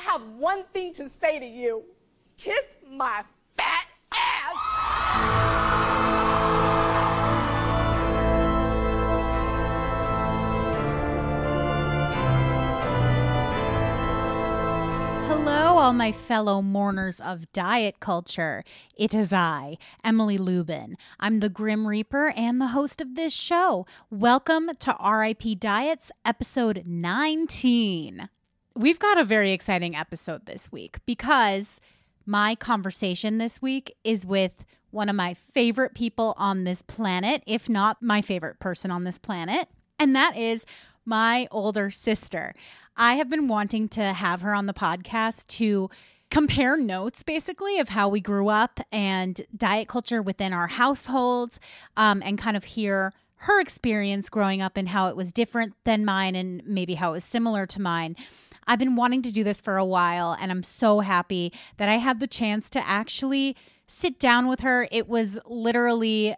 I 0.00 0.02
have 0.04 0.22
one 0.38 0.64
thing 0.72 0.94
to 0.94 1.06
say 1.06 1.38
to 1.38 1.44
you 1.44 1.84
kiss 2.38 2.74
my 2.90 3.22
fat 3.54 3.84
ass. 4.10 4.56
Hello, 15.26 15.76
all 15.76 15.92
my 15.92 16.12
fellow 16.12 16.62
mourners 16.62 17.20
of 17.20 17.52
diet 17.52 18.00
culture. 18.00 18.62
It 18.96 19.14
is 19.14 19.34
I, 19.34 19.76
Emily 20.02 20.38
Lubin. 20.38 20.96
I'm 21.18 21.40
the 21.40 21.50
Grim 21.50 21.86
Reaper 21.86 22.32
and 22.34 22.58
the 22.58 22.68
host 22.68 23.02
of 23.02 23.16
this 23.16 23.34
show. 23.34 23.84
Welcome 24.10 24.70
to 24.78 24.96
RIP 24.98 25.60
Diets, 25.60 26.10
episode 26.24 26.84
19. 26.86 28.30
We've 28.80 28.98
got 28.98 29.18
a 29.18 29.24
very 29.24 29.50
exciting 29.50 29.94
episode 29.94 30.46
this 30.46 30.72
week 30.72 31.00
because 31.04 31.82
my 32.24 32.54
conversation 32.54 33.36
this 33.36 33.60
week 33.60 33.94
is 34.04 34.24
with 34.24 34.64
one 34.90 35.10
of 35.10 35.16
my 35.16 35.34
favorite 35.34 35.94
people 35.94 36.32
on 36.38 36.64
this 36.64 36.80
planet, 36.80 37.42
if 37.46 37.68
not 37.68 38.00
my 38.00 38.22
favorite 38.22 38.58
person 38.58 38.90
on 38.90 39.04
this 39.04 39.18
planet, 39.18 39.68
and 39.98 40.16
that 40.16 40.34
is 40.34 40.64
my 41.04 41.46
older 41.50 41.90
sister. 41.90 42.54
I 42.96 43.16
have 43.16 43.28
been 43.28 43.48
wanting 43.48 43.86
to 43.90 44.14
have 44.14 44.40
her 44.40 44.54
on 44.54 44.64
the 44.64 44.72
podcast 44.72 45.48
to 45.58 45.90
compare 46.30 46.78
notes 46.78 47.22
basically 47.22 47.80
of 47.80 47.90
how 47.90 48.08
we 48.08 48.22
grew 48.22 48.48
up 48.48 48.80
and 48.90 49.42
diet 49.54 49.88
culture 49.88 50.22
within 50.22 50.54
our 50.54 50.68
households 50.68 51.60
um, 51.98 52.22
and 52.24 52.38
kind 52.38 52.56
of 52.56 52.64
hear 52.64 53.12
her 53.40 53.60
experience 53.60 54.30
growing 54.30 54.62
up 54.62 54.78
and 54.78 54.88
how 54.88 55.08
it 55.08 55.16
was 55.16 55.34
different 55.34 55.74
than 55.84 56.06
mine 56.06 56.34
and 56.34 56.62
maybe 56.64 56.94
how 56.94 57.10
it 57.10 57.16
was 57.16 57.24
similar 57.24 57.66
to 57.66 57.78
mine. 57.78 58.16
I've 58.66 58.78
been 58.78 58.96
wanting 58.96 59.22
to 59.22 59.32
do 59.32 59.44
this 59.44 59.60
for 59.60 59.76
a 59.76 59.84
while 59.84 60.36
and 60.40 60.50
I'm 60.50 60.62
so 60.62 61.00
happy 61.00 61.52
that 61.76 61.88
I 61.88 61.96
had 61.96 62.20
the 62.20 62.26
chance 62.26 62.70
to 62.70 62.88
actually 62.88 63.56
sit 63.86 64.18
down 64.18 64.48
with 64.48 64.60
her. 64.60 64.88
It 64.90 65.08
was 65.08 65.38
literally 65.46 66.34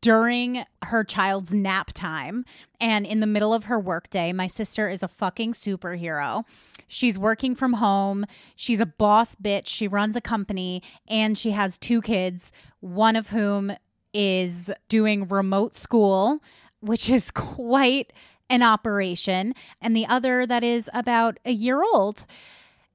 during 0.00 0.64
her 0.84 1.02
child's 1.02 1.52
nap 1.52 1.92
time 1.92 2.44
and 2.80 3.06
in 3.06 3.20
the 3.20 3.26
middle 3.26 3.54
of 3.54 3.64
her 3.64 3.78
workday. 3.80 4.32
My 4.32 4.46
sister 4.46 4.88
is 4.88 5.02
a 5.02 5.08
fucking 5.08 5.52
superhero. 5.54 6.44
She's 6.86 7.18
working 7.18 7.54
from 7.54 7.74
home. 7.74 8.26
She's 8.54 8.80
a 8.80 8.86
boss 8.86 9.34
bitch. 9.34 9.66
She 9.66 9.88
runs 9.88 10.14
a 10.14 10.20
company 10.20 10.82
and 11.08 11.36
she 11.36 11.52
has 11.52 11.78
two 11.78 12.02
kids, 12.02 12.52
one 12.80 13.16
of 13.16 13.30
whom 13.30 13.72
is 14.12 14.70
doing 14.88 15.26
remote 15.28 15.74
school, 15.74 16.42
which 16.80 17.08
is 17.08 17.30
quite 17.32 18.12
an 18.52 18.62
operation, 18.62 19.54
and 19.80 19.96
the 19.96 20.06
other 20.06 20.46
that 20.46 20.62
is 20.62 20.90
about 20.92 21.38
a 21.46 21.52
year 21.52 21.82
old. 21.82 22.26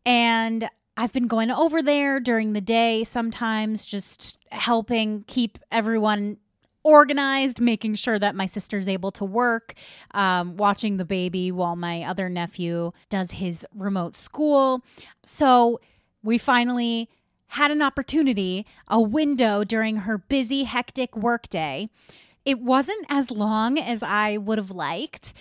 And 0.05 0.69
I've 0.95 1.11
been 1.11 1.27
going 1.27 1.49
over 1.49 1.81
there 1.81 2.19
during 2.19 2.53
the 2.53 2.61
day, 2.61 3.03
sometimes 3.03 3.85
just 3.85 4.37
helping 4.51 5.23
keep 5.23 5.57
everyone 5.71 6.37
organized, 6.83 7.59
making 7.59 7.95
sure 7.95 8.19
that 8.19 8.35
my 8.35 8.45
sister's 8.45 8.87
able 8.87 9.11
to 9.11 9.25
work, 9.25 9.73
um, 10.11 10.55
watching 10.57 10.97
the 10.97 11.05
baby 11.05 11.51
while 11.51 11.75
my 11.75 12.03
other 12.03 12.29
nephew 12.29 12.91
does 13.09 13.31
his 13.31 13.65
remote 13.75 14.15
school. 14.15 14.83
So 15.25 15.81
we 16.23 16.37
finally 16.37 17.09
had 17.47 17.71
an 17.71 17.81
opportunity, 17.81 18.65
a 18.87 19.01
window 19.01 19.63
during 19.63 19.97
her 19.97 20.19
busy, 20.19 20.63
hectic 20.65 21.17
workday. 21.17 21.89
It 22.47 22.59
wasn't 22.59 23.05
as 23.09 23.29
long 23.29 23.77
as 23.77 24.01
I 24.01 24.37
would 24.37 24.57
have 24.57 24.71
liked, 24.71 25.33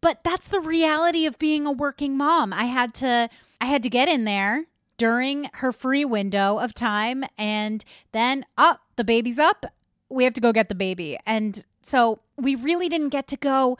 but 0.00 0.24
that's 0.24 0.48
the 0.48 0.60
reality 0.60 1.26
of 1.26 1.38
being 1.38 1.66
a 1.66 1.72
working 1.72 2.16
mom. 2.16 2.52
I 2.52 2.64
had 2.64 2.94
to 2.94 3.28
I 3.60 3.66
had 3.66 3.82
to 3.82 3.90
get 3.90 4.08
in 4.08 4.24
there 4.24 4.64
during 4.96 5.50
her 5.54 5.72
free 5.72 6.04
window 6.04 6.58
of 6.58 6.74
time 6.74 7.24
and 7.36 7.84
then 8.12 8.44
up, 8.56 8.80
oh, 8.82 8.84
the 8.96 9.04
baby's 9.04 9.38
up 9.38 9.66
we 10.14 10.24
have 10.24 10.32
to 10.34 10.40
go 10.40 10.52
get 10.52 10.68
the 10.68 10.74
baby. 10.74 11.18
And 11.26 11.64
so 11.82 12.20
we 12.36 12.54
really 12.54 12.88
didn't 12.88 13.10
get 13.10 13.26
to 13.28 13.36
go 13.36 13.76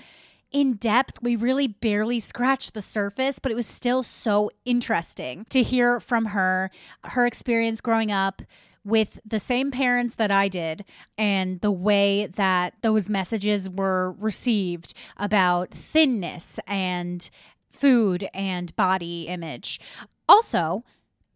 in 0.53 0.75
depth. 0.75 1.23
We 1.23 1.37
really 1.37 1.69
barely 1.69 2.21
scratched 2.21 2.75
the 2.75 2.83
surface, 2.83 3.39
but 3.39 3.51
it 3.51 3.55
was 3.55 3.67
still 3.67 4.03
so 4.03 4.51
interesting 4.65 5.47
to 5.51 5.63
hear 5.63 6.01
from 6.01 6.27
her, 6.27 6.71
her 7.05 7.27
experience 7.27 7.81
growing 7.81 8.13
up 8.13 8.43
with 8.85 9.19
the 9.25 9.41
same 9.41 9.71
parents 9.71 10.17
that 10.17 10.31
I 10.31 10.49
did 10.49 10.85
and 11.17 11.61
the 11.61 11.73
way 11.73 12.27
that 12.27 12.75
those 12.83 13.09
messages 13.09 13.69
were 13.69 14.13
received 14.13 14.95
about 15.17 15.71
thinness 15.71 16.61
and 16.67 17.29
food 17.71 18.29
and 18.35 18.75
body 18.77 19.27
image. 19.27 19.81
Also, 20.29 20.85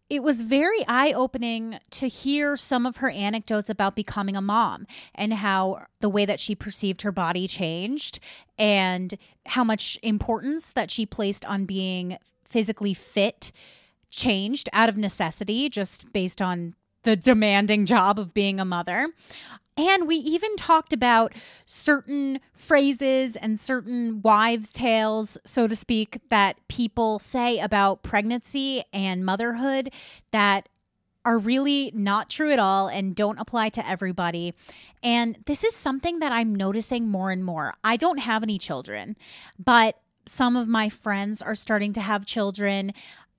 it 0.09 0.23
was 0.23 0.41
very 0.41 0.83
eye 0.87 1.11
opening 1.11 1.79
to 1.91 2.07
hear 2.07 2.57
some 2.57 2.85
of 2.85 2.97
her 2.97 3.09
anecdotes 3.09 3.69
about 3.69 3.95
becoming 3.95 4.35
a 4.35 4.41
mom 4.41 4.87
and 5.13 5.33
how 5.33 5.85
the 5.99 6.09
way 6.09 6.25
that 6.25 6.39
she 6.39 6.55
perceived 6.55 7.03
her 7.03 7.11
body 7.11 7.47
changed 7.47 8.19
and 8.57 9.15
how 9.45 9.63
much 9.63 9.99
importance 10.01 10.71
that 10.71 10.89
she 10.89 11.05
placed 11.05 11.45
on 11.45 11.65
being 11.65 12.17
physically 12.43 12.95
fit 12.95 13.51
changed 14.09 14.67
out 14.73 14.89
of 14.89 14.97
necessity 14.97 15.69
just 15.69 16.11
based 16.11 16.41
on 16.41 16.73
the 17.09 17.15
demanding 17.15 17.87
job 17.87 18.19
of 18.19 18.35
being 18.35 18.59
a 18.59 18.65
mother. 18.65 19.07
And 19.75 20.07
we 20.07 20.17
even 20.17 20.55
talked 20.57 20.93
about 20.93 21.33
certain 21.65 22.39
phrases 22.53 23.35
and 23.35 23.59
certain 23.59 24.21
wives' 24.21 24.71
tales, 24.71 25.35
so 25.43 25.67
to 25.67 25.75
speak, 25.75 26.19
that 26.29 26.57
people 26.67 27.17
say 27.17 27.57
about 27.57 28.03
pregnancy 28.03 28.83
and 28.93 29.25
motherhood 29.25 29.91
that 30.29 30.69
are 31.25 31.39
really 31.39 31.91
not 31.95 32.29
true 32.29 32.51
at 32.51 32.59
all 32.59 32.87
and 32.89 33.15
don't 33.15 33.39
apply 33.39 33.69
to 33.69 33.89
everybody. 33.89 34.53
And 35.01 35.39
this 35.47 35.63
is 35.63 35.73
something 35.73 36.19
that 36.19 36.31
I'm 36.31 36.53
noticing 36.53 37.07
more 37.07 37.31
and 37.31 37.43
more. 37.43 37.73
I 37.83 37.97
don't 37.97 38.19
have 38.19 38.43
any 38.43 38.59
children, 38.59 39.17
but 39.57 39.99
some 40.27 40.55
of 40.55 40.67
my 40.67 40.89
friends 40.89 41.41
are 41.41 41.55
starting 41.55 41.91
to 41.93 42.01
have 42.01 42.23
children. 42.23 42.93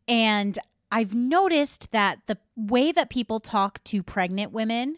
And 0.08 0.58
I've 0.90 1.14
noticed 1.14 1.92
that 1.92 2.18
the 2.26 2.38
way 2.56 2.92
that 2.92 3.10
people 3.10 3.40
talk 3.40 3.82
to 3.84 4.02
pregnant 4.02 4.52
women 4.52 4.96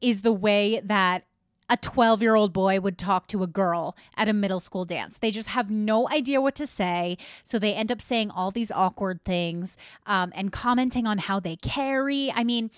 is 0.00 0.22
the 0.22 0.32
way 0.32 0.80
that 0.84 1.24
a 1.68 1.76
12 1.76 2.22
year 2.22 2.34
old 2.34 2.52
boy 2.52 2.80
would 2.80 2.98
talk 2.98 3.26
to 3.28 3.42
a 3.42 3.46
girl 3.46 3.96
at 4.16 4.28
a 4.28 4.32
middle 4.32 4.60
school 4.60 4.84
dance. 4.84 5.18
They 5.18 5.30
just 5.30 5.48
have 5.48 5.70
no 5.70 6.08
idea 6.10 6.40
what 6.40 6.54
to 6.56 6.66
say. 6.66 7.16
So 7.44 7.58
they 7.58 7.74
end 7.74 7.90
up 7.90 8.02
saying 8.02 8.30
all 8.30 8.50
these 8.50 8.70
awkward 8.70 9.24
things 9.24 9.76
um, 10.06 10.32
and 10.34 10.52
commenting 10.52 11.06
on 11.06 11.18
how 11.18 11.40
they 11.40 11.56
carry. 11.56 12.30
I 12.32 12.44
mean, 12.44 12.70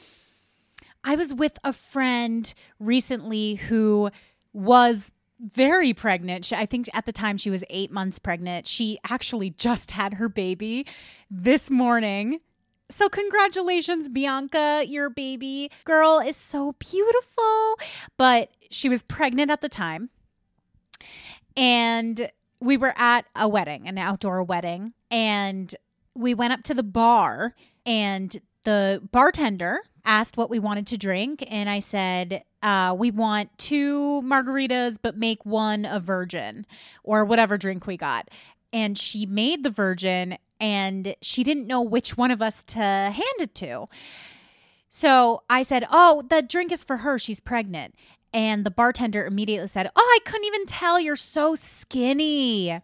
I 1.03 1.17
was 1.17 1.35
with 1.35 1.59
a 1.65 1.73
friend 1.73 2.53
recently 2.79 3.57
who 3.57 4.11
was 4.53 5.13
very 5.41 5.93
pregnant. 5.93 6.53
I 6.53 6.65
think 6.65 6.89
at 6.95 7.05
the 7.05 7.13
time 7.13 7.37
she 7.37 7.51
was 7.51 7.65
eight 7.69 7.91
months 7.91 8.19
pregnant. 8.19 8.67
She 8.67 8.99
actually 9.11 9.51
just 9.51 9.91
had 9.91 10.15
her 10.15 10.29
baby 10.29 10.87
this 11.31 11.69
morning. 11.69 12.39
So, 12.91 13.09
congratulations, 13.09 14.09
Bianca. 14.09 14.85
Your 14.87 15.09
baby 15.11 15.71
girl 15.85 16.21
is 16.21 16.37
so 16.37 16.75
beautiful. 16.79 17.79
But 18.17 18.51
she 18.71 18.89
was 18.89 19.03
pregnant 19.03 19.51
at 19.51 19.61
the 19.61 19.69
time. 19.69 20.11
And 21.57 22.31
we 22.61 22.77
were 22.77 22.95
at 22.97 23.27
a 23.35 23.49
wedding, 23.49 23.89
an 23.89 23.99
outdoor 23.99 24.43
wedding. 24.43 24.93
And 25.11 25.75
we 26.15 26.35
went 26.35 26.53
up 26.53 26.63
to 26.65 26.75
the 26.75 26.83
bar, 26.83 27.55
and 27.85 28.37
the 28.65 29.03
bartender 29.13 29.81
asked 30.05 30.37
what 30.37 30.51
we 30.51 30.59
wanted 30.59 30.87
to 30.89 30.99
drink. 30.99 31.45
And 31.49 31.69
I 31.69 31.81
said, 31.81 32.45
uh, 32.63 32.95
we 32.97 33.11
want 33.11 33.57
two 33.59 34.23
margaritas, 34.23 34.99
but 35.01 35.17
make 35.17 35.45
one 35.45 35.85
a 35.85 36.01
virgin 36.01 36.67
or 37.03 37.25
whatever 37.25 37.57
drink 37.59 37.87
we 37.87 37.97
got. 37.97 38.29
And 38.73 38.99
she 38.99 39.27
made 39.27 39.63
the 39.63 39.71
virgin 39.71 40.37
and 40.61 41.15
she 41.21 41.45
didn't 41.45 41.67
know 41.67 41.83
which 41.83 42.17
one 42.17 42.31
of 42.31 42.41
us 42.43 42.63
to 42.65 42.79
hand 42.79 43.39
it 43.41 43.55
to. 43.57 43.87
So 44.89 45.43
I 45.51 45.63
said, 45.63 45.87
Oh, 45.91 46.23
the 46.29 46.43
drink 46.43 46.71
is 46.71 46.85
for 46.85 46.99
her. 46.99 47.19
She's 47.19 47.41
pregnant. 47.41 47.95
And 48.33 48.65
the 48.65 48.71
bartender 48.71 49.27
immediately 49.27 49.69
said, 49.69 49.91
Oh, 49.95 50.19
I 50.19 50.19
couldn't 50.25 50.47
even 50.47 50.67
tell. 50.67 51.01
You're 51.01 51.17
so 51.17 51.55
skinny. 51.55 52.81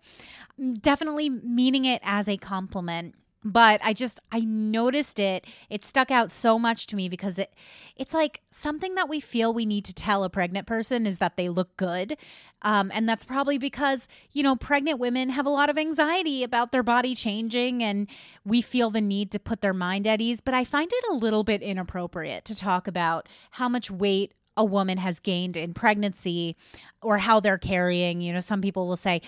Definitely 0.81 1.31
meaning 1.31 1.85
it 1.85 2.03
as 2.05 2.29
a 2.29 2.37
compliment 2.37 3.15
but 3.43 3.81
i 3.83 3.93
just 3.93 4.21
i 4.33 4.41
noticed 4.41 5.19
it. 5.19 5.47
It 5.69 5.85
stuck 5.85 6.11
out 6.11 6.31
so 6.31 6.59
much 6.59 6.87
to 6.89 6.97
me 6.97 7.09
because 7.09 7.39
it 7.39 7.53
it's 7.97 8.15
like 8.15 8.41
something 8.51 8.95
that 8.95 9.09
we 9.09 9.21
feel 9.21 9.53
we 9.53 9.67
need 9.67 9.85
to 9.87 9.95
tell 9.95 10.25
a 10.25 10.31
pregnant 10.31 10.67
person 10.67 11.07
is 11.07 11.19
that 11.19 11.37
they 11.37 11.49
look 11.49 11.77
good. 11.77 12.17
Um, 12.63 12.91
and 12.95 13.09
that's 13.09 13.25
probably 13.25 13.59
because 13.59 14.09
you 14.33 14.43
know 14.43 14.57
pregnant 14.57 14.99
women 14.99 15.31
have 15.31 15.47
a 15.47 15.51
lot 15.51 15.71
of 15.71 15.79
anxiety 15.79 16.43
about 16.45 16.73
their 16.73 16.83
body 16.83 17.15
changing 17.15 17.83
and 17.83 18.09
we 18.45 18.63
feel 18.63 18.91
the 18.91 19.01
need 19.01 19.31
to 19.33 19.39
put 19.39 19.61
their 19.61 19.75
mind 19.75 20.07
at 20.07 20.21
ease. 20.21 20.41
But 20.41 20.55
i 20.55 20.65
find 20.65 20.91
it 20.93 21.05
a 21.11 21.15
little 21.15 21.45
bit 21.45 21.63
inappropriate 21.63 22.45
to 22.47 22.55
talk 22.55 22.87
about 22.87 23.29
how 23.53 23.69
much 23.69 23.91
weight 23.91 24.33
a 24.57 24.65
woman 24.65 24.99
has 24.99 25.21
gained 25.21 25.57
in 25.57 25.73
pregnancy 25.73 26.57
or 27.03 27.19
how 27.19 27.41
they're 27.41 27.59
carrying. 27.59 28.21
You 28.21 28.33
know 28.33 28.41
some 28.41 28.61
people 28.61 28.87
will 28.87 28.97
say 28.97 29.23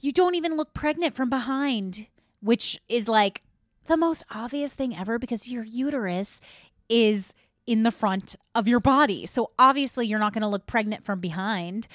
you 0.00 0.12
don't 0.12 0.34
even 0.34 0.56
look 0.56 0.74
pregnant 0.74 1.14
from 1.14 1.30
behind 1.30 2.06
which 2.40 2.78
is 2.88 3.08
like 3.08 3.42
the 3.86 3.96
most 3.96 4.24
obvious 4.30 4.74
thing 4.74 4.96
ever 4.96 5.18
because 5.18 5.48
your 5.48 5.64
uterus 5.64 6.40
is 6.88 7.34
in 7.66 7.82
the 7.82 7.90
front 7.90 8.36
of 8.54 8.68
your 8.68 8.78
body. 8.78 9.26
So 9.26 9.50
obviously 9.58 10.06
you're 10.06 10.20
not 10.20 10.32
going 10.32 10.42
to 10.42 10.48
look 10.48 10.66
pregnant 10.66 11.04
from 11.04 11.20
behind. 11.20 11.88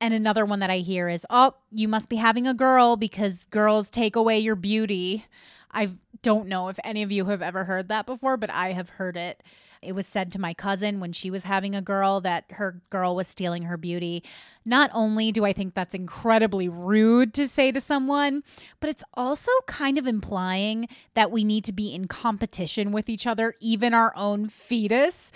And 0.00 0.14
another 0.14 0.44
one 0.44 0.60
that 0.60 0.70
I 0.70 0.78
hear 0.78 1.08
is, 1.08 1.26
"Oh, 1.30 1.54
you 1.72 1.88
must 1.88 2.08
be 2.08 2.16
having 2.16 2.46
a 2.46 2.54
girl 2.54 2.96
because 2.96 3.44
girls 3.50 3.90
take 3.90 4.14
away 4.14 4.38
your 4.38 4.54
beauty." 4.54 5.24
I 5.72 5.90
don't 6.22 6.48
know 6.48 6.68
if 6.68 6.78
any 6.84 7.02
of 7.02 7.12
you 7.12 7.26
have 7.26 7.42
ever 7.42 7.64
heard 7.64 7.88
that 7.88 8.06
before, 8.06 8.36
but 8.36 8.50
I 8.50 8.72
have 8.72 8.88
heard 8.90 9.16
it. 9.16 9.42
It 9.86 9.94
was 9.94 10.06
said 10.06 10.32
to 10.32 10.40
my 10.40 10.52
cousin 10.52 11.00
when 11.00 11.12
she 11.12 11.30
was 11.30 11.44
having 11.44 11.74
a 11.74 11.80
girl 11.80 12.20
that 12.22 12.44
her 12.50 12.82
girl 12.90 13.14
was 13.14 13.28
stealing 13.28 13.62
her 13.62 13.76
beauty. 13.76 14.24
Not 14.64 14.90
only 14.92 15.30
do 15.30 15.44
I 15.44 15.52
think 15.52 15.74
that's 15.74 15.94
incredibly 15.94 16.68
rude 16.68 17.32
to 17.34 17.46
say 17.46 17.70
to 17.72 17.80
someone, 17.80 18.42
but 18.80 18.90
it's 18.90 19.04
also 19.14 19.52
kind 19.66 19.96
of 19.96 20.06
implying 20.06 20.88
that 21.14 21.30
we 21.30 21.44
need 21.44 21.64
to 21.64 21.72
be 21.72 21.94
in 21.94 22.08
competition 22.08 22.90
with 22.90 23.08
each 23.08 23.26
other, 23.26 23.54
even 23.60 23.94
our 23.94 24.12
own 24.16 24.48
fetus, 24.48 25.30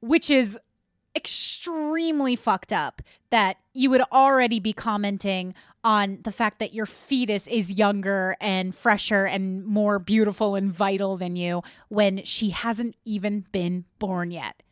which 0.00 0.30
is 0.30 0.58
extremely 1.14 2.36
fucked 2.36 2.72
up 2.72 3.02
that 3.30 3.56
you 3.74 3.90
would 3.90 4.02
already 4.12 4.60
be 4.60 4.72
commenting 4.72 5.54
on 5.84 6.18
the 6.22 6.32
fact 6.32 6.58
that 6.58 6.74
your 6.74 6.86
fetus 6.86 7.46
is 7.46 7.72
younger 7.72 8.36
and 8.40 8.74
fresher 8.74 9.26
and 9.26 9.64
more 9.64 9.98
beautiful 9.98 10.54
and 10.54 10.72
vital 10.72 11.16
than 11.16 11.36
you 11.36 11.62
when 11.88 12.24
she 12.24 12.50
hasn't 12.50 12.96
even 13.04 13.44
been 13.52 13.84
born 13.98 14.30
yet. 14.30 14.62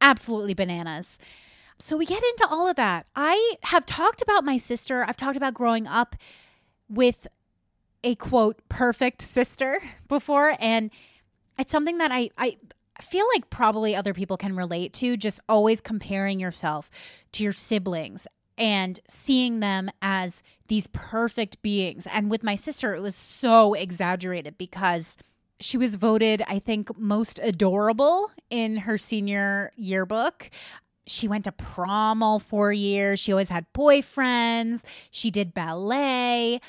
Absolutely 0.00 0.54
bananas. 0.54 1.18
So 1.78 1.96
we 1.96 2.06
get 2.06 2.22
into 2.22 2.46
all 2.48 2.68
of 2.68 2.76
that. 2.76 3.06
I 3.16 3.56
have 3.64 3.84
talked 3.84 4.22
about 4.22 4.44
my 4.44 4.56
sister, 4.56 5.04
I've 5.06 5.16
talked 5.16 5.36
about 5.36 5.54
growing 5.54 5.86
up 5.86 6.14
with 6.88 7.26
a 8.04 8.14
quote 8.14 8.60
perfect 8.68 9.22
sister 9.22 9.80
before 10.08 10.56
and 10.58 10.90
it's 11.58 11.70
something 11.70 11.98
that 11.98 12.10
I 12.12 12.30
I 12.38 12.56
feel 13.00 13.26
like 13.34 13.50
probably 13.50 13.96
other 13.96 14.14
people 14.14 14.36
can 14.36 14.54
relate 14.54 14.92
to 14.92 15.16
just 15.16 15.40
always 15.48 15.80
comparing 15.80 16.38
yourself 16.40 16.90
to 17.32 17.42
your 17.42 17.52
siblings 17.52 18.26
and 18.58 19.00
seeing 19.08 19.60
them 19.60 19.90
as 20.00 20.42
these 20.68 20.86
perfect 20.88 21.62
beings. 21.62 22.06
And 22.10 22.30
with 22.30 22.42
my 22.42 22.54
sister, 22.54 22.94
it 22.94 23.00
was 23.00 23.16
so 23.16 23.74
exaggerated 23.74 24.58
because 24.58 25.16
she 25.60 25.76
was 25.76 25.96
voted, 25.96 26.42
I 26.48 26.58
think, 26.58 26.98
most 26.98 27.38
adorable 27.42 28.30
in 28.50 28.78
her 28.78 28.98
senior 28.98 29.72
yearbook. 29.76 30.50
She 31.06 31.28
went 31.28 31.44
to 31.44 31.52
prom 31.52 32.22
all 32.22 32.38
four 32.38 32.72
years. 32.72 33.20
She 33.20 33.32
always 33.32 33.48
had 33.48 33.66
boyfriends. 33.72 34.84
She 35.10 35.30
did 35.30 35.54
ballet. 35.54 36.60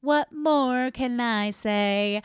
What 0.00 0.32
more 0.32 0.90
can 0.90 1.18
I 1.20 1.50
say? 1.50 2.22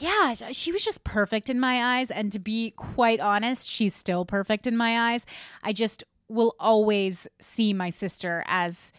yeah, 0.00 0.34
she 0.52 0.72
was 0.72 0.84
just 0.84 1.04
perfect 1.04 1.50
in 1.50 1.60
my 1.60 1.98
eyes. 1.98 2.10
And 2.10 2.32
to 2.32 2.38
be 2.38 2.72
quite 2.72 3.20
honest, 3.20 3.68
she's 3.68 3.94
still 3.94 4.24
perfect 4.24 4.66
in 4.66 4.76
my 4.76 5.12
eyes. 5.12 5.26
I 5.62 5.72
just 5.72 6.04
will 6.30 6.54
always 6.58 7.28
see 7.40 7.72
my 7.72 7.90
sister 7.90 8.42
as 8.46 8.92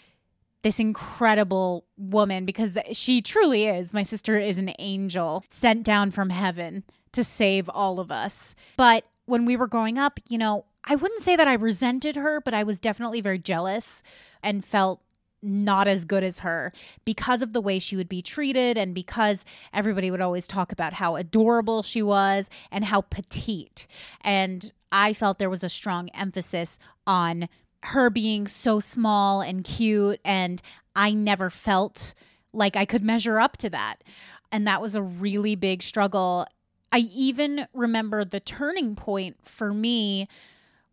this 0.62 0.80
incredible 0.80 1.86
woman 1.98 2.46
because 2.46 2.78
she 2.92 3.22
truly 3.22 3.66
is. 3.66 3.94
My 3.94 4.04
sister 4.04 4.38
is 4.38 4.58
an 4.58 4.74
angel 4.78 5.44
sent 5.50 5.84
down 5.84 6.12
from 6.12 6.30
heaven 6.30 6.84
to 7.14 7.24
save 7.24 7.68
all 7.70 8.00
of 8.00 8.12
us. 8.12 8.56
But 8.78 9.06
when 9.26 9.46
we 9.46 9.56
were 9.56 9.68
growing 9.68 9.98
up, 9.98 10.20
you 10.28 10.38
know, 10.38 10.66
I 10.84 10.96
wouldn't 10.96 11.22
say 11.22 11.36
that 11.36 11.48
I 11.48 11.54
resented 11.54 12.16
her, 12.16 12.42
but 12.42 12.54
I 12.54 12.64
was 12.64 12.80
definitely 12.80 13.22
very 13.22 13.40
jealous 13.40 14.04
and 14.44 14.66
felt 14.66 15.02
not 15.42 15.88
as 15.88 16.06
good 16.06 16.24
as 16.24 16.40
her 16.40 16.72
because 17.06 17.42
of 17.42 17.54
the 17.54 17.62
way 17.62 17.80
she 17.80 17.96
would 17.96 18.10
be 18.10 18.22
treated 18.22 18.78
and 18.78 18.94
because 18.94 19.46
everybody 19.74 20.12
would 20.12 20.22
always 20.22 20.48
talk 20.48 20.72
about 20.72 20.94
how 20.94 21.16
adorable 21.16 21.84
she 21.84 22.02
was 22.02 22.50
and 22.72 22.86
how 22.86 23.02
petite. 23.02 23.88
And 24.22 24.72
I 24.92 25.14
felt 25.14 25.40
there 25.40 25.50
was 25.50 25.64
a 25.64 25.70
strong 25.70 26.10
emphasis 26.10 26.78
on 27.08 27.50
her 27.84 28.10
being 28.10 28.48
so 28.48 28.80
small 28.80 29.42
and 29.42 29.64
cute 29.64 30.20
and 30.24 30.62
I 30.96 31.12
never 31.12 31.50
felt 31.50 32.14
like 32.54 32.76
I 32.76 32.86
could 32.86 33.04
measure 33.04 33.40
up 33.40 33.58
to 33.58 33.70
that. 33.70 34.04
And 34.52 34.68
that 34.68 34.82
was 34.82 34.96
a 34.96 35.02
really 35.02 35.56
big 35.56 35.82
struggle. 35.82 36.46
I 36.92 37.00
even 37.14 37.68
remember 37.74 38.26
the 38.26 38.42
turning 38.42 38.96
point 38.96 39.38
for 39.44 39.74
me, 39.74 40.28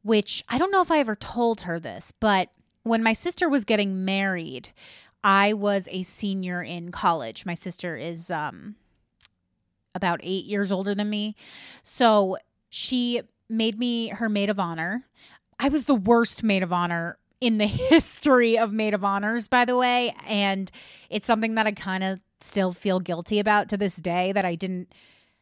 which 0.03 0.45
I 0.49 0.59
don't 0.59 0.71
know 0.71 0.81
if 0.81 0.93
I 0.93 1.01
ever 1.01 1.17
told 1.17 1.63
her 1.63 1.81
this, 1.81 2.13
but 2.13 2.51
when 2.89 3.03
my 3.03 3.13
sister 3.13 3.49
was 3.49 3.65
getting 3.65 4.05
married, 4.05 4.71
I 5.23 5.53
was 5.53 5.89
a 5.91 6.03
senior 6.03 6.63
in 6.63 6.91
college. 6.91 7.45
My 7.45 7.55
sister 7.55 7.97
is 7.97 8.31
um, 8.31 8.77
about 9.95 10.21
eight 10.23 10.45
years 10.45 10.73
older 10.73 10.95
than 10.95 11.11
me. 11.11 11.37
So 11.83 12.39
she 12.71 13.23
made 13.49 13.79
me 13.79 14.09
her 14.09 14.29
maid 14.29 14.51
of 14.51 14.61
honor. 14.61 15.07
I 15.59 15.69
was 15.69 15.85
the 15.85 15.95
worst 15.95 16.43
maid 16.43 16.63
of 16.63 16.73
honor 16.73 17.19
in 17.41 17.59
the 17.59 17.67
history 17.91 18.59
of 18.59 18.73
maid 18.73 18.95
of 18.95 19.05
honors, 19.05 19.49
by 19.49 19.65
the 19.65 19.77
way. 19.77 20.15
And 20.27 20.71
it's 21.11 21.27
something 21.27 21.55
that 21.57 21.67
I 21.67 21.73
kind 21.73 22.05
of 22.05 22.21
still 22.41 22.73
feel 22.73 23.01
guilty 23.01 23.41
about 23.41 23.69
to 23.71 23.77
this 23.77 23.97
day 23.97 24.33
that 24.33 24.45
I 24.45 24.55
didn't 24.55 24.93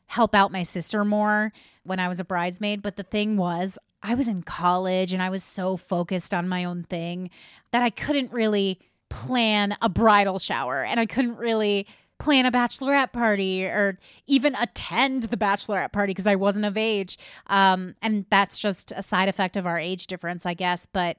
help 0.07 0.35
out 0.35 0.53
my 0.53 0.63
sister 0.63 1.05
more 1.05 1.53
when 1.85 1.99
I 1.99 2.09
was 2.09 2.21
a 2.21 2.25
bridesmaid. 2.25 2.83
But 2.83 2.97
the 2.97 3.03
thing 3.03 3.37
was, 3.37 3.79
I 4.03 4.15
was 4.15 4.29
in 4.29 4.43
college 4.43 5.13
and 5.13 5.23
I 5.23 5.31
was 5.31 5.43
so 5.43 5.77
focused 5.77 6.33
on 6.33 6.49
my 6.49 6.65
own 6.65 6.85
thing 6.85 7.31
that 7.73 7.83
I 7.83 7.91
couldn't 7.91 8.33
really 8.33 8.81
plan 9.09 9.77
a 9.83 9.89
bridal 9.89 10.39
shower 10.39 10.85
and 10.85 11.01
I 11.01 11.07
couldn't 11.07 11.37
really 11.37 11.87
plan 12.19 12.47
a 12.47 12.53
bachelorette 12.53 13.13
party 13.13 13.65
or 13.65 13.99
even 14.27 14.55
attend 14.57 15.25
the 15.25 15.37
bachelorette 15.37 15.93
party 15.93 16.13
because 16.13 16.27
I 16.27 16.37
wasn't 16.37 16.65
of 16.65 16.77
age. 16.77 17.19
Um, 17.49 17.95
and 18.01 18.25
that's 18.31 18.59
just 18.59 18.93
a 18.97 19.03
side 19.03 19.29
effect 19.29 19.57
of 19.57 19.67
our 19.67 19.79
age 19.79 20.07
difference, 20.07 20.47
I 20.47 20.55
guess. 20.55 20.87
But 20.87 21.19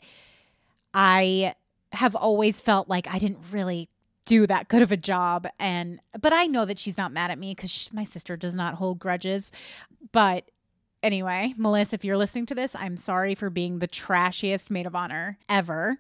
I 0.94 1.54
have 1.92 2.16
always 2.16 2.60
felt 2.60 2.90
like 2.90 3.08
I 3.08 3.20
didn't 3.20 3.40
really 3.52 3.90
do 4.26 4.46
that 4.46 4.68
good 4.68 4.82
of 4.82 4.92
a 4.92 4.98
job 4.98 5.48
and 5.58 6.02
but 6.20 6.34
I 6.34 6.48
know 6.48 6.66
that 6.66 6.78
she's 6.78 6.98
not 6.98 7.14
mad 7.14 7.32
at 7.32 7.40
me 7.40 7.56
cuz 7.56 7.90
my 7.94 8.04
sister 8.04 8.36
does 8.36 8.58
not 8.58 8.74
hold 8.74 9.00
grudges 9.00 9.54
but 10.12 10.52
Anyway, 11.04 11.54
Melissa, 11.58 11.96
if 11.96 12.04
you're 12.04 12.18
listening 12.18 12.48
to 12.48 12.56
this, 12.56 12.76
I'm 12.76 12.98
sorry 12.98 13.36
for 13.36 13.50
being 13.50 13.80
the 13.80 13.88
trashiest 13.88 14.72
maid 14.72 14.88
of 14.88 14.96
honor 14.96 15.38
ever. 15.48 16.00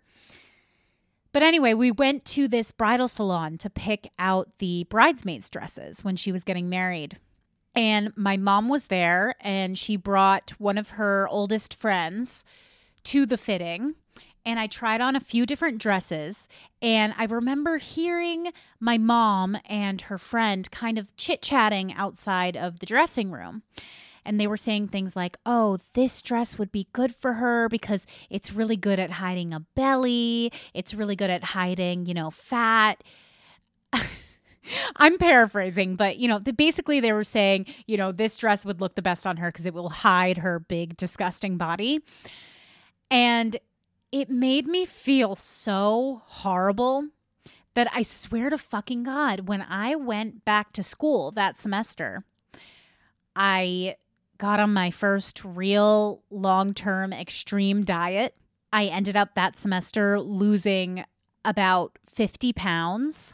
But 1.32 1.44
anyway, 1.44 1.76
we 1.76 1.92
went 1.92 2.26
to 2.26 2.48
this 2.48 2.72
bridal 2.72 3.08
salon 3.08 3.60
to 3.60 3.70
pick 3.70 4.10
out 4.18 4.58
the 4.58 4.86
bridesmaids' 4.86 5.50
dresses 5.50 6.04
when 6.04 6.16
she 6.16 6.32
was 6.32 6.44
getting 6.44 6.68
married. 6.68 7.20
And 7.76 8.12
my 8.18 8.38
mom 8.38 8.70
was 8.70 8.88
there 8.88 9.36
and 9.40 9.78
she 9.78 9.98
brought 9.98 10.52
one 10.58 10.80
of 10.80 10.92
her 10.92 11.28
oldest 11.30 11.76
friends 11.76 12.44
to 13.04 13.28
the 13.28 13.38
fitting. 13.38 13.94
And 14.44 14.60
I 14.60 14.66
tried 14.66 15.00
on 15.00 15.16
a 15.16 15.20
few 15.20 15.46
different 15.46 15.78
dresses. 15.78 16.50
And 16.82 17.14
I 17.18 17.26
remember 17.26 17.78
hearing 17.78 18.52
my 18.80 18.98
mom 18.98 19.58
and 19.66 20.02
her 20.02 20.18
friend 20.18 20.72
kind 20.72 20.98
of 20.98 21.16
chit 21.18 21.44
chatting 21.44 21.94
outside 21.94 22.58
of 22.58 22.80
the 22.80 22.88
dressing 22.88 23.30
room 23.30 23.62
and 24.28 24.40
they 24.40 24.46
were 24.46 24.58
saying 24.58 24.90
things 24.90 25.16
like, 25.16 25.38
oh, 25.46 25.80
this 25.94 26.22
dress 26.22 26.58
would 26.58 26.72
be 26.72 26.88
good 26.94 27.16
for 27.16 27.34
her 27.34 27.70
because 27.70 28.06
it's 28.30 28.54
really 28.54 28.76
good 28.76 29.00
at 29.00 29.12
hiding 29.12 29.54
a 29.54 29.62
belly, 29.76 30.52
it's 30.74 30.94
really 30.94 31.16
good 31.16 31.30
at 31.30 31.44
hiding, 31.44 32.06
you 32.06 32.14
know, 32.14 32.30
fat. 32.30 33.04
I'm 34.98 35.18
paraphrasing, 35.18 35.96
but 35.96 36.18
you 36.18 36.28
know, 36.28 36.40
the, 36.40 36.52
basically 36.52 37.00
they 37.00 37.14
were 37.14 37.24
saying, 37.24 37.68
you 37.88 37.96
know, 37.96 38.12
this 38.12 38.38
dress 38.38 38.66
would 38.66 38.82
look 38.82 38.96
the 38.96 39.02
best 39.02 39.26
on 39.26 39.38
her 39.38 39.50
because 39.50 39.66
it 39.66 39.74
will 39.74 39.90
hide 39.90 40.40
her 40.40 40.60
big, 40.60 40.98
disgusting 40.98 41.58
body. 41.58 42.02
And 43.10 43.58
it 44.12 44.30
made 44.30 44.68
me 44.68 44.86
feel 44.86 45.36
so 45.36 46.22
horrible 46.26 47.06
that 47.76 47.88
I 47.94 48.04
swear 48.04 48.50
to 48.50 48.58
fucking 48.58 49.04
God, 49.04 49.48
when 49.48 49.62
I 49.62 49.96
went 49.96 50.44
back 50.44 50.74
to 50.74 50.84
school 50.84 51.32
that 51.32 51.58
semester, 51.58 52.24
I 53.36 53.96
got 54.38 54.60
on 54.60 54.74
my 54.74 54.92
first 54.92 55.44
real 55.44 56.24
long 56.30 56.74
term 56.74 57.14
extreme 57.14 57.84
diet. 57.84 58.36
I 58.72 58.86
ended 58.86 59.16
up 59.16 59.36
that 59.36 59.56
semester 59.56 60.20
losing 60.20 61.04
about 61.46 61.98
50 62.08 62.54
pounds. 62.54 63.34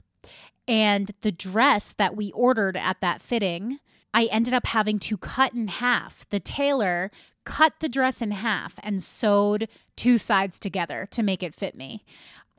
And 0.68 1.12
the 1.22 1.32
dress 1.32 1.94
that 1.98 2.16
we 2.16 2.32
ordered 2.32 2.78
at 2.78 3.02
that 3.02 3.22
fitting, 3.22 3.80
I 4.14 4.26
ended 4.32 4.54
up 4.54 4.68
having 4.68 5.00
to 5.00 5.18
cut 5.18 5.54
in 5.54 5.68
half. 5.68 6.28
The 6.30 6.40
tailor 6.40 7.12
cut 7.44 7.74
the 7.80 7.90
dress 7.90 8.22
in 8.22 8.32
half 8.32 8.80
and 8.82 9.04
sewed 9.04 9.68
two 9.98 10.18
sides 10.18 10.60
together 10.60 11.08
to 11.12 11.24
make 11.24 11.44
it 11.44 11.56
fit 11.56 11.76
me. 11.76 12.06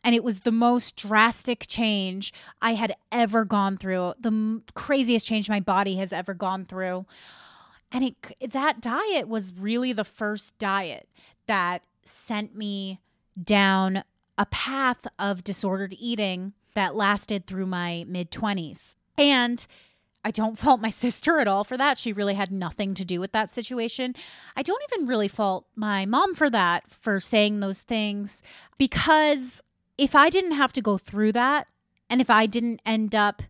And 0.02 0.14
it 0.14 0.22
was 0.22 0.40
the 0.40 0.52
most 0.52 0.96
drastic 0.96 1.64
change 1.66 2.32
I 2.60 2.74
had 2.74 2.94
ever 3.10 3.46
gone 3.46 3.78
through, 3.78 4.12
the 4.20 4.60
craziest 4.74 5.26
change 5.26 5.48
my 5.48 5.60
body 5.60 5.96
has 5.96 6.12
ever 6.12 6.34
gone 6.34 6.66
through. 6.66 7.06
And 7.94 8.04
it 8.04 8.50
that 8.52 8.80
diet 8.80 9.28
was 9.28 9.54
really 9.56 9.92
the 9.92 10.04
first 10.04 10.58
diet 10.58 11.08
that 11.46 11.82
sent 12.04 12.54
me 12.54 13.00
down 13.40 14.02
a 14.36 14.46
path 14.46 15.06
of 15.18 15.44
disordered 15.44 15.94
eating 15.96 16.54
that 16.74 16.96
lasted 16.96 17.46
through 17.46 17.66
my 17.66 18.04
mid 18.08 18.32
20s. 18.32 18.96
And 19.16 19.64
I 20.24 20.32
don't 20.32 20.58
fault 20.58 20.80
my 20.80 20.90
sister 20.90 21.38
at 21.38 21.46
all 21.46 21.62
for 21.62 21.76
that. 21.76 21.96
She 21.96 22.12
really 22.12 22.34
had 22.34 22.50
nothing 22.50 22.94
to 22.94 23.04
do 23.04 23.20
with 23.20 23.30
that 23.30 23.48
situation. 23.48 24.16
I 24.56 24.62
don't 24.62 24.82
even 24.92 25.06
really 25.06 25.28
fault 25.28 25.66
my 25.76 26.04
mom 26.04 26.34
for 26.34 26.50
that, 26.50 26.90
for 26.90 27.20
saying 27.20 27.60
those 27.60 27.82
things, 27.82 28.42
because 28.76 29.62
if 29.96 30.16
I 30.16 30.30
didn't 30.30 30.52
have 30.52 30.72
to 30.72 30.82
go 30.82 30.98
through 30.98 31.32
that, 31.32 31.68
and 32.10 32.20
if 32.20 32.28
I 32.28 32.46
didn't 32.46 32.80
end 32.84 33.14
up 33.14 33.42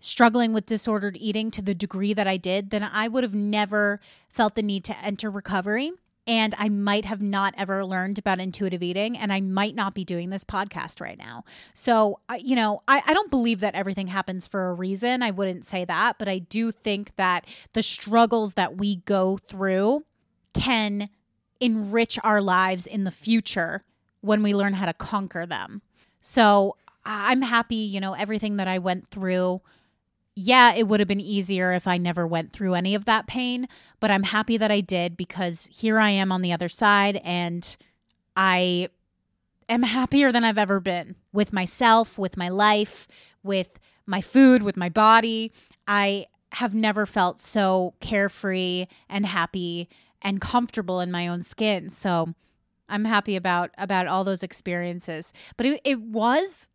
struggling 0.00 0.52
with 0.52 0.66
disordered 0.66 1.16
eating 1.18 1.50
to 1.50 1.62
the 1.62 1.74
degree 1.74 2.14
that 2.14 2.26
I 2.26 2.36
did, 2.36 2.70
then 2.70 2.82
I 2.82 3.08
would 3.08 3.24
have 3.24 3.34
never 3.34 4.00
felt 4.28 4.54
the 4.54 4.62
need 4.62 4.84
to 4.84 4.98
enter 5.04 5.30
recovery 5.30 5.92
and 6.28 6.54
I 6.58 6.68
might 6.68 7.06
have 7.06 7.22
not 7.22 7.54
ever 7.56 7.86
learned 7.86 8.18
about 8.18 8.38
intuitive 8.38 8.82
eating, 8.82 9.16
and 9.16 9.32
I 9.32 9.40
might 9.40 9.74
not 9.74 9.94
be 9.94 10.04
doing 10.04 10.28
this 10.28 10.44
podcast 10.44 11.00
right 11.00 11.16
now. 11.16 11.42
So, 11.72 12.20
you 12.38 12.54
know, 12.54 12.82
I, 12.86 13.02
I 13.06 13.14
don't 13.14 13.30
believe 13.30 13.60
that 13.60 13.74
everything 13.74 14.08
happens 14.08 14.46
for 14.46 14.68
a 14.68 14.74
reason. 14.74 15.22
I 15.22 15.30
wouldn't 15.30 15.64
say 15.64 15.86
that, 15.86 16.18
but 16.18 16.28
I 16.28 16.40
do 16.40 16.70
think 16.70 17.16
that 17.16 17.46
the 17.72 17.82
struggles 17.82 18.54
that 18.54 18.76
we 18.76 18.96
go 18.96 19.38
through 19.38 20.04
can 20.52 21.08
enrich 21.60 22.18
our 22.22 22.42
lives 22.42 22.86
in 22.86 23.04
the 23.04 23.10
future 23.10 23.82
when 24.20 24.42
we 24.42 24.54
learn 24.54 24.74
how 24.74 24.84
to 24.84 24.92
conquer 24.92 25.46
them. 25.46 25.80
So, 26.20 26.76
I'm 27.06 27.40
happy, 27.40 27.76
you 27.76 28.00
know, 28.00 28.12
everything 28.12 28.58
that 28.58 28.68
I 28.68 28.80
went 28.80 29.08
through 29.08 29.62
yeah, 30.40 30.72
it 30.72 30.86
would 30.86 31.00
have 31.00 31.08
been 31.08 31.20
easier 31.20 31.72
if 31.72 31.88
I 31.88 31.98
never 31.98 32.24
went 32.24 32.52
through 32.52 32.74
any 32.74 32.94
of 32.94 33.06
that 33.06 33.26
pain, 33.26 33.66
but 33.98 34.12
I'm 34.12 34.22
happy 34.22 34.56
that 34.56 34.70
I 34.70 34.80
did 34.80 35.16
because 35.16 35.68
here 35.72 35.98
I 35.98 36.10
am 36.10 36.30
on 36.30 36.42
the 36.42 36.52
other 36.52 36.68
side 36.68 37.20
and 37.24 37.76
I 38.36 38.88
am 39.68 39.82
happier 39.82 40.30
than 40.30 40.44
I've 40.44 40.56
ever 40.56 40.78
been 40.78 41.16
with 41.32 41.52
myself, 41.52 42.18
with 42.18 42.36
my 42.36 42.50
life, 42.50 43.08
with 43.42 43.80
my 44.06 44.20
food, 44.20 44.62
with 44.62 44.76
my 44.76 44.88
body. 44.88 45.50
I 45.88 46.26
have 46.52 46.72
never 46.72 47.04
felt 47.04 47.40
so 47.40 47.94
carefree 47.98 48.86
and 49.08 49.26
happy 49.26 49.88
and 50.22 50.40
comfortable 50.40 51.00
in 51.00 51.10
my 51.10 51.26
own 51.26 51.42
skin. 51.42 51.88
So 51.88 52.32
I'm 52.88 53.06
happy 53.06 53.34
about 53.34 53.70
about 53.76 54.06
all 54.06 54.22
those 54.22 54.44
experiences. 54.44 55.32
But 55.56 55.66
it, 55.66 55.80
it 55.84 56.00
was 56.00 56.68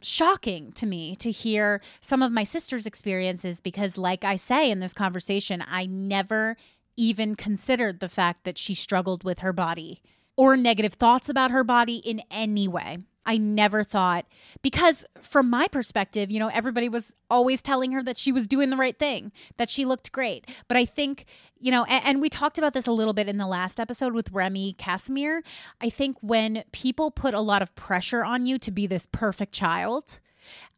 shocking 0.00 0.72
to 0.72 0.86
me 0.86 1.16
to 1.16 1.30
hear 1.30 1.80
some 2.00 2.22
of 2.22 2.32
my 2.32 2.44
sister's 2.44 2.86
experiences 2.86 3.60
because, 3.60 3.98
like 3.98 4.24
I 4.24 4.36
say 4.36 4.70
in 4.70 4.80
this 4.80 4.94
conversation, 4.94 5.62
I 5.68 5.86
never 5.86 6.56
even 6.96 7.36
considered 7.36 8.00
the 8.00 8.08
fact 8.08 8.44
that 8.44 8.58
she 8.58 8.74
struggled 8.74 9.24
with 9.24 9.40
her 9.40 9.52
body 9.52 10.02
or 10.36 10.56
negative 10.56 10.94
thoughts 10.94 11.28
about 11.28 11.50
her 11.50 11.64
body 11.64 11.96
in 11.96 12.22
any 12.30 12.68
way. 12.68 12.98
I 13.28 13.36
never 13.36 13.84
thought, 13.84 14.24
because 14.62 15.04
from 15.20 15.50
my 15.50 15.68
perspective, 15.68 16.30
you 16.30 16.38
know, 16.38 16.48
everybody 16.48 16.88
was 16.88 17.14
always 17.28 17.60
telling 17.60 17.92
her 17.92 18.02
that 18.02 18.16
she 18.16 18.32
was 18.32 18.46
doing 18.46 18.70
the 18.70 18.76
right 18.76 18.98
thing, 18.98 19.32
that 19.58 19.68
she 19.68 19.84
looked 19.84 20.12
great. 20.12 20.48
But 20.66 20.78
I 20.78 20.86
think, 20.86 21.26
you 21.60 21.70
know, 21.70 21.84
and, 21.84 22.02
and 22.06 22.20
we 22.22 22.30
talked 22.30 22.56
about 22.56 22.72
this 22.72 22.86
a 22.86 22.92
little 22.92 23.12
bit 23.12 23.28
in 23.28 23.36
the 23.36 23.46
last 23.46 23.78
episode 23.78 24.14
with 24.14 24.32
Remy 24.32 24.72
Casimir. 24.78 25.42
I 25.78 25.90
think 25.90 26.16
when 26.22 26.64
people 26.72 27.10
put 27.10 27.34
a 27.34 27.40
lot 27.42 27.60
of 27.60 27.74
pressure 27.74 28.24
on 28.24 28.46
you 28.46 28.58
to 28.60 28.70
be 28.70 28.86
this 28.86 29.06
perfect 29.12 29.52
child, 29.52 30.20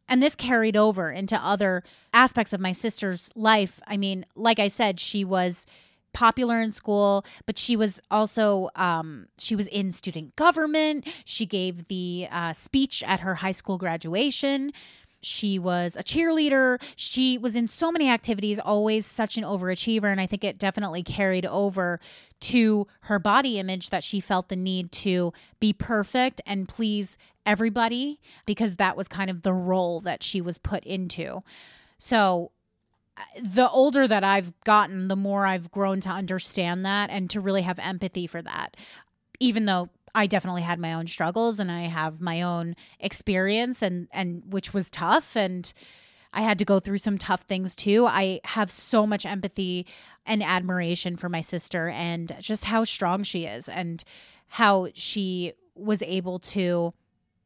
and 0.09 0.21
this 0.21 0.35
carried 0.35 0.75
over 0.75 1.09
into 1.09 1.37
other 1.37 1.83
aspects 2.11 2.51
of 2.51 2.59
my 2.59 2.73
sister's 2.73 3.31
life. 3.33 3.79
I 3.87 3.95
mean, 3.95 4.25
like 4.35 4.59
I 4.59 4.67
said, 4.67 4.99
she 4.99 5.23
was 5.23 5.65
popular 6.13 6.59
in 6.59 6.71
school, 6.71 7.25
but 7.45 7.57
she 7.57 7.75
was 7.75 7.99
also 8.09 8.69
um, 8.75 9.27
she 9.37 9.55
was 9.55 9.67
in 9.67 9.91
student 9.91 10.35
government. 10.35 11.07
She 11.25 11.45
gave 11.45 11.87
the 11.87 12.27
uh, 12.31 12.53
speech 12.53 13.03
at 13.03 13.21
her 13.21 13.35
high 13.35 13.51
school 13.51 13.77
graduation. 13.77 14.71
She 15.21 15.59
was 15.59 15.95
a 15.95 16.03
cheerleader. 16.03 16.81
She 16.95 17.37
was 17.37 17.55
in 17.55 17.67
so 17.67 17.91
many 17.91 18.09
activities, 18.09 18.59
always 18.59 19.05
such 19.05 19.37
an 19.37 19.43
overachiever. 19.43 20.05
And 20.05 20.19
I 20.19 20.25
think 20.25 20.43
it 20.43 20.57
definitely 20.57 21.03
carried 21.03 21.45
over 21.45 21.99
to 22.41 22.87
her 23.01 23.19
body 23.19 23.59
image 23.59 23.91
that 23.91 24.03
she 24.03 24.19
felt 24.19 24.49
the 24.49 24.55
need 24.55 24.91
to 24.91 25.31
be 25.59 25.73
perfect 25.73 26.41
and 26.45 26.67
please 26.67 27.17
everybody 27.45 28.19
because 28.45 28.77
that 28.77 28.97
was 28.97 29.07
kind 29.07 29.29
of 29.29 29.43
the 29.43 29.53
role 29.53 29.99
that 30.01 30.23
she 30.23 30.41
was 30.41 30.57
put 30.57 30.83
into. 30.85 31.43
So 31.99 32.51
the 33.41 33.69
older 33.69 34.07
that 34.07 34.23
I've 34.23 34.53
gotten, 34.63 35.07
the 35.07 35.15
more 35.15 35.45
I've 35.45 35.71
grown 35.71 35.99
to 36.01 36.09
understand 36.09 36.85
that 36.85 37.09
and 37.09 37.29
to 37.31 37.39
really 37.39 37.61
have 37.61 37.79
empathy 37.79 38.27
for 38.27 38.41
that. 38.41 38.77
Even 39.39 39.65
though 39.65 39.89
I 40.13 40.27
definitely 40.27 40.61
had 40.61 40.79
my 40.79 40.93
own 40.93 41.07
struggles 41.07 41.59
and 41.59 41.71
I 41.71 41.81
have 41.83 42.21
my 42.21 42.41
own 42.41 42.75
experience 42.99 43.81
and 43.81 44.07
and 44.11 44.43
which 44.47 44.73
was 44.73 44.89
tough 44.89 45.35
and 45.35 45.71
I 46.33 46.41
had 46.41 46.59
to 46.59 46.65
go 46.65 46.79
through 46.79 46.99
some 46.99 47.17
tough 47.17 47.41
things 47.41 47.75
too. 47.75 48.05
I 48.07 48.39
have 48.45 48.71
so 48.71 49.05
much 49.05 49.25
empathy 49.25 49.85
and 50.25 50.41
admiration 50.41 51.17
for 51.17 51.29
my 51.29 51.41
sister 51.41 51.89
and 51.89 52.33
just 52.39 52.65
how 52.65 52.83
strong 52.83 53.23
she 53.23 53.45
is 53.45 53.67
and 53.67 54.03
how 54.47 54.87
she 54.93 55.53
was 55.75 56.01
able 56.03 56.39
to 56.39 56.93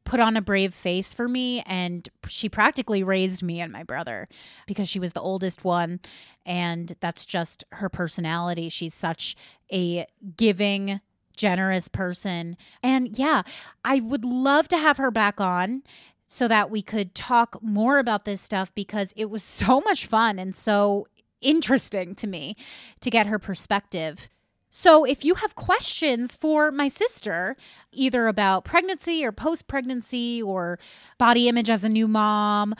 put 0.06 0.20
on 0.20 0.36
a 0.36 0.40
brave 0.40 0.72
face 0.72 1.12
for 1.12 1.28
me 1.28 1.62
and 1.66 2.08
she 2.28 2.48
practically 2.48 3.02
raised 3.02 3.42
me 3.42 3.60
and 3.60 3.70
my 3.70 3.82
brother 3.82 4.28
because 4.66 4.88
she 4.88 4.98
was 4.98 5.12
the 5.12 5.20
oldest 5.20 5.64
one 5.64 6.00
and 6.46 6.94
that's 7.00 7.24
just 7.24 7.64
her 7.72 7.90
personality. 7.90 8.70
She's 8.70 8.94
such 8.94 9.36
a 9.70 10.06
giving 10.36 11.00
generous 11.36 11.88
person. 11.88 12.56
And 12.82 13.18
yeah 13.18 13.42
i 13.84 14.00
would 14.00 14.24
love 14.24 14.68
to 14.68 14.78
have 14.78 14.96
her 14.96 15.10
back 15.10 15.40
on 15.40 15.82
so 16.28 16.48
that 16.48 16.70
we 16.70 16.82
could 16.82 17.14
talk 17.14 17.62
more 17.62 17.98
about 17.98 18.24
this 18.24 18.40
stuff 18.40 18.74
because 18.74 19.12
it 19.16 19.30
was 19.30 19.42
so 19.42 19.80
much 19.82 20.06
fun 20.06 20.38
and 20.38 20.56
so 20.56 21.06
interesting 21.40 22.14
to 22.14 22.26
me 22.26 22.56
to 23.00 23.10
get 23.10 23.26
her 23.26 23.38
perspective 23.38 24.28
so, 24.70 25.04
if 25.04 25.24
you 25.24 25.34
have 25.36 25.54
questions 25.54 26.34
for 26.34 26.70
my 26.70 26.88
sister, 26.88 27.56
either 27.92 28.26
about 28.26 28.64
pregnancy 28.64 29.24
or 29.24 29.32
post 29.32 29.68
pregnancy 29.68 30.42
or 30.42 30.78
body 31.18 31.48
image 31.48 31.70
as 31.70 31.84
a 31.84 31.88
new 31.88 32.06
mom 32.06 32.74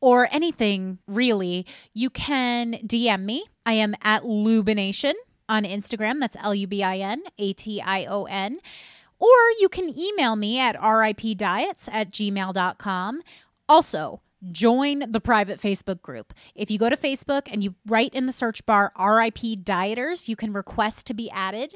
or 0.00 0.28
anything 0.32 0.98
really, 1.06 1.66
you 1.92 2.10
can 2.10 2.74
DM 2.86 3.24
me. 3.24 3.44
I 3.66 3.74
am 3.74 3.94
at 4.02 4.22
Lubination 4.22 5.14
on 5.48 5.64
Instagram. 5.64 6.20
That's 6.20 6.36
L 6.40 6.54
U 6.54 6.66
B 6.66 6.82
I 6.82 6.98
N 6.98 7.22
A 7.38 7.52
T 7.52 7.80
I 7.80 8.06
O 8.06 8.24
N. 8.24 8.58
Or 9.18 9.28
you 9.60 9.68
can 9.70 9.96
email 9.96 10.34
me 10.34 10.58
at 10.58 10.76
ripdiets 10.76 11.88
at 11.92 12.10
gmail.com. 12.10 13.22
Also, 13.68 14.20
join 14.50 15.10
the 15.10 15.20
private 15.20 15.60
Facebook 15.60 16.02
group. 16.02 16.34
If 16.54 16.70
you 16.70 16.78
go 16.78 16.90
to 16.90 16.96
Facebook 16.96 17.42
and 17.50 17.62
you 17.62 17.74
write 17.86 18.14
in 18.14 18.26
the 18.26 18.32
search 18.32 18.64
bar 18.66 18.92
RIP 18.98 19.38
Dieters, 19.62 20.28
you 20.28 20.36
can 20.36 20.52
request 20.52 21.06
to 21.06 21.14
be 21.14 21.30
added. 21.30 21.74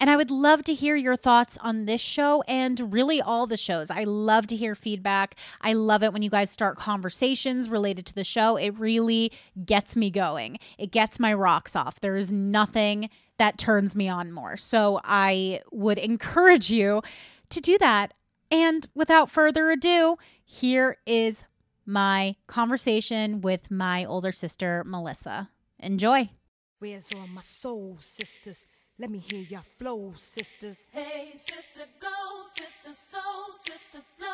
And 0.00 0.10
I 0.10 0.16
would 0.16 0.30
love 0.30 0.64
to 0.64 0.74
hear 0.74 0.96
your 0.96 1.16
thoughts 1.16 1.56
on 1.60 1.86
this 1.86 2.00
show 2.00 2.42
and 2.48 2.92
really 2.92 3.22
all 3.22 3.46
the 3.46 3.56
shows. 3.56 3.90
I 3.90 4.04
love 4.04 4.46
to 4.48 4.56
hear 4.56 4.74
feedback. 4.74 5.36
I 5.60 5.72
love 5.72 6.02
it 6.02 6.12
when 6.12 6.22
you 6.22 6.30
guys 6.30 6.50
start 6.50 6.76
conversations 6.76 7.70
related 7.70 8.04
to 8.06 8.14
the 8.14 8.24
show. 8.24 8.56
It 8.56 8.78
really 8.78 9.32
gets 9.64 9.94
me 9.94 10.10
going, 10.10 10.58
it 10.78 10.90
gets 10.90 11.20
my 11.20 11.32
rocks 11.32 11.76
off. 11.76 12.00
There 12.00 12.16
is 12.16 12.32
nothing 12.32 13.08
that 13.38 13.56
turns 13.56 13.96
me 13.96 14.08
on 14.08 14.32
more. 14.32 14.56
So 14.56 15.00
I 15.04 15.60
would 15.72 15.98
encourage 15.98 16.70
you 16.70 17.02
to 17.50 17.60
do 17.60 17.78
that. 17.78 18.14
And 18.50 18.86
without 18.94 19.30
further 19.30 19.70
ado, 19.70 20.16
here 20.44 20.98
is 21.06 21.44
my 21.86 22.36
conversation 22.46 23.40
with 23.40 23.70
my 23.70 24.04
older 24.04 24.32
sister, 24.32 24.84
Melissa. 24.86 25.50
Enjoy. 25.78 26.30
Where's 26.78 27.08
all 27.14 27.26
my 27.28 27.42
soul 27.42 27.96
sisters? 27.98 28.64
Let 28.98 29.10
me 29.10 29.18
hear 29.18 29.42
your 29.42 29.64
flow, 29.78 30.12
sisters. 30.16 30.86
Hey, 30.92 31.32
sister, 31.34 31.82
go, 32.00 32.08
sister, 32.44 32.92
soul, 32.92 33.52
sister, 33.52 33.98
flow, 34.16 34.26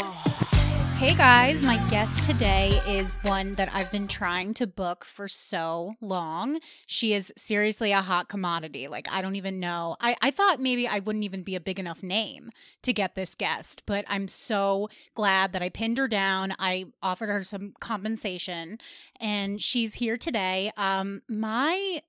ah. 0.00 0.22
sister. 0.22 0.76
Oh. 0.82 0.87
Hey 0.98 1.14
guys, 1.14 1.62
my 1.62 1.76
guest 1.90 2.24
today 2.24 2.70
is 2.84 3.14
one 3.22 3.54
that 3.54 3.72
I've 3.72 3.92
been 3.92 4.08
trying 4.08 4.52
to 4.54 4.66
book 4.66 5.04
for 5.04 5.28
so 5.28 5.94
long. 6.00 6.58
She 6.88 7.12
is 7.12 7.32
seriously 7.36 7.92
a 7.92 8.02
hot 8.02 8.28
commodity. 8.28 8.88
Like, 8.88 9.06
I 9.08 9.22
don't 9.22 9.36
even 9.36 9.60
know. 9.60 9.94
I, 10.00 10.16
I 10.20 10.32
thought 10.32 10.60
maybe 10.60 10.88
I 10.88 10.98
wouldn't 10.98 11.24
even 11.24 11.44
be 11.44 11.54
a 11.54 11.60
big 11.60 11.78
enough 11.78 12.02
name 12.02 12.50
to 12.82 12.92
get 12.92 13.14
this 13.14 13.36
guest, 13.36 13.84
but 13.86 14.06
I'm 14.08 14.26
so 14.26 14.88
glad 15.14 15.52
that 15.52 15.62
I 15.62 15.68
pinned 15.68 15.98
her 15.98 16.08
down. 16.08 16.52
I 16.58 16.86
offered 17.00 17.28
her 17.28 17.44
some 17.44 17.74
compensation, 17.78 18.78
and 19.20 19.62
she's 19.62 19.94
here 19.94 20.16
today. 20.16 20.72
Um, 20.76 21.22
my 21.28 22.02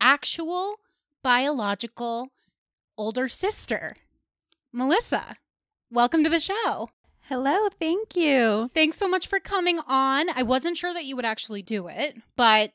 actual 0.00 0.76
biological 1.24 2.28
older 2.96 3.26
sister, 3.26 3.96
Melissa. 4.72 5.38
Welcome 5.90 6.22
to 6.22 6.30
the 6.30 6.38
show. 6.38 6.90
Hello, 7.28 7.68
thank 7.80 8.14
you. 8.14 8.70
Thanks 8.72 8.96
so 8.96 9.08
much 9.08 9.26
for 9.26 9.40
coming 9.40 9.80
on. 9.88 10.30
I 10.30 10.44
wasn't 10.44 10.76
sure 10.76 10.94
that 10.94 11.06
you 11.06 11.16
would 11.16 11.24
actually 11.24 11.60
do 11.60 11.88
it, 11.88 12.16
but 12.36 12.70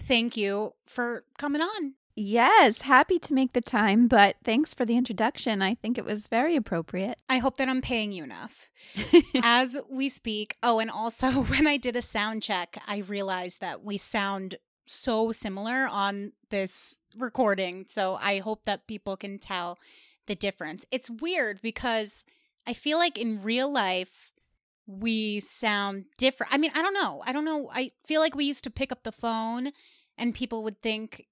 thank 0.00 0.38
you 0.38 0.72
for 0.86 1.24
coming 1.36 1.60
on. 1.60 1.94
Yes, 2.16 2.82
happy 2.82 3.18
to 3.18 3.34
make 3.34 3.52
the 3.52 3.60
time, 3.60 4.08
but 4.08 4.36
thanks 4.42 4.72
for 4.72 4.86
the 4.86 4.96
introduction. 4.96 5.60
I 5.60 5.74
think 5.74 5.98
it 5.98 6.06
was 6.06 6.28
very 6.28 6.56
appropriate. 6.56 7.18
I 7.28 7.38
hope 7.38 7.58
that 7.58 7.68
I'm 7.68 7.82
paying 7.82 8.10
you 8.10 8.24
enough. 8.24 8.70
As 9.42 9.76
we 9.86 10.08
speak, 10.08 10.56
oh, 10.62 10.78
and 10.78 10.90
also 10.90 11.28
when 11.44 11.66
I 11.66 11.76
did 11.76 11.94
a 11.94 12.02
sound 12.02 12.42
check, 12.42 12.82
I 12.88 12.98
realized 12.98 13.60
that 13.60 13.84
we 13.84 13.98
sound 13.98 14.56
so 14.86 15.30
similar 15.30 15.86
on 15.86 16.32
this 16.48 16.98
recording. 17.18 17.84
So 17.90 18.18
I 18.18 18.38
hope 18.38 18.64
that 18.64 18.86
people 18.86 19.18
can 19.18 19.38
tell 19.38 19.78
the 20.26 20.34
difference. 20.34 20.86
It's 20.90 21.10
weird 21.10 21.60
because 21.60 22.24
I 22.66 22.72
feel 22.72 22.98
like 22.98 23.18
in 23.18 23.42
real 23.42 23.72
life, 23.72 24.32
we 24.86 25.40
sound 25.40 26.04
different. 26.18 26.52
I 26.52 26.58
mean, 26.58 26.72
I 26.74 26.82
don't 26.82 26.94
know. 26.94 27.22
I 27.26 27.32
don't 27.32 27.44
know. 27.44 27.70
I 27.72 27.90
feel 28.04 28.20
like 28.20 28.34
we 28.34 28.44
used 28.44 28.64
to 28.64 28.70
pick 28.70 28.92
up 28.92 29.02
the 29.02 29.12
phone 29.12 29.70
and 30.18 30.34
people 30.34 30.62
would 30.64 30.80
think 30.82 31.26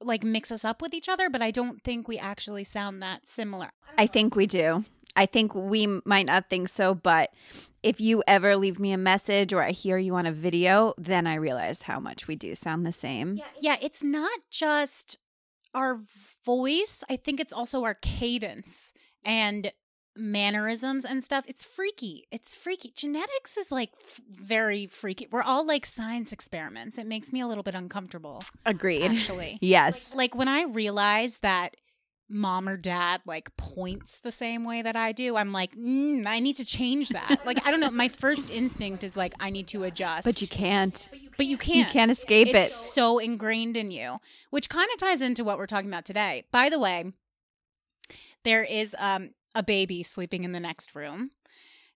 like 0.00 0.24
mix 0.24 0.50
us 0.50 0.64
up 0.64 0.80
with 0.80 0.94
each 0.94 1.08
other, 1.08 1.28
but 1.28 1.42
I 1.42 1.50
don't 1.50 1.82
think 1.82 2.08
we 2.08 2.18
actually 2.18 2.64
sound 2.64 3.02
that 3.02 3.28
similar. 3.28 3.70
I 3.98 4.06
think 4.06 4.34
we 4.34 4.46
do. 4.46 4.84
I 5.16 5.26
think 5.26 5.54
we 5.54 6.00
might 6.04 6.26
not 6.26 6.48
think 6.48 6.68
so, 6.68 6.94
but 6.94 7.30
if 7.82 8.00
you 8.00 8.22
ever 8.26 8.56
leave 8.56 8.78
me 8.78 8.92
a 8.92 8.98
message 8.98 9.52
or 9.52 9.62
I 9.62 9.72
hear 9.72 9.98
you 9.98 10.14
on 10.14 10.24
a 10.24 10.32
video, 10.32 10.94
then 10.96 11.26
I 11.26 11.34
realize 11.34 11.82
how 11.82 11.98
much 11.98 12.28
we 12.28 12.36
do 12.36 12.54
sound 12.54 12.86
the 12.86 12.92
same. 12.92 13.36
Yeah, 13.36 13.44
yeah 13.60 13.76
it's 13.82 14.02
not 14.02 14.38
just 14.50 15.18
our 15.74 16.00
voice, 16.44 17.04
I 17.10 17.16
think 17.16 17.40
it's 17.40 17.52
also 17.52 17.84
our 17.84 17.94
cadence 17.94 18.92
and 19.24 19.72
mannerisms 20.16 21.04
and 21.04 21.22
stuff. 21.22 21.44
It's 21.48 21.64
freaky. 21.64 22.26
It's 22.30 22.54
freaky. 22.54 22.92
Genetics 22.94 23.56
is 23.56 23.70
like 23.70 23.90
f- 24.00 24.20
very 24.30 24.86
freaky. 24.86 25.28
We're 25.30 25.42
all 25.42 25.66
like 25.66 25.86
science 25.86 26.32
experiments. 26.32 26.98
It 26.98 27.06
makes 27.06 27.32
me 27.32 27.40
a 27.40 27.46
little 27.46 27.62
bit 27.62 27.74
uncomfortable. 27.74 28.42
Agreed. 28.66 29.12
Actually. 29.12 29.58
yes. 29.62 30.10
Like, 30.10 30.34
like 30.34 30.34
when 30.38 30.48
I 30.48 30.64
realize 30.64 31.38
that 31.38 31.76
mom 32.32 32.68
or 32.68 32.76
dad 32.76 33.20
like 33.26 33.54
points 33.56 34.18
the 34.18 34.30
same 34.30 34.64
way 34.64 34.82
that 34.82 34.96
I 34.96 35.12
do, 35.12 35.36
I'm 35.36 35.52
like, 35.52 35.74
mm, 35.76 36.26
I 36.26 36.38
need 36.40 36.56
to 36.56 36.64
change 36.64 37.10
that. 37.10 37.40
like 37.44 37.66
I 37.66 37.70
don't 37.70 37.80
know. 37.80 37.90
My 37.90 38.08
first 38.08 38.50
instinct 38.50 39.04
is 39.04 39.16
like 39.16 39.34
I 39.40 39.50
need 39.50 39.68
to 39.68 39.84
adjust. 39.84 40.24
But 40.24 40.40
you 40.40 40.48
can't. 40.48 41.08
But 41.36 41.46
you 41.46 41.56
can't. 41.56 41.78
You 41.78 41.84
can't 41.92 42.10
escape 42.10 42.48
it's 42.48 42.56
it. 42.56 42.62
It's 42.66 42.94
so 42.94 43.18
ingrained 43.18 43.76
in 43.76 43.90
you, 43.90 44.18
which 44.50 44.68
kind 44.68 44.88
of 44.92 44.98
ties 44.98 45.22
into 45.22 45.44
what 45.44 45.58
we're 45.58 45.66
talking 45.66 45.88
about 45.88 46.04
today. 46.04 46.44
By 46.52 46.68
the 46.68 46.78
way, 46.78 47.12
there 48.44 48.64
is 48.64 48.94
um 48.98 49.30
a 49.54 49.62
baby 49.62 50.02
sleeping 50.02 50.44
in 50.44 50.52
the 50.52 50.60
next 50.60 50.94
room. 50.94 51.30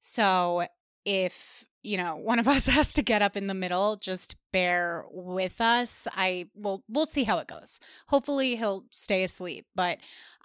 So 0.01 0.67
if 1.05 1.65
you 1.83 1.99
know 1.99 2.17
one 2.17 2.39
of 2.39 2.49
us 2.57 2.67
has 2.67 2.93
to 2.93 3.03
get 3.03 3.23
up 3.23 3.37
in 3.37 3.47
the 3.47 3.55
middle 3.55 3.97
just 3.97 4.37
bear 4.53 5.05
with 5.11 5.61
us 5.61 6.09
i 6.17 6.47
will 6.55 6.83
we'll 6.89 7.05
see 7.05 7.25
how 7.25 7.37
it 7.37 7.47
goes 7.47 7.79
hopefully 8.09 8.57
he'll 8.57 8.85
stay 8.91 9.23
asleep 9.23 9.67
but 9.75 9.99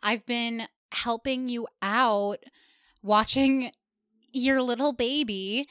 i've 0.04 0.26
been 0.26 0.64
helping 0.92 1.48
you 1.48 1.66
out 1.82 2.44
watching 3.02 3.72
your 4.34 4.62
little 4.62 4.92
baby 4.92 5.66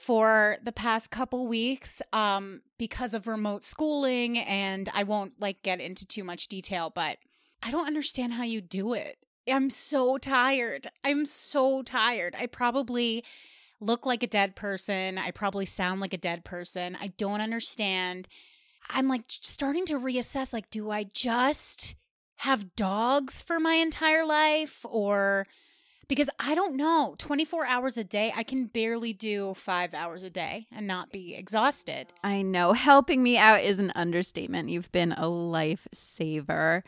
for 0.00 0.56
the 0.62 0.72
past 0.72 1.10
couple 1.10 1.46
weeks 1.46 2.00
um 2.14 2.62
because 2.78 3.12
of 3.12 3.26
remote 3.26 3.62
schooling 3.62 4.38
and 4.38 4.88
I 4.94 5.02
won't 5.02 5.34
like 5.38 5.62
get 5.62 5.78
into 5.80 6.06
too 6.06 6.24
much 6.24 6.48
detail 6.48 6.90
but 6.94 7.18
I 7.62 7.70
don't 7.70 7.86
understand 7.86 8.32
how 8.32 8.44
you 8.44 8.62
do 8.62 8.94
it. 8.94 9.18
I'm 9.50 9.70
so 9.70 10.18
tired. 10.18 10.88
I'm 11.04 11.26
so 11.26 11.82
tired. 11.82 12.34
I 12.38 12.46
probably 12.46 13.24
look 13.80 14.06
like 14.06 14.22
a 14.22 14.28
dead 14.28 14.56
person. 14.56 15.18
I 15.18 15.30
probably 15.30 15.66
sound 15.66 16.00
like 16.00 16.14
a 16.14 16.18
dead 16.18 16.44
person. 16.44 16.96
I 17.00 17.08
don't 17.16 17.40
understand. 17.40 18.28
I'm 18.88 19.08
like 19.08 19.22
starting 19.28 19.86
to 19.86 19.98
reassess 19.98 20.52
like 20.52 20.70
do 20.70 20.90
I 20.90 21.04
just 21.04 21.96
have 22.38 22.74
dogs 22.74 23.42
for 23.42 23.60
my 23.60 23.74
entire 23.74 24.24
life 24.24 24.84
or 24.88 25.46
because 26.08 26.28
I 26.40 26.56
don't 26.56 26.74
know, 26.74 27.14
24 27.18 27.66
hours 27.66 27.96
a 27.96 28.02
day, 28.02 28.32
I 28.34 28.42
can 28.42 28.66
barely 28.66 29.12
do 29.12 29.54
5 29.54 29.94
hours 29.94 30.24
a 30.24 30.30
day 30.30 30.66
and 30.72 30.84
not 30.84 31.12
be 31.12 31.36
exhausted. 31.36 32.08
I 32.24 32.42
know. 32.42 32.72
Helping 32.90 33.22
me 33.22 33.38
out 33.38 33.62
is 33.62 33.78
an 33.78 33.92
understatement. 33.94 34.70
You've 34.70 34.90
been 34.90 35.12
a 35.12 35.26
lifesaver. 35.26 36.82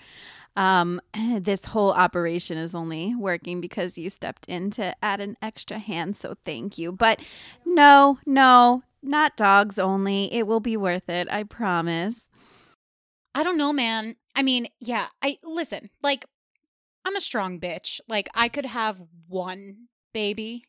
Um, 0.56 1.00
this 1.40 1.66
whole 1.66 1.92
operation 1.92 2.58
is 2.58 2.74
only 2.74 3.14
working 3.14 3.60
because 3.60 3.96
you 3.96 4.10
stepped 4.10 4.46
in 4.46 4.70
to 4.72 4.94
add 5.02 5.20
an 5.20 5.36
extra 5.42 5.78
hand. 5.78 6.16
So 6.16 6.36
thank 6.44 6.78
you. 6.78 6.92
But 6.92 7.20
no, 7.64 8.18
no, 8.26 8.82
not 9.02 9.36
dogs 9.36 9.78
only. 9.78 10.32
It 10.32 10.46
will 10.46 10.60
be 10.60 10.76
worth 10.76 11.08
it. 11.08 11.28
I 11.30 11.42
promise. 11.44 12.28
I 13.34 13.42
don't 13.42 13.58
know, 13.58 13.72
man. 13.72 14.16
I 14.34 14.42
mean, 14.42 14.68
yeah, 14.78 15.06
I 15.22 15.38
listen, 15.42 15.90
like, 16.02 16.24
I'm 17.04 17.16
a 17.16 17.20
strong 17.20 17.58
bitch. 17.58 18.00
Like, 18.08 18.28
I 18.34 18.48
could 18.48 18.66
have 18.66 19.02
one 19.28 19.88
baby, 20.12 20.64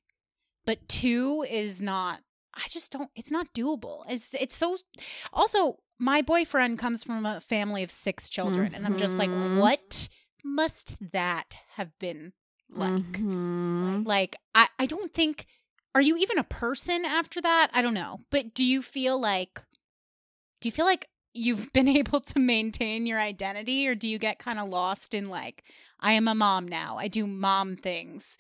but 0.66 0.88
two 0.88 1.46
is 1.50 1.82
not. 1.82 2.22
I 2.56 2.68
just 2.70 2.92
don't. 2.92 3.10
It's 3.16 3.32
not 3.32 3.54
doable. 3.54 4.04
It's 4.08 4.34
it's 4.36 4.56
so. 4.56 4.78
Also, 5.32 5.80
my 6.00 6.22
boyfriend 6.22 6.80
comes 6.80 7.04
from 7.04 7.26
a 7.26 7.40
family 7.40 7.84
of 7.84 7.92
six 7.92 8.30
children, 8.30 8.68
mm-hmm. 8.68 8.76
and 8.76 8.86
I'm 8.86 8.98
just 8.98 9.18
like, 9.18 9.30
Mhm. 9.30 9.60
what 9.60 10.10
must 10.44 10.96
that 11.12 11.56
have 11.76 11.98
been 12.00 12.34
like? 12.70 12.92
Mhm. 12.92 14.06
Like, 14.06 14.36
I 14.56 14.68
I 14.80 14.86
don't 14.86 15.14
think. 15.14 15.46
Are 15.96 16.02
you 16.02 16.18
even 16.18 16.40
a 16.40 16.44
person 16.44 17.06
after 17.06 17.40
that? 17.42 17.70
I 17.72 17.84
don't 17.84 17.94
know. 17.94 18.22
But 18.32 18.56
do 18.56 18.66
you 18.66 18.82
feel 18.82 19.20
like? 19.20 19.62
Do 20.60 20.68
you 20.68 20.72
feel 20.72 20.86
like 20.86 21.08
you've 21.34 21.72
been 21.74 21.88
able 21.88 22.20
to 22.22 22.40
maintain 22.40 23.06
your 23.06 23.20
identity, 23.20 23.88
or 23.88 23.96
do 23.96 24.08
you 24.08 24.18
get 24.18 24.40
kind 24.40 24.58
of 24.60 24.70
lost 24.70 25.14
in 25.14 25.30
like, 25.30 25.64
I 26.00 26.14
am 26.14 26.28
a 26.28 26.36
mom 26.36 26.68
now. 26.68 26.98
I 26.98 27.08
do 27.08 27.28
mom 27.28 27.76
things. 27.76 28.38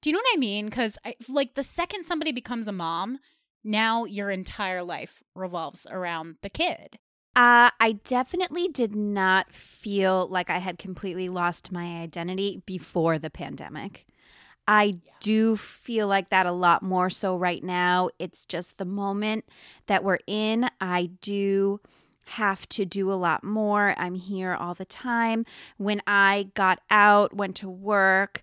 Do 0.00 0.08
you 0.10 0.14
know 0.14 0.20
what 0.20 0.34
I 0.36 0.38
mean? 0.38 0.66
Because 0.66 0.96
like 1.28 1.54
the 1.54 1.62
second 1.62 2.04
somebody 2.04 2.32
becomes 2.32 2.68
a 2.68 2.72
mom, 2.72 3.18
now 3.64 4.04
your 4.04 4.30
entire 4.30 4.82
life 4.82 5.22
revolves 5.34 5.86
around 5.90 6.36
the 6.42 6.50
kid. 6.50 6.98
Uh, 7.36 7.70
I 7.78 7.92
definitely 8.04 8.68
did 8.68 8.96
not 8.96 9.52
feel 9.52 10.26
like 10.26 10.50
I 10.50 10.58
had 10.58 10.78
completely 10.78 11.28
lost 11.28 11.70
my 11.70 12.00
identity 12.00 12.62
before 12.66 13.18
the 13.18 13.30
pandemic. 13.30 14.06
I 14.66 14.94
do 15.20 15.56
feel 15.56 16.08
like 16.08 16.28
that 16.30 16.46
a 16.46 16.52
lot 16.52 16.82
more 16.82 17.08
so 17.08 17.36
right 17.36 17.62
now. 17.62 18.10
It's 18.18 18.44
just 18.44 18.76
the 18.76 18.84
moment 18.84 19.44
that 19.86 20.04
we're 20.04 20.18
in. 20.26 20.68
I 20.80 21.10
do 21.22 21.80
have 22.26 22.68
to 22.70 22.84
do 22.84 23.10
a 23.10 23.14
lot 23.14 23.42
more. 23.42 23.94
I'm 23.96 24.14
here 24.14 24.54
all 24.54 24.74
the 24.74 24.84
time. 24.84 25.46
When 25.76 26.02
I 26.06 26.50
got 26.54 26.80
out, 26.90 27.34
went 27.34 27.56
to 27.56 27.68
work, 27.70 28.42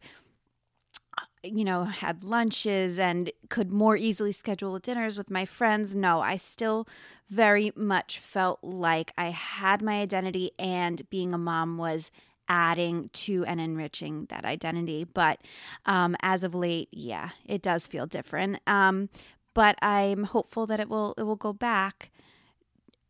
you 1.45 1.63
know, 1.63 1.85
had 1.85 2.23
lunches 2.23 2.99
and 2.99 3.31
could 3.49 3.71
more 3.71 3.95
easily 3.95 4.31
schedule 4.31 4.77
dinners 4.79 5.17
with 5.17 5.29
my 5.29 5.45
friends. 5.45 5.95
No, 5.95 6.21
I 6.21 6.35
still 6.35 6.87
very 7.29 7.71
much 7.75 8.19
felt 8.19 8.63
like 8.63 9.13
I 9.17 9.29
had 9.29 9.81
my 9.81 10.01
identity 10.01 10.51
and 10.59 11.07
being 11.09 11.33
a 11.33 11.37
mom 11.37 11.77
was 11.77 12.11
adding 12.47 13.09
to 13.13 13.43
and 13.45 13.59
enriching 13.59 14.25
that 14.29 14.45
identity. 14.45 15.03
But 15.03 15.39
um, 15.85 16.15
as 16.21 16.43
of 16.43 16.53
late, 16.53 16.89
yeah, 16.91 17.29
it 17.45 17.61
does 17.61 17.87
feel 17.87 18.05
different. 18.05 18.59
Um, 18.67 19.09
but 19.53 19.77
I'm 19.81 20.25
hopeful 20.25 20.65
that 20.67 20.79
it 20.79 20.89
will 20.89 21.13
it 21.17 21.23
will 21.23 21.35
go 21.35 21.53
back 21.53 22.11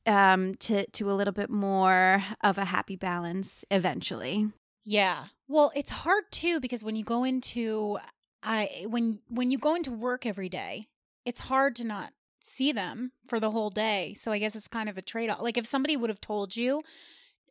um, 0.06 0.56
to 0.56 0.86
to 0.86 1.12
a 1.12 1.14
little 1.14 1.34
bit 1.34 1.50
more 1.50 2.24
of 2.42 2.58
a 2.58 2.66
happy 2.66 2.96
balance 2.96 3.66
eventually. 3.72 4.52
Yeah. 4.86 5.26
Well, 5.48 5.72
it's 5.76 5.92
hard 5.92 6.26
too 6.32 6.60
because 6.60 6.84
when 6.84 6.96
you 6.96 7.04
go 7.04 7.24
into 7.24 7.98
I 8.46 8.86
when 8.88 9.20
when 9.28 9.52
you 9.52 9.58
go 9.58 9.76
into 9.76 9.92
work 9.92 10.26
every 10.26 10.50
day, 10.50 10.88
it's 11.26 11.42
hard 11.42 11.76
to 11.78 11.84
not 11.84 12.14
see 12.44 12.72
them 12.72 13.12
for 13.28 13.40
the 13.40 13.52
whole 13.52 13.72
day. 13.72 14.14
So 14.16 14.32
I 14.32 14.38
guess 14.38 14.56
it's 14.56 14.68
kind 14.68 14.88
of 14.88 14.98
a 14.98 15.02
trade-off. 15.02 15.42
Like 15.42 15.58
if 15.58 15.66
somebody 15.66 15.98
would 15.98 16.12
have 16.12 16.22
told 16.22 16.56
you 16.56 16.84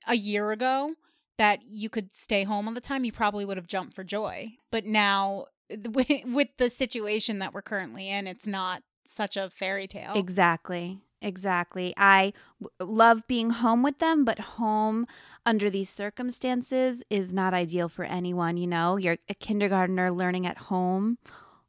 a 0.06 0.14
year 0.14 0.52
ago 0.52 0.94
that 1.36 1.62
you 1.64 1.90
could 1.90 2.12
stay 2.12 2.44
home 2.44 2.68
all 2.68 2.74
the 2.74 2.80
time, 2.80 3.04
you 3.04 3.10
probably 3.10 3.44
would 3.44 3.56
have 3.56 3.66
jumped 3.66 3.94
for 3.94 4.04
joy. 4.04 4.52
But 4.70 4.86
now 4.86 5.46
with 6.24 6.48
the 6.58 6.70
situation 6.70 7.40
that 7.40 7.52
we're 7.52 7.62
currently 7.62 8.08
in, 8.08 8.28
it's 8.28 8.46
not 8.46 8.82
such 9.04 9.36
a 9.36 9.50
fairy 9.50 9.88
tale. 9.88 10.14
Exactly. 10.14 11.00
Exactly. 11.24 11.94
I 11.96 12.34
w- 12.60 12.94
love 12.96 13.26
being 13.26 13.50
home 13.50 13.82
with 13.82 13.98
them, 13.98 14.24
but 14.26 14.38
home 14.38 15.06
under 15.46 15.70
these 15.70 15.88
circumstances 15.88 17.02
is 17.08 17.32
not 17.32 17.54
ideal 17.54 17.88
for 17.88 18.04
anyone. 18.04 18.58
You 18.58 18.66
know, 18.66 18.96
you're 18.98 19.16
a 19.30 19.34
kindergartner 19.34 20.10
learning 20.12 20.46
at 20.46 20.58
home 20.58 21.18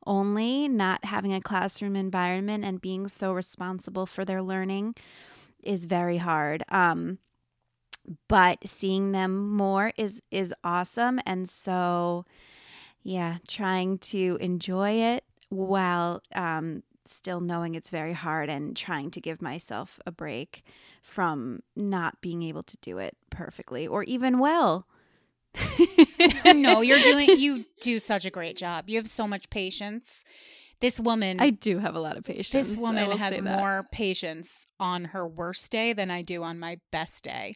only, 0.08 0.68
not 0.70 1.06
having 1.06 1.34
a 1.34 1.42
classroom 1.42 1.96
environment 1.96 2.66
and 2.66 2.82
being 2.82 3.08
so 3.08 3.34
responsible 3.34 4.06
for 4.06 4.26
their 4.26 4.42
learning 4.42 4.96
is 5.64 5.86
very 5.86 6.18
hard. 6.18 6.64
Um, 6.70 7.20
but 8.28 8.68
seeing 8.68 9.12
them 9.12 9.50
more 9.56 9.92
is 9.98 10.22
is 10.32 10.54
awesome, 10.64 11.20
and 11.26 11.50
so 11.50 12.26
yeah, 13.04 13.38
trying 13.48 14.00
to 14.00 14.38
enjoy 14.42 14.92
it 14.92 15.26
while 15.50 16.22
um, 16.36 16.84
still 17.14 17.40
knowing 17.40 17.76
it's 17.76 17.90
very 17.90 18.14
hard 18.14 18.50
and 18.50 18.76
trying 18.76 19.12
to 19.12 19.22
give 19.22 19.42
myself 19.42 20.00
a 20.06 20.12
break 20.12 20.64
from 21.02 21.62
not 21.76 22.22
being 22.22 22.44
able 22.44 22.64
to 22.64 22.78
do 22.82 22.98
it 22.98 23.16
perfectly 23.30 23.88
or 23.88 24.04
even 24.04 24.40
well. 24.40 24.88
no, 26.46 26.82
you're 26.82 27.00
doing 27.04 27.30
you 27.38 27.66
do 27.82 28.00
such 28.00 28.26
a 28.26 28.30
great 28.30 28.58
job. 28.58 28.90
You 28.90 28.98
have 28.98 29.08
so 29.08 29.28
much 29.28 29.50
patience. 29.50 30.24
This 30.82 31.00
woman 31.00 31.40
I 31.40 31.52
do 31.52 31.80
have 31.80 31.96
a 31.96 32.00
lot 32.00 32.18
of 32.18 32.24
patience. 32.24 32.52
This 32.52 32.78
woman 32.78 33.10
has 33.12 33.42
more 33.42 33.86
patience 33.92 34.68
on 34.80 35.06
her 35.06 35.26
worst 35.28 35.72
day 35.72 35.94
than 35.94 36.12
I 36.12 36.22
do 36.22 36.44
on 36.44 36.60
my 36.60 36.80
best 36.92 37.24
day. 37.24 37.56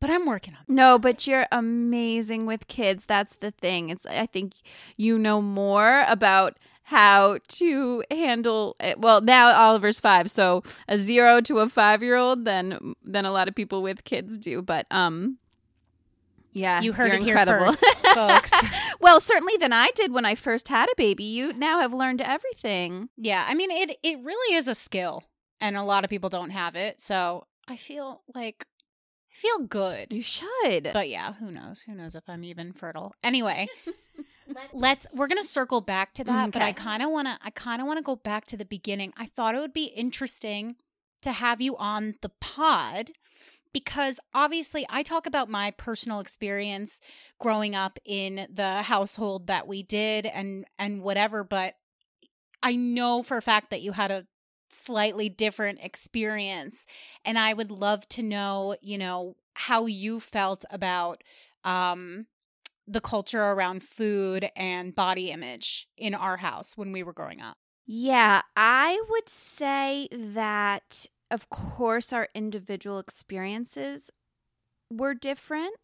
But 0.00 0.10
I'm 0.10 0.26
working 0.26 0.54
on 0.54 0.60
No, 0.68 0.98
but 0.98 1.26
you're 1.26 1.46
amazing 1.50 2.46
with 2.46 2.68
kids. 2.68 3.06
That's 3.06 3.36
the 3.36 3.50
thing. 3.50 3.88
It's 3.88 4.06
I 4.06 4.26
think 4.26 4.54
you 4.96 5.18
know 5.18 5.42
more 5.42 6.04
about 6.08 6.58
how 6.88 7.36
to 7.48 8.02
handle 8.10 8.74
it. 8.80 8.98
Well, 8.98 9.20
now 9.20 9.54
Oliver's 9.54 10.00
5, 10.00 10.30
so 10.30 10.62
a 10.88 10.96
0 10.96 11.42
to 11.42 11.58
a 11.58 11.66
5-year-old 11.66 12.46
than 12.46 12.94
than 13.04 13.26
a 13.26 13.30
lot 13.30 13.46
of 13.46 13.54
people 13.54 13.82
with 13.82 14.04
kids 14.04 14.38
do, 14.38 14.62
but 14.62 14.86
um 14.90 15.36
yeah, 16.52 16.80
You 16.80 16.94
heard 16.94 17.12
it 17.12 17.20
here 17.20 17.36
incredible. 17.36 17.66
first, 17.72 17.84
folks. 18.14 18.50
well, 19.00 19.20
certainly 19.20 19.58
than 19.58 19.72
I 19.74 19.90
did 19.94 20.12
when 20.12 20.24
I 20.24 20.34
first 20.34 20.68
had 20.68 20.88
a 20.90 20.94
baby. 20.96 21.24
You 21.24 21.52
now 21.52 21.80
have 21.80 21.92
learned 21.92 22.22
everything. 22.22 23.10
Yeah, 23.18 23.44
I 23.46 23.54
mean 23.54 23.70
it 23.70 23.98
it 24.02 24.18
really 24.24 24.56
is 24.56 24.66
a 24.66 24.74
skill 24.74 25.24
and 25.60 25.76
a 25.76 25.82
lot 25.82 26.04
of 26.04 26.10
people 26.10 26.30
don't 26.30 26.50
have 26.50 26.74
it. 26.74 27.02
So, 27.02 27.46
I 27.68 27.76
feel 27.76 28.22
like 28.34 28.64
I 29.30 29.34
feel 29.34 29.58
good. 29.66 30.10
You 30.10 30.22
should. 30.22 30.90
But 30.94 31.10
yeah, 31.10 31.34
who 31.34 31.50
knows? 31.50 31.82
Who 31.82 31.94
knows 31.94 32.14
if 32.14 32.24
I'm 32.28 32.44
even 32.44 32.72
fertile. 32.72 33.14
Anyway, 33.22 33.68
let's 34.72 35.06
we're 35.12 35.26
going 35.26 35.42
to 35.42 35.48
circle 35.48 35.80
back 35.80 36.14
to 36.14 36.24
that, 36.24 36.50
but 36.52 36.62
I 36.62 36.72
kind 36.72 37.02
of 37.02 37.10
want 37.10 37.28
to 37.28 37.38
I 37.42 37.50
kind 37.50 37.80
of 37.80 37.86
want 37.86 37.98
to 37.98 38.02
go 38.02 38.16
back 38.16 38.44
to 38.46 38.56
the 38.56 38.64
beginning. 38.64 39.12
I 39.16 39.26
thought 39.26 39.54
it 39.54 39.60
would 39.60 39.72
be 39.72 39.86
interesting 39.86 40.76
to 41.22 41.32
have 41.32 41.60
you 41.60 41.76
on 41.76 42.14
the 42.22 42.30
pod 42.40 43.10
because 43.72 44.18
obviously 44.34 44.86
I 44.88 45.02
talk 45.02 45.26
about 45.26 45.48
my 45.48 45.70
personal 45.72 46.20
experience 46.20 47.00
growing 47.38 47.74
up 47.74 47.98
in 48.04 48.46
the 48.52 48.82
household 48.82 49.46
that 49.46 49.66
we 49.66 49.82
did 49.82 50.26
and 50.26 50.64
and 50.78 51.02
whatever, 51.02 51.44
but 51.44 51.74
I 52.62 52.76
know 52.76 53.22
for 53.22 53.36
a 53.36 53.42
fact 53.42 53.70
that 53.70 53.82
you 53.82 53.92
had 53.92 54.10
a 54.10 54.26
slightly 54.70 55.28
different 55.28 55.78
experience 55.82 56.86
and 57.24 57.38
I 57.38 57.54
would 57.54 57.70
love 57.70 58.08
to 58.10 58.22
know, 58.22 58.76
you 58.82 58.98
know, 58.98 59.36
how 59.54 59.86
you 59.86 60.20
felt 60.20 60.64
about 60.70 61.22
um 61.64 62.26
the 62.88 63.00
culture 63.00 63.42
around 63.42 63.82
food 63.82 64.50
and 64.56 64.94
body 64.94 65.30
image 65.30 65.86
in 65.96 66.14
our 66.14 66.38
house 66.38 66.76
when 66.76 66.90
we 66.90 67.02
were 67.02 67.12
growing 67.12 67.40
up. 67.40 67.58
Yeah, 67.86 68.42
I 68.56 69.02
would 69.10 69.28
say 69.28 70.08
that, 70.10 71.06
of 71.30 71.50
course, 71.50 72.12
our 72.12 72.28
individual 72.34 72.98
experiences 72.98 74.10
were 74.90 75.14
different. 75.14 75.74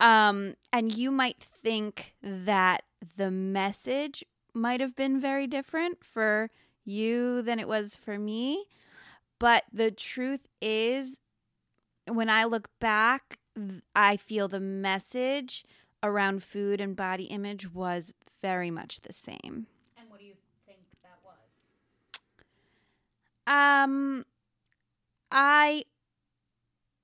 Um, 0.00 0.54
and 0.72 0.92
you 0.92 1.10
might 1.10 1.44
think 1.62 2.14
that 2.22 2.82
the 3.16 3.30
message 3.30 4.24
might 4.54 4.80
have 4.80 4.96
been 4.96 5.20
very 5.20 5.46
different 5.46 6.02
for 6.02 6.50
you 6.84 7.42
than 7.42 7.58
it 7.58 7.68
was 7.68 7.94
for 7.96 8.18
me. 8.18 8.64
But 9.38 9.64
the 9.72 9.90
truth 9.90 10.46
is, 10.60 11.18
when 12.06 12.28
I 12.28 12.44
look 12.44 12.68
back, 12.80 13.38
I 13.94 14.16
feel 14.16 14.48
the 14.48 14.60
message 14.60 15.64
around 16.02 16.42
food 16.42 16.80
and 16.80 16.96
body 16.96 17.24
image 17.24 17.72
was 17.72 18.12
very 18.40 18.70
much 18.70 19.00
the 19.00 19.12
same. 19.12 19.66
And 19.96 20.08
what 20.08 20.18
do 20.20 20.26
you 20.26 20.34
think 20.66 20.80
that 21.02 21.18
was? 21.24 21.34
Um, 23.46 24.24
I 25.30 25.84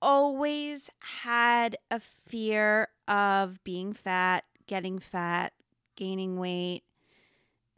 always 0.00 0.90
had 1.00 1.76
a 1.90 2.00
fear 2.00 2.88
of 3.06 3.62
being 3.64 3.92
fat, 3.92 4.44
getting 4.66 4.98
fat, 4.98 5.52
gaining 5.96 6.38
weight. 6.38 6.82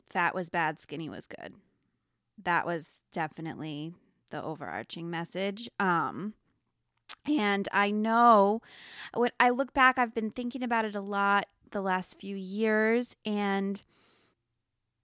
Fat 0.09 0.35
was 0.35 0.50
bad, 0.50 0.80
skinny 0.80 1.09
was 1.09 1.26
good. 1.26 1.54
That 2.42 2.66
was 2.66 3.00
definitely 3.12 3.94
the 4.30 4.42
overarching 4.42 5.11
message. 5.11 5.68
Um, 5.78 6.35
and 7.26 7.68
I 7.72 7.90
know 7.90 8.62
when 9.14 9.30
I 9.38 9.50
look 9.50 9.72
back, 9.72 9.98
I've 9.98 10.14
been 10.14 10.30
thinking 10.30 10.62
about 10.62 10.85
it 10.85 10.94
a 10.94 11.00
lot 11.00 11.46
the 11.70 11.80
last 11.80 12.20
few 12.20 12.37
years, 12.37 13.16
and 13.24 13.83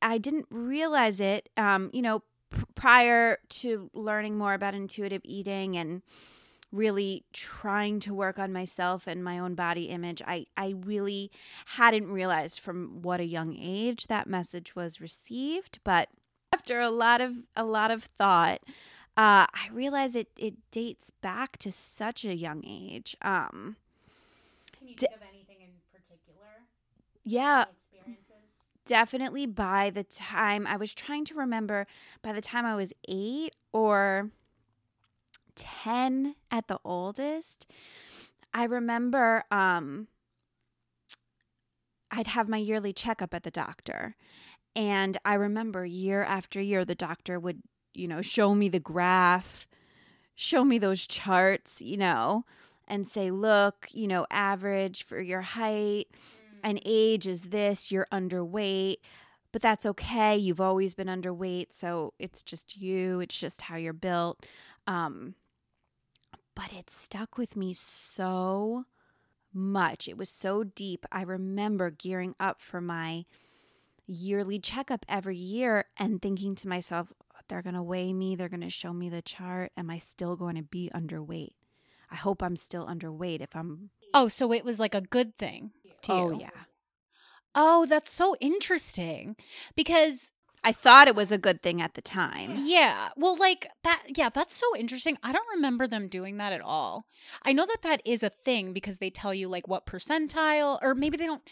I 0.02 0.18
didn't 0.18 0.46
realize 0.50 1.20
it. 1.20 1.48
Um, 1.57 1.90
you 1.92 2.02
know, 2.02 2.22
p- 2.50 2.62
prior 2.74 3.38
to 3.48 3.90
learning 3.94 4.37
more 4.37 4.55
about 4.55 4.74
intuitive 4.74 5.22
eating 5.24 5.76
and 5.76 6.02
really 6.72 7.24
trying 7.33 8.00
to 8.00 8.12
work 8.12 8.38
on 8.38 8.52
myself 8.52 9.07
and 9.07 9.22
my 9.22 9.38
own 9.38 9.55
body 9.55 9.85
image, 9.85 10.20
I, 10.26 10.46
I 10.57 10.74
really 10.85 11.31
hadn't 11.66 12.11
realized 12.11 12.61
from 12.61 13.02
what 13.02 13.20
a 13.20 13.24
young 13.24 13.57
age 13.59 14.09
that 14.09 14.26
message 14.26 14.74
was 14.74 15.00
received. 15.00 15.79
But 15.85 16.09
after 16.52 16.81
a 16.81 16.90
lot 16.90 17.20
of 17.20 17.35
a 17.55 17.64
lot 17.64 17.90
of 17.90 18.05
thought, 18.05 18.61
uh, 19.16 19.46
I 19.52 19.68
realize 19.72 20.14
it 20.14 20.29
it 20.38 20.55
dates 20.70 21.11
back 21.22 21.59
to 21.59 21.72
such 21.72 22.24
a 22.24 22.35
young 22.37 22.64
age. 22.66 23.16
Um, 23.22 23.76
Can 24.79 24.88
you 24.88 24.94
D- 24.96 25.07
think 25.07 25.12
of 25.12 25.22
anything 25.22 25.61
in 25.61 25.70
particular? 25.92 26.66
yeah, 27.24 27.64
experiences? 27.70 28.64
definitely 28.85 29.46
by 29.46 29.90
the 29.90 30.05
time 30.05 30.66
I 30.66 30.76
was 30.76 30.94
trying 30.94 31.24
to 31.26 31.35
remember 31.35 31.87
by 32.22 32.33
the 32.33 32.40
time 32.40 32.64
I 32.64 32.76
was 32.76 32.92
8 33.09 33.55
or 33.72 34.31
10 35.57 36.37
at 36.50 36.68
the 36.68 36.79
oldest 36.85 37.66
I 38.55 38.64
remember 38.64 39.44
um 39.50 40.09
I'd 42.11 42.29
have 42.29 42.48
my 42.48 42.57
yearly 42.59 42.92
checkup 42.92 43.35
at 43.35 43.42
the 43.42 43.50
doctor 43.50 44.16
and 44.76 45.16
I 45.24 45.35
remember 45.35 45.85
year 45.87 46.22
after 46.22 46.61
year 46.61 46.85
the 46.85 46.94
doctor 46.94 47.38
would 47.40 47.62
you 47.96 48.09
know 48.09 48.22
show 48.22 48.54
me 48.54 48.68
the 48.68 48.80
graph 48.80 49.66
show 50.35 50.64
me 50.64 50.78
those 50.78 51.06
charts 51.06 51.80
you 51.80 51.96
know 51.96 52.44
and 52.88 53.06
say 53.06 53.30
look 53.30 53.88
you 53.92 54.06
know 54.06 54.26
average 54.30 55.04
for 55.04 55.20
your 55.20 55.40
height 55.40 56.09
and 56.66 56.80
age 56.85 57.28
is 57.28 57.44
this, 57.44 57.92
you're 57.92 58.09
underweight, 58.12 58.96
but 59.52 59.62
that's 59.62 59.87
okay. 59.87 60.37
You've 60.37 60.61
always 60.61 60.94
been 60.94 61.06
underweight, 61.06 61.66
so 61.70 62.12
it's 62.18 62.42
just 62.42 62.76
you, 62.76 63.20
it's 63.20 63.37
just 63.37 63.62
how 63.62 63.76
you're 63.76 63.92
built. 63.92 64.44
Um, 64.88 65.37
but 66.56 66.72
it 66.72 66.90
stuck 66.90 67.38
with 67.38 67.54
me 67.54 67.72
so 67.72 68.85
much. 69.54 70.09
It 70.09 70.18
was 70.18 70.28
so 70.28 70.64
deep. 70.64 71.06
I 71.12 71.22
remember 71.22 71.90
gearing 71.90 72.35
up 72.40 72.61
for 72.61 72.80
my 72.80 73.26
yearly 74.09 74.59
checkup 74.59 75.06
every 75.09 75.37
year 75.37 75.85
and 75.96 76.20
thinking 76.20 76.56
to 76.56 76.68
myself, 76.68 77.12
they're 77.48 77.62
going 77.62 77.74
to 77.74 77.82
weigh 77.82 78.12
me, 78.12 78.35
they're 78.37 78.48
going 78.48 78.61
to 78.61 78.70
show 78.70 78.92
me 78.92 79.09
the 79.09 79.22
chart. 79.22 79.72
Am 79.76 79.90
I 79.90 79.98
still 79.98 80.37
going 80.37 80.56
to 80.56 80.62
be 80.62 80.90
underweight? 80.94 81.52
I 82.11 82.16
hope 82.16 82.42
I'm 82.42 82.56
still 82.56 82.87
underweight 82.87 83.40
if 83.40 83.54
I'm. 83.56 83.90
Oh, 84.14 84.28
so 84.28 84.52
it 84.52 84.64
was 84.64 84.78
like 84.78 84.94
a 84.94 85.00
good 85.00 85.37
thing 85.38 85.72
to 86.02 86.12
Oh, 86.12 86.30
you. 86.30 86.40
yeah. 86.40 86.50
Oh, 87.54 87.87
that's 87.87 88.12
so 88.12 88.37
interesting. 88.40 89.37
Because 89.74 90.30
I 90.62 90.72
thought 90.72 91.09
it 91.09 91.14
was 91.16 91.32
a 91.32 91.38
good 91.38 91.62
thing 91.62 91.80
at 91.80 91.94
the 91.94 92.02
time. 92.02 92.54
yeah, 92.59 93.11
well 93.16 93.37
like 93.37 93.68
that 93.85 94.02
yeah, 94.16 94.28
that's 94.28 94.54
so 94.54 94.66
interesting. 94.76 95.16
I 95.22 95.32
don't 95.32 95.48
remember 95.54 95.87
them 95.87 96.09
doing 96.09 96.38
that 96.38 96.52
at 96.52 96.61
all. 96.61 97.06
I 97.44 97.52
know 97.52 97.66
that 97.66 97.82
that 97.82 98.02
is 98.04 98.22
a 98.22 98.30
thing 98.30 98.72
because 98.72 98.98
they 98.98 99.11
tell 99.11 99.32
you 99.32 99.48
like 99.48 99.68
what 99.68 99.87
percentile 99.87 100.78
or 100.82 100.94
maybe 100.94 101.16
they 101.16 101.26
don't 101.26 101.48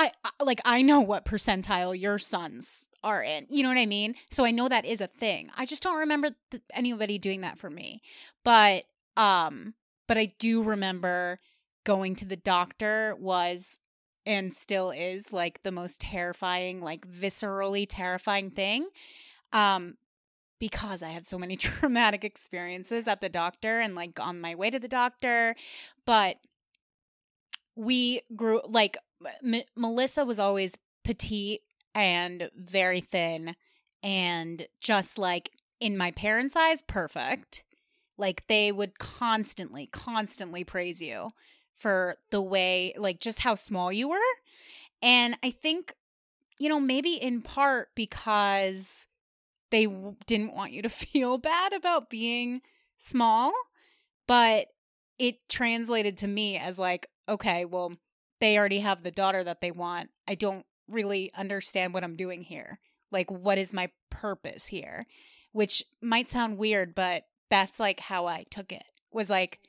I 0.00 0.12
I- 0.24 0.44
like 0.44 0.60
I 0.64 0.80
know 0.82 1.00
what 1.00 1.26
percentile 1.26 1.98
your 1.98 2.18
sons 2.18 2.88
are 3.04 3.22
in. 3.22 3.46
You 3.50 3.62
know 3.62 3.68
what 3.68 3.78
I 3.78 3.86
mean? 3.86 4.14
So 4.30 4.44
I 4.46 4.50
know 4.50 4.68
that 4.68 4.86
is 4.86 5.00
a 5.00 5.06
thing. 5.06 5.50
I 5.56 5.66
just 5.66 5.82
don't 5.82 5.98
remember 5.98 6.30
th- 6.50 6.62
anybody 6.72 7.18
doing 7.18 7.42
that 7.42 7.58
for 7.58 7.68
me. 7.68 8.00
But 8.44 8.84
um 9.16 9.74
but 10.08 10.16
I 10.16 10.32
do 10.38 10.62
remember 10.62 11.38
going 11.84 12.14
to 12.16 12.24
the 12.24 12.36
doctor 12.36 13.14
was 13.18 13.78
and 14.26 14.54
still 14.54 14.90
is 14.90 15.32
like 15.32 15.62
the 15.62 15.72
most 15.72 16.00
terrifying, 16.00 16.80
like 16.80 17.06
viscerally 17.06 17.86
terrifying 17.88 18.50
thing. 18.50 18.88
Um 19.52 19.96
because 20.58 21.02
I 21.02 21.08
had 21.08 21.26
so 21.26 21.38
many 21.38 21.56
traumatic 21.58 22.24
experiences 22.24 23.06
at 23.06 23.20
the 23.20 23.28
doctor 23.28 23.80
and 23.80 23.94
like 23.94 24.18
on 24.18 24.40
my 24.40 24.54
way 24.54 24.70
to 24.70 24.78
the 24.78 24.88
doctor, 24.88 25.54
but 26.06 26.38
we 27.76 28.20
grew 28.36 28.60
like 28.66 28.96
M- 29.44 29.62
Melissa 29.76 30.24
was 30.24 30.38
always 30.38 30.76
petite 31.04 31.60
and 31.94 32.50
very 32.56 33.00
thin 33.00 33.54
and 34.02 34.66
just 34.80 35.18
like 35.18 35.50
in 35.80 35.96
my 35.96 36.10
parents' 36.10 36.56
eyes 36.56 36.82
perfect. 36.82 37.64
Like 38.16 38.46
they 38.46 38.70
would 38.70 38.98
constantly 38.98 39.86
constantly 39.86 40.64
praise 40.64 41.00
you 41.00 41.30
for 41.76 42.16
the 42.30 42.42
way 42.42 42.94
like 42.98 43.20
just 43.20 43.40
how 43.40 43.54
small 43.54 43.92
you 43.92 44.08
were. 44.08 44.18
And 45.02 45.36
I 45.42 45.50
think 45.50 45.94
you 46.58 46.68
know 46.68 46.80
maybe 46.80 47.14
in 47.14 47.40
part 47.40 47.88
because 47.94 49.06
they 49.70 49.86
w- 49.86 50.16
didn't 50.26 50.54
want 50.54 50.72
you 50.72 50.82
to 50.82 50.88
feel 50.90 51.38
bad 51.38 51.72
about 51.72 52.10
being 52.10 52.60
small, 52.98 53.52
but 54.26 54.68
it 55.18 55.36
translated 55.48 56.16
to 56.18 56.28
me 56.28 56.56
as 56.56 56.78
like, 56.78 57.06
okay, 57.28 57.64
well, 57.64 57.96
they 58.40 58.58
already 58.58 58.80
have 58.80 59.02
the 59.02 59.10
daughter 59.10 59.44
that 59.44 59.60
they 59.60 59.70
want. 59.70 60.10
I 60.26 60.34
don't 60.34 60.66
really 60.88 61.30
understand 61.34 61.94
what 61.94 62.04
I'm 62.04 62.16
doing 62.16 62.42
here. 62.42 62.80
Like, 63.12 63.30
what 63.30 63.58
is 63.58 63.72
my 63.72 63.90
purpose 64.10 64.66
here? 64.66 65.06
Which 65.52 65.84
might 66.00 66.28
sound 66.28 66.58
weird, 66.58 66.94
but 66.94 67.24
that's 67.48 67.80
like 67.80 68.00
how 68.00 68.26
I 68.26 68.44
took 68.50 68.72
it. 68.72 68.84
Was 69.12 69.30
like, 69.30 69.60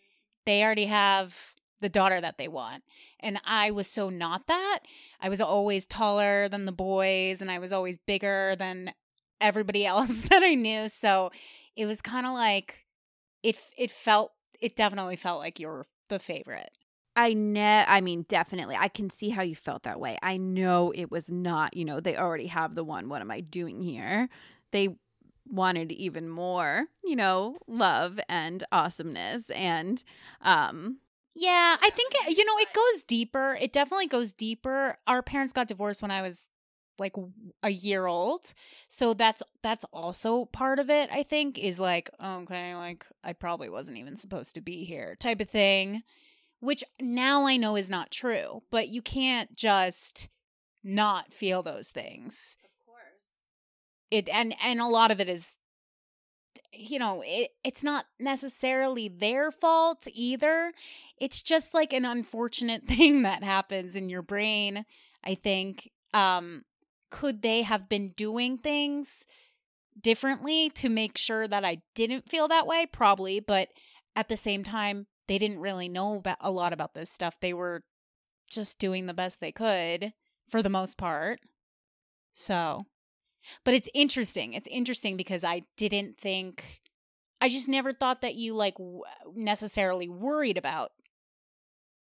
they 0.45 0.63
already 0.63 0.85
have 0.85 1.55
the 1.79 1.89
daughter 1.89 2.21
that 2.21 2.37
they 2.37 2.47
want. 2.47 2.83
And 3.19 3.41
I 3.43 3.71
was 3.71 3.87
so 3.87 4.09
not 4.09 4.47
that. 4.47 4.79
I 5.19 5.29
was 5.29 5.41
always 5.41 5.85
taller 5.85 6.47
than 6.47 6.65
the 6.65 6.71
boys 6.71 7.41
and 7.41 7.51
I 7.51 7.59
was 7.59 7.73
always 7.73 7.97
bigger 7.97 8.55
than 8.57 8.93
everybody 9.41 9.85
else 9.87 10.23
that 10.23 10.43
I 10.43 10.55
knew. 10.55 10.87
So 10.87 11.31
it 11.75 11.85
was 11.85 12.01
kind 12.01 12.25
of 12.25 12.33
like 12.33 12.85
it 13.43 13.57
it 13.77 13.91
felt 13.91 14.31
it 14.59 14.75
definitely 14.75 15.15
felt 15.15 15.39
like 15.39 15.59
you 15.59 15.67
were 15.67 15.85
the 16.09 16.19
favorite. 16.19 16.71
I 17.15 17.33
know. 17.33 17.83
I 17.87 18.01
mean, 18.01 18.25
definitely. 18.27 18.75
I 18.77 18.87
can 18.87 19.09
see 19.09 19.29
how 19.29 19.41
you 19.41 19.55
felt 19.55 19.83
that 19.83 19.99
way. 19.99 20.17
I 20.21 20.37
know 20.37 20.91
it 20.95 21.11
was 21.11 21.29
not, 21.29 21.75
you 21.75 21.83
know, 21.83 21.99
they 21.99 22.17
already 22.17 22.47
have 22.47 22.75
the 22.75 22.83
one. 22.83 23.09
What 23.09 23.21
am 23.21 23.31
I 23.31 23.41
doing 23.41 23.81
here? 23.81 24.29
They 24.71 24.95
wanted 25.49 25.91
even 25.91 26.29
more, 26.29 26.85
you 27.03 27.15
know, 27.15 27.57
love 27.67 28.19
and 28.29 28.63
awesomeness. 28.71 29.49
And, 29.49 30.01
um, 30.41 30.99
yeah, 31.35 31.77
I 31.81 31.89
think, 31.89 32.13
you 32.29 32.45
know, 32.45 32.57
it 32.57 32.73
goes 32.73 33.03
deeper. 33.03 33.57
It 33.59 33.73
definitely 33.73 34.07
goes 34.07 34.31
deeper. 34.31 34.97
Our 35.07 35.21
parents 35.21 35.53
got 35.53 35.67
divorced 35.67 36.01
when 36.01 36.11
I 36.11 36.21
was 36.21 36.47
like 36.97 37.15
a 37.63 37.69
year 37.69 38.05
old. 38.05 38.53
So 38.87 39.13
that's 39.13 39.43
that's 39.61 39.85
also 39.91 40.45
part 40.45 40.79
of 40.79 40.89
it, 40.89 41.09
I 41.11 41.23
think, 41.23 41.57
is 41.57 41.79
like, 41.79 42.09
okay, 42.23 42.75
like 42.75 43.05
I 43.23 43.33
probably 43.33 43.69
wasn't 43.69 43.97
even 43.97 44.15
supposed 44.15 44.55
to 44.55 44.61
be 44.61 44.83
here 44.85 45.15
type 45.19 45.41
of 45.41 45.49
thing 45.49 46.03
which 46.61 46.83
now 47.01 47.45
I 47.45 47.57
know 47.57 47.75
is 47.75 47.89
not 47.89 48.11
true, 48.11 48.61
but 48.71 48.87
you 48.87 49.01
can't 49.01 49.55
just 49.55 50.29
not 50.83 51.33
feel 51.33 51.61
those 51.61 51.89
things. 51.89 52.55
Of 52.63 52.85
course. 52.85 53.01
It 54.09 54.29
and 54.29 54.55
and 54.63 54.79
a 54.79 54.87
lot 54.87 55.11
of 55.11 55.19
it 55.19 55.27
is 55.27 55.57
you 56.71 56.99
know, 56.99 57.23
it 57.25 57.51
it's 57.63 57.83
not 57.83 58.05
necessarily 58.19 59.09
their 59.09 59.51
fault 59.51 60.07
either. 60.13 60.71
It's 61.17 61.41
just 61.41 61.73
like 61.73 61.93
an 61.93 62.05
unfortunate 62.05 62.83
thing 62.87 63.23
that 63.23 63.43
happens 63.43 63.95
in 63.95 64.09
your 64.09 64.21
brain, 64.21 64.85
I 65.23 65.35
think. 65.35 65.91
Um 66.13 66.63
could 67.09 67.41
they 67.41 67.63
have 67.63 67.89
been 67.89 68.09
doing 68.15 68.57
things 68.57 69.25
differently 69.99 70.69
to 70.69 70.87
make 70.87 71.17
sure 71.17 71.45
that 71.47 71.65
I 71.65 71.81
didn't 71.93 72.29
feel 72.29 72.47
that 72.47 72.65
way? 72.65 72.85
Probably, 72.85 73.41
but 73.41 73.67
at 74.15 74.29
the 74.29 74.37
same 74.37 74.63
time, 74.63 75.07
they 75.31 75.37
didn't 75.37 75.59
really 75.59 75.87
know 75.87 76.17
about 76.17 76.35
a 76.41 76.51
lot 76.51 76.73
about 76.73 76.93
this 76.93 77.09
stuff. 77.09 77.37
They 77.39 77.53
were 77.53 77.83
just 78.49 78.79
doing 78.79 79.05
the 79.05 79.13
best 79.13 79.39
they 79.39 79.53
could 79.53 80.11
for 80.49 80.61
the 80.61 80.69
most 80.69 80.97
part. 80.97 81.39
So, 82.33 82.83
but 83.63 83.73
it's 83.73 83.87
interesting. 83.93 84.51
It's 84.51 84.67
interesting 84.67 85.15
because 85.15 85.45
I 85.45 85.61
didn't 85.77 86.17
think 86.17 86.81
I 87.39 87.47
just 87.47 87.69
never 87.69 87.93
thought 87.93 88.19
that 88.19 88.35
you 88.35 88.53
like 88.53 88.75
w- 88.75 89.03
necessarily 89.33 90.09
worried 90.09 90.57
about 90.57 90.91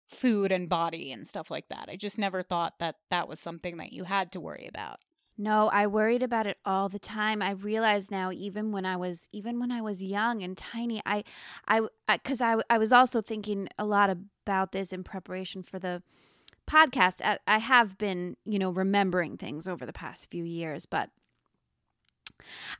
food 0.09 0.51
and 0.51 0.69
body 0.69 1.13
and 1.13 1.25
stuff 1.25 1.49
like 1.49 1.69
that. 1.69 1.89
I 1.89 1.95
just 1.95 2.19
never 2.19 2.43
thought 2.43 2.81
that 2.81 2.97
that 3.11 3.29
was 3.29 3.39
something 3.39 3.77
that 3.77 3.93
you 3.93 4.03
had 4.03 4.33
to 4.33 4.41
worry 4.41 4.67
about. 4.69 4.97
No, 5.38 5.68
I 5.71 5.87
worried 5.87 6.23
about 6.23 6.47
it 6.47 6.59
all 6.64 6.88
the 6.88 6.99
time. 6.99 7.40
I 7.42 7.53
realize 7.53 8.11
now, 8.11 8.31
even 8.31 8.71
when 8.71 8.85
I 8.85 8.97
was, 8.97 9.29
even 9.33 9.59
when 9.59 9.73
I 9.73 9.81
was 9.81 10.03
young 10.05 10.42
and 10.42 10.57
tiny, 10.57 11.01
I, 11.07 11.25
I, 11.66 11.81
I, 12.07 12.21
I, 12.40 12.62
I 12.68 12.79
was 12.79 12.92
also 12.92 13.23
thinking 13.23 13.68
a 13.79 13.85
lot 13.85 14.11
about 14.11 14.73
this 14.73 14.92
in 14.92 15.03
preparation 15.05 15.62
for 15.62 15.79
the 15.79 16.03
podcast. 16.68 17.23
I, 17.25 17.38
I 17.47 17.59
have 17.59 17.97
been, 17.99 18.37
you 18.45 18.59
know, 18.59 18.71
remembering 18.71 19.37
things 19.38 19.66
over 19.66 19.87
the 19.87 19.92
past 19.92 20.31
few 20.31 20.45
years, 20.45 20.87
but 20.87 21.11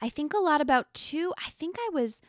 I 0.01 0.09
think 0.09 0.35
a 0.35 0.39
lot 0.39 0.61
about 0.61 0.93
two. 0.93 1.33
I 1.39 1.51
think 1.59 1.77
I 1.79 1.91
was 1.93 2.21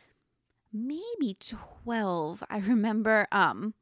maybe 0.72 1.36
twelve. 1.38 2.42
I 2.48 2.58
remember, 2.58 3.28
um, 3.30 3.74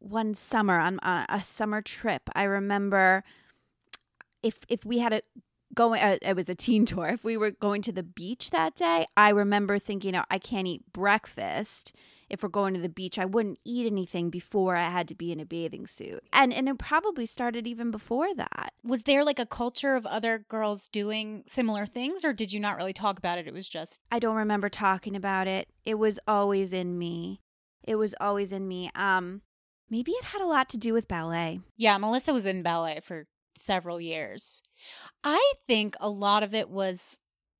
one 0.00 0.32
summer 0.32 0.78
on, 0.78 0.98
on 1.00 1.26
a 1.28 1.42
summer 1.42 1.82
trip. 1.82 2.30
I 2.34 2.44
remember 2.44 3.24
if 4.48 4.64
if 4.68 4.84
we 4.84 4.98
had 4.98 5.12
a 5.12 5.22
going 5.74 6.00
uh, 6.00 6.16
it 6.22 6.34
was 6.34 6.48
a 6.48 6.54
teen 6.54 6.86
tour. 6.90 7.08
If 7.08 7.24
we 7.24 7.36
were 7.36 7.50
going 7.50 7.82
to 7.82 7.92
the 7.92 8.02
beach 8.02 8.50
that 8.50 8.74
day 8.74 9.06
i 9.16 9.30
remember 9.30 9.78
thinking 9.78 10.16
oh, 10.16 10.24
i 10.30 10.38
can't 10.38 10.66
eat 10.66 10.92
breakfast. 10.92 11.94
If 12.30 12.42
we're 12.42 12.48
going 12.50 12.74
to 12.74 12.80
the 12.80 12.88
beach 12.88 13.18
i 13.18 13.24
wouldn't 13.24 13.58
eat 13.64 13.86
anything 13.86 14.30
before 14.30 14.74
i 14.76 14.88
had 14.88 15.08
to 15.08 15.14
be 15.14 15.30
in 15.30 15.40
a 15.40 15.44
bathing 15.46 15.86
suit. 15.86 16.22
And 16.32 16.52
and 16.52 16.68
it 16.68 16.78
probably 16.78 17.26
started 17.26 17.66
even 17.66 17.90
before 17.90 18.34
that. 18.34 18.72
Was 18.82 19.02
there 19.04 19.24
like 19.24 19.38
a 19.38 19.46
culture 19.46 19.94
of 19.94 20.06
other 20.06 20.44
girls 20.48 20.88
doing 20.88 21.44
similar 21.46 21.86
things 21.86 22.24
or 22.24 22.32
did 22.32 22.52
you 22.52 22.60
not 22.60 22.76
really 22.76 22.94
talk 22.94 23.18
about 23.18 23.38
it? 23.38 23.46
It 23.46 23.54
was 23.54 23.68
just 23.68 24.00
i 24.10 24.18
don't 24.18 24.36
remember 24.36 24.68
talking 24.68 25.14
about 25.14 25.46
it. 25.46 25.68
It 25.84 25.98
was 25.98 26.18
always 26.26 26.72
in 26.72 26.98
me. 26.98 27.40
It 27.84 27.96
was 27.96 28.14
always 28.20 28.52
in 28.52 28.66
me. 28.66 28.90
Um 28.94 29.42
maybe 29.90 30.12
it 30.12 30.24
had 30.24 30.42
a 30.42 30.46
lot 30.46 30.68
to 30.70 30.78
do 30.78 30.92
with 30.92 31.08
ballet. 31.08 31.60
Yeah, 31.76 31.96
Melissa 31.98 32.32
was 32.32 32.46
in 32.46 32.62
ballet 32.62 33.00
for 33.02 33.24
several 33.58 34.00
years. 34.00 34.62
I 35.22 35.52
think 35.66 35.94
a 36.00 36.08
lot 36.08 36.42
of 36.42 36.54
it 36.54 36.68
was 36.70 37.18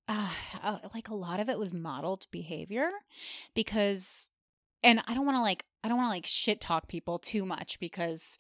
uh, 0.09 0.31
uh, 0.63 0.79
like 0.95 1.09
a 1.09 1.15
lot 1.15 1.41
of 1.41 1.49
it 1.49 1.59
was 1.59 1.75
modeled 1.75 2.27
behavior 2.31 2.91
because 3.55 4.31
and 4.83 5.03
I 5.07 5.15
don't 5.15 5.27
want 5.27 5.37
to 5.37 5.43
like 5.43 5.65
I 5.85 5.89
don't 5.89 5.99
want 5.99 6.09
to 6.09 6.13
like 6.13 6.27
shit 6.27 6.61
talk 6.61 6.89
people 6.89 7.19
too 7.19 7.45
much 7.45 7.79
because 7.79 8.39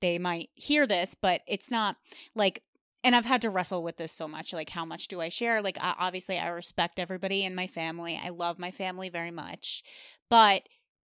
they 0.00 0.18
might 0.18 0.48
hear 0.54 0.86
this, 0.86 1.14
but 1.14 1.42
it's 1.46 1.70
not 1.70 1.96
like 2.34 2.62
and 3.02 3.16
I've 3.16 3.26
had 3.26 3.42
to 3.42 3.50
wrestle 3.50 3.82
with 3.82 3.96
this 3.96 4.12
so 4.12 4.28
much 4.28 4.52
like 4.52 4.70
how 4.70 4.84
much 4.84 5.08
do 5.08 5.20
I 5.20 5.28
share? 5.28 5.62
Like 5.62 5.78
I, 5.80 5.94
obviously 5.98 6.38
I 6.38 6.48
respect 6.48 6.98
everybody 6.98 7.44
in 7.44 7.54
my 7.54 7.66
family. 7.66 8.18
I 8.22 8.30
love 8.30 8.58
my 8.58 8.70
family 8.70 9.08
very 9.08 9.30
much. 9.30 9.82
But 10.28 10.62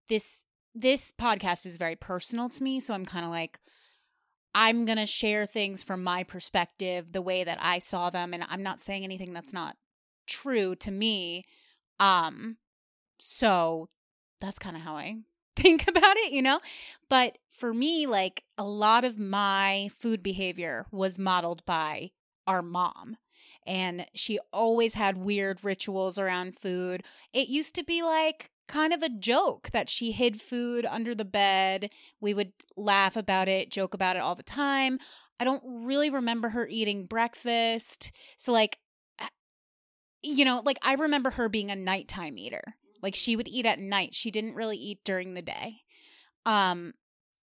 this 0.09 0.43
this 0.73 1.11
podcast 1.11 1.65
is 1.65 1.77
very 1.77 1.95
personal 1.95 2.49
to 2.49 2.63
me, 2.63 2.79
so 2.79 2.93
I'm 2.93 3.05
kind 3.05 3.25
of 3.25 3.31
like 3.31 3.59
I'm 4.53 4.85
going 4.85 4.97
to 4.97 5.05
share 5.05 5.45
things 5.45 5.83
from 5.83 6.03
my 6.03 6.23
perspective, 6.23 7.11
the 7.11 7.21
way 7.21 7.43
that 7.43 7.59
I 7.61 7.79
saw 7.79 8.09
them 8.09 8.33
and 8.33 8.43
I'm 8.49 8.63
not 8.63 8.79
saying 8.79 9.03
anything 9.03 9.33
that's 9.33 9.53
not 9.53 9.77
true 10.25 10.75
to 10.75 10.91
me. 10.91 11.45
Um 11.99 12.57
so 13.19 13.87
that's 14.39 14.59
kind 14.59 14.75
of 14.75 14.83
how 14.83 14.95
I 14.95 15.17
think 15.55 15.87
about 15.87 16.17
it, 16.17 16.31
you 16.31 16.41
know? 16.41 16.59
But 17.09 17.37
for 17.51 17.73
me 17.73 18.05
like 18.05 18.43
a 18.57 18.63
lot 18.63 19.03
of 19.03 19.17
my 19.17 19.89
food 19.97 20.21
behavior 20.21 20.85
was 20.91 21.17
modeled 21.17 21.65
by 21.65 22.11
our 22.45 22.61
mom. 22.61 23.17
And 23.65 24.05
she 24.13 24.39
always 24.53 24.93
had 24.93 25.17
weird 25.17 25.63
rituals 25.63 26.17
around 26.17 26.57
food. 26.57 27.03
It 27.33 27.49
used 27.49 27.75
to 27.75 27.83
be 27.83 28.01
like 28.01 28.49
kind 28.67 28.93
of 28.93 29.01
a 29.01 29.09
joke 29.09 29.69
that 29.71 29.89
she 29.89 30.11
hid 30.11 30.41
food 30.41 30.85
under 30.85 31.15
the 31.15 31.25
bed. 31.25 31.89
We 32.19 32.33
would 32.33 32.53
laugh 32.75 33.15
about 33.15 33.47
it, 33.47 33.71
joke 33.71 33.93
about 33.93 34.15
it 34.15 34.21
all 34.21 34.35
the 34.35 34.43
time. 34.43 34.99
I 35.39 35.43
don't 35.43 35.63
really 35.65 36.09
remember 36.09 36.49
her 36.49 36.67
eating 36.67 37.05
breakfast. 37.05 38.11
So, 38.37 38.51
like, 38.51 38.79
you 40.21 40.45
know, 40.45 40.61
like 40.65 40.79
I 40.81 40.95
remember 40.95 41.31
her 41.31 41.47
being 41.47 41.71
a 41.71 41.75
nighttime 41.75 42.37
eater. 42.37 42.75
Like, 43.01 43.15
she 43.15 43.35
would 43.35 43.47
eat 43.47 43.65
at 43.65 43.79
night. 43.79 44.15
She 44.15 44.31
didn't 44.31 44.55
really 44.55 44.77
eat 44.77 45.03
during 45.03 45.33
the 45.33 45.41
day. 45.41 45.83
Um, 46.45 46.93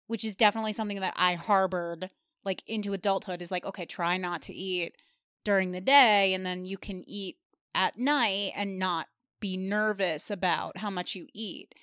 which 0.06 0.24
is 0.24 0.36
definitely 0.36 0.72
something 0.72 1.00
that 1.00 1.14
I 1.16 1.34
harbored 1.34 2.10
like 2.44 2.62
into 2.66 2.92
adulthood 2.92 3.40
is 3.40 3.50
like, 3.50 3.64
okay, 3.64 3.86
try 3.86 4.16
not 4.16 4.42
to 4.42 4.54
eat 4.54 4.96
during 5.44 5.70
the 5.70 5.80
day 5.80 6.34
and 6.34 6.44
then 6.44 6.66
you 6.66 6.76
can 6.78 7.02
eat 7.06 7.36
at 7.74 7.98
night 7.98 8.52
and 8.54 8.78
not 8.78 9.08
be 9.44 9.58
nervous 9.58 10.30
about 10.30 10.78
how 10.78 10.88
much 10.88 11.14
you 11.14 11.26
eat. 11.34 11.74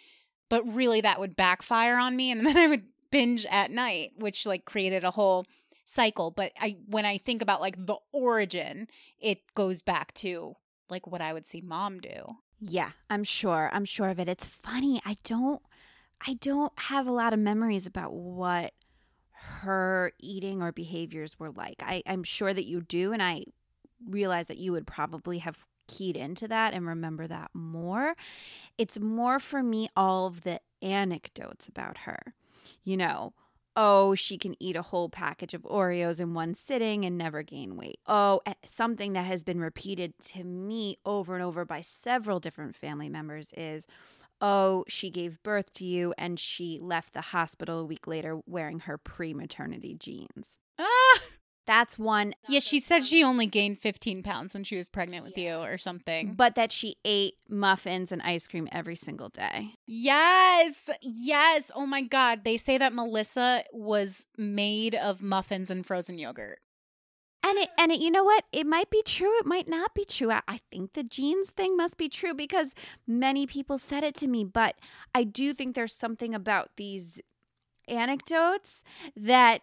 But 0.49 0.63
really 0.65 0.99
that 1.01 1.19
would 1.19 1.35
backfire 1.35 1.95
on 1.95 2.15
me 2.15 2.31
and 2.31 2.43
then 2.45 2.57
I 2.57 2.65
would 2.65 2.85
binge 3.11 3.45
at 3.45 3.69
night, 3.69 4.13
which 4.17 4.47
like 4.47 4.65
created 4.65 5.03
a 5.03 5.11
whole 5.11 5.45
cycle. 5.85 6.31
But 6.31 6.53
I 6.59 6.77
when 6.87 7.05
I 7.05 7.19
think 7.19 7.43
about 7.43 7.61
like 7.61 7.85
the 7.85 7.97
origin, 8.11 8.87
it 9.19 9.53
goes 9.53 9.83
back 9.83 10.11
to 10.15 10.55
like 10.89 11.05
what 11.05 11.21
I 11.21 11.33
would 11.33 11.45
see 11.45 11.61
mom 11.61 11.99
do. 11.99 12.37
Yeah, 12.59 12.91
I'm 13.11 13.23
sure. 13.23 13.69
I'm 13.71 13.85
sure 13.85 14.09
of 14.09 14.19
it. 14.19 14.27
It's 14.27 14.47
funny. 14.47 14.99
I 15.05 15.17
don't 15.23 15.61
I 16.25 16.33
don't 16.33 16.73
have 16.77 17.05
a 17.05 17.11
lot 17.11 17.31
of 17.31 17.39
memories 17.39 17.85
about 17.85 18.11
what 18.11 18.73
her 19.61 20.13
eating 20.19 20.63
or 20.63 20.71
behaviors 20.71 21.39
were 21.39 21.51
like. 21.51 21.83
I, 21.83 22.01
I'm 22.07 22.23
sure 22.23 22.53
that 22.53 22.65
you 22.65 22.81
do, 22.81 23.13
and 23.13 23.21
I 23.21 23.45
realize 24.07 24.47
that 24.47 24.57
you 24.57 24.71
would 24.71 24.87
probably 24.87 25.39
have 25.39 25.65
keyed 25.91 26.17
into 26.17 26.47
that 26.47 26.73
and 26.73 26.87
remember 26.87 27.27
that 27.27 27.51
more. 27.53 28.15
It's 28.77 28.99
more 28.99 29.39
for 29.39 29.61
me 29.63 29.89
all 29.95 30.27
of 30.27 30.41
the 30.41 30.61
anecdotes 30.81 31.67
about 31.67 31.99
her. 31.99 32.33
You 32.83 32.97
know, 32.97 33.33
Oh, 33.75 34.15
she 34.15 34.37
can 34.37 34.61
eat 34.61 34.75
a 34.75 34.81
whole 34.81 35.07
package 35.07 35.53
of 35.53 35.61
Oreos 35.61 36.19
in 36.19 36.33
one 36.33 36.55
sitting 36.55 37.05
and 37.05 37.17
never 37.17 37.41
gain 37.41 37.77
weight. 37.77 37.99
Oh, 38.05 38.41
eh, 38.45 38.53
something 38.65 39.13
that 39.13 39.25
has 39.25 39.43
been 39.43 39.61
repeated 39.61 40.13
to 40.25 40.43
me 40.43 40.97
over 41.05 41.35
and 41.35 41.43
over 41.43 41.63
by 41.63 41.79
several 41.79 42.41
different 42.41 42.75
family 42.75 43.07
members 43.07 43.53
is 43.55 43.87
oh, 44.41 44.83
she 44.87 45.09
gave 45.09 45.41
birth 45.43 45.71
to 45.71 45.85
you 45.85 46.13
and 46.17 46.39
she 46.39 46.79
left 46.81 47.13
the 47.13 47.21
hospital 47.21 47.79
a 47.79 47.85
week 47.85 48.07
later 48.07 48.39
wearing 48.45 48.79
her 48.79 48.97
pre 48.97 49.33
maternity 49.33 49.95
jeans. 49.95 50.59
Ah! 50.77 51.19
That's 51.71 51.97
one. 51.97 52.33
Yeah, 52.49 52.59
she 52.59 52.81
said 52.81 53.05
she 53.05 53.23
only 53.23 53.45
gained 53.45 53.79
15 53.79 54.23
pounds 54.23 54.53
when 54.53 54.65
she 54.65 54.75
was 54.75 54.89
pregnant 54.89 55.23
with 55.23 55.37
you 55.37 55.53
or 55.53 55.77
something. 55.77 56.33
But 56.33 56.55
that 56.55 56.69
she 56.69 56.97
ate 57.05 57.35
muffins 57.47 58.11
and 58.11 58.21
ice 58.23 58.45
cream 58.45 58.67
every 58.73 58.97
single 58.97 59.29
day. 59.29 59.75
Yes, 59.87 60.89
yes. 61.01 61.71
Oh 61.73 61.85
my 61.85 62.01
God. 62.01 62.43
They 62.43 62.57
say 62.57 62.77
that 62.77 62.91
Melissa 62.91 63.63
was 63.71 64.27
made 64.37 64.95
of 64.95 65.21
muffins 65.21 65.71
and 65.71 65.85
frozen 65.85 66.17
yogurt. 66.17 66.59
And 67.41 67.57
it, 67.57 67.69
and 67.79 67.89
it, 67.89 68.01
you 68.01 68.11
know 68.11 68.25
what? 68.25 68.43
It 68.51 68.67
might 68.67 68.89
be 68.89 69.01
true. 69.01 69.37
It 69.37 69.45
might 69.45 69.69
not 69.69 69.95
be 69.95 70.03
true. 70.03 70.29
I, 70.29 70.41
I 70.49 70.59
think 70.69 70.91
the 70.91 71.03
jeans 71.03 71.51
thing 71.51 71.77
must 71.77 71.95
be 71.95 72.09
true 72.09 72.33
because 72.33 72.75
many 73.07 73.47
people 73.47 73.77
said 73.77 74.03
it 74.03 74.15
to 74.15 74.27
me. 74.27 74.43
But 74.43 74.75
I 75.15 75.23
do 75.23 75.53
think 75.53 75.75
there's 75.75 75.95
something 75.95 76.35
about 76.35 76.71
these 76.75 77.21
anecdotes 77.87 78.83
that 79.15 79.61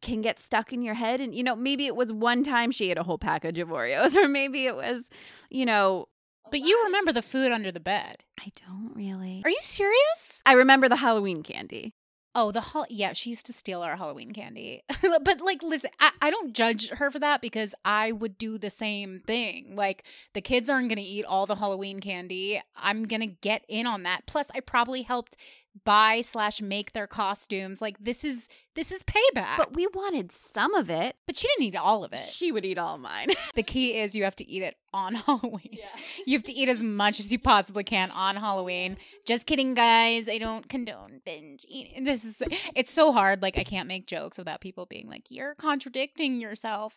can 0.00 0.20
get 0.20 0.38
stuck 0.38 0.72
in 0.72 0.82
your 0.82 0.94
head. 0.94 1.20
And, 1.20 1.34
you 1.34 1.42
know, 1.42 1.56
maybe 1.56 1.86
it 1.86 1.96
was 1.96 2.12
one 2.12 2.42
time 2.42 2.70
she 2.70 2.90
ate 2.90 2.98
a 2.98 3.02
whole 3.02 3.18
package 3.18 3.58
of 3.58 3.68
Oreos, 3.68 4.16
or 4.22 4.28
maybe 4.28 4.66
it 4.66 4.76
was, 4.76 5.04
you 5.50 5.66
know. 5.66 6.08
But 6.50 6.60
you 6.60 6.84
remember 6.84 7.12
the 7.12 7.22
food 7.22 7.52
under 7.52 7.72
the 7.72 7.80
bed. 7.80 8.24
I 8.38 8.52
don't 8.66 8.92
really. 8.94 9.42
Are 9.44 9.50
you 9.50 9.58
serious? 9.62 10.42
I 10.44 10.52
remember 10.52 10.88
the 10.88 10.96
Halloween 10.96 11.42
candy. 11.42 11.94
Oh, 12.36 12.50
the 12.50 12.60
hol- 12.60 12.86
yeah, 12.90 13.12
she 13.12 13.30
used 13.30 13.46
to 13.46 13.52
steal 13.52 13.82
our 13.82 13.96
Halloween 13.96 14.32
candy. 14.32 14.82
but 15.22 15.40
like, 15.40 15.62
listen, 15.62 15.90
I-, 16.00 16.10
I 16.20 16.30
don't 16.30 16.52
judge 16.52 16.90
her 16.90 17.10
for 17.10 17.20
that 17.20 17.40
because 17.40 17.76
I 17.84 18.10
would 18.10 18.36
do 18.36 18.58
the 18.58 18.70
same 18.70 19.22
thing. 19.24 19.76
Like, 19.76 20.04
the 20.32 20.40
kids 20.40 20.68
aren't 20.68 20.88
gonna 20.88 21.02
eat 21.04 21.24
all 21.24 21.46
the 21.46 21.54
Halloween 21.54 22.00
candy. 22.00 22.60
I'm 22.76 23.04
gonna 23.04 23.28
get 23.28 23.64
in 23.68 23.86
on 23.86 24.02
that. 24.02 24.26
Plus, 24.26 24.50
I 24.52 24.60
probably 24.60 25.02
helped 25.02 25.36
buy 25.84 26.20
slash 26.20 26.62
make 26.62 26.92
their 26.92 27.06
costumes. 27.06 27.82
Like, 27.82 27.96
this 27.98 28.24
is 28.24 28.48
this 28.74 28.92
is 28.92 29.02
payback. 29.02 29.56
But 29.56 29.74
we 29.74 29.86
wanted 29.94 30.30
some 30.32 30.74
of 30.74 30.90
it. 30.90 31.16
but 31.26 31.36
she 31.36 31.48
didn't 31.48 31.64
eat 31.66 31.76
all 31.76 32.04
of 32.04 32.12
it. 32.12 32.24
She 32.24 32.52
would 32.52 32.64
eat 32.64 32.78
all 32.78 32.98
mine. 32.98 33.28
The 33.54 33.62
key 33.62 33.96
is 33.98 34.16
you 34.16 34.24
have 34.24 34.36
to 34.36 34.48
eat 34.48 34.62
it 34.62 34.76
on 34.92 35.14
Halloween. 35.26 35.68
Yeah. 35.72 35.86
You 36.26 36.36
have 36.36 36.44
to 36.44 36.52
eat 36.52 36.68
as 36.68 36.82
much 36.82 37.18
as 37.20 37.30
you 37.32 37.38
possibly 37.38 37.84
can 37.84 38.10
on 38.10 38.36
Halloween. 38.36 38.96
Just 39.26 39.46
kidding, 39.46 39.74
guys. 39.74 40.28
I 40.28 40.38
don't 40.38 40.68
condone 40.68 41.20
binge 41.24 41.64
eating. 41.68 42.04
This 42.04 42.24
is 42.24 42.42
it's 42.74 42.92
so 42.92 43.12
hard. 43.12 43.42
Like 43.42 43.58
I 43.58 43.64
can't 43.64 43.88
make 43.88 44.06
jokes 44.06 44.38
without 44.38 44.60
people 44.60 44.86
being 44.86 45.08
like, 45.08 45.24
"You're 45.28 45.54
contradicting 45.54 46.40
yourself." 46.40 46.96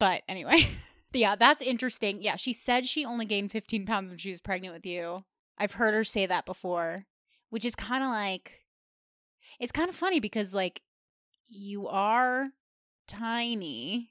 But 0.00 0.22
anyway, 0.28 0.66
yeah, 1.12 1.34
that's 1.36 1.62
interesting. 1.62 2.22
Yeah, 2.22 2.36
she 2.36 2.52
said 2.52 2.86
she 2.86 3.04
only 3.04 3.24
gained 3.24 3.50
15 3.52 3.86
pounds 3.86 4.10
when 4.10 4.18
she 4.18 4.30
was 4.30 4.40
pregnant 4.40 4.74
with 4.74 4.86
you. 4.86 5.24
I've 5.58 5.72
heard 5.72 5.94
her 5.94 6.04
say 6.04 6.26
that 6.26 6.46
before, 6.46 7.06
which 7.50 7.64
is 7.64 7.74
kind 7.74 8.02
of 8.02 8.10
like 8.10 8.62
it's 9.58 9.72
kind 9.72 9.88
of 9.88 9.94
funny 9.94 10.20
because 10.20 10.54
like 10.54 10.82
you 11.46 11.88
are 11.88 12.48
tiny. 13.06 14.10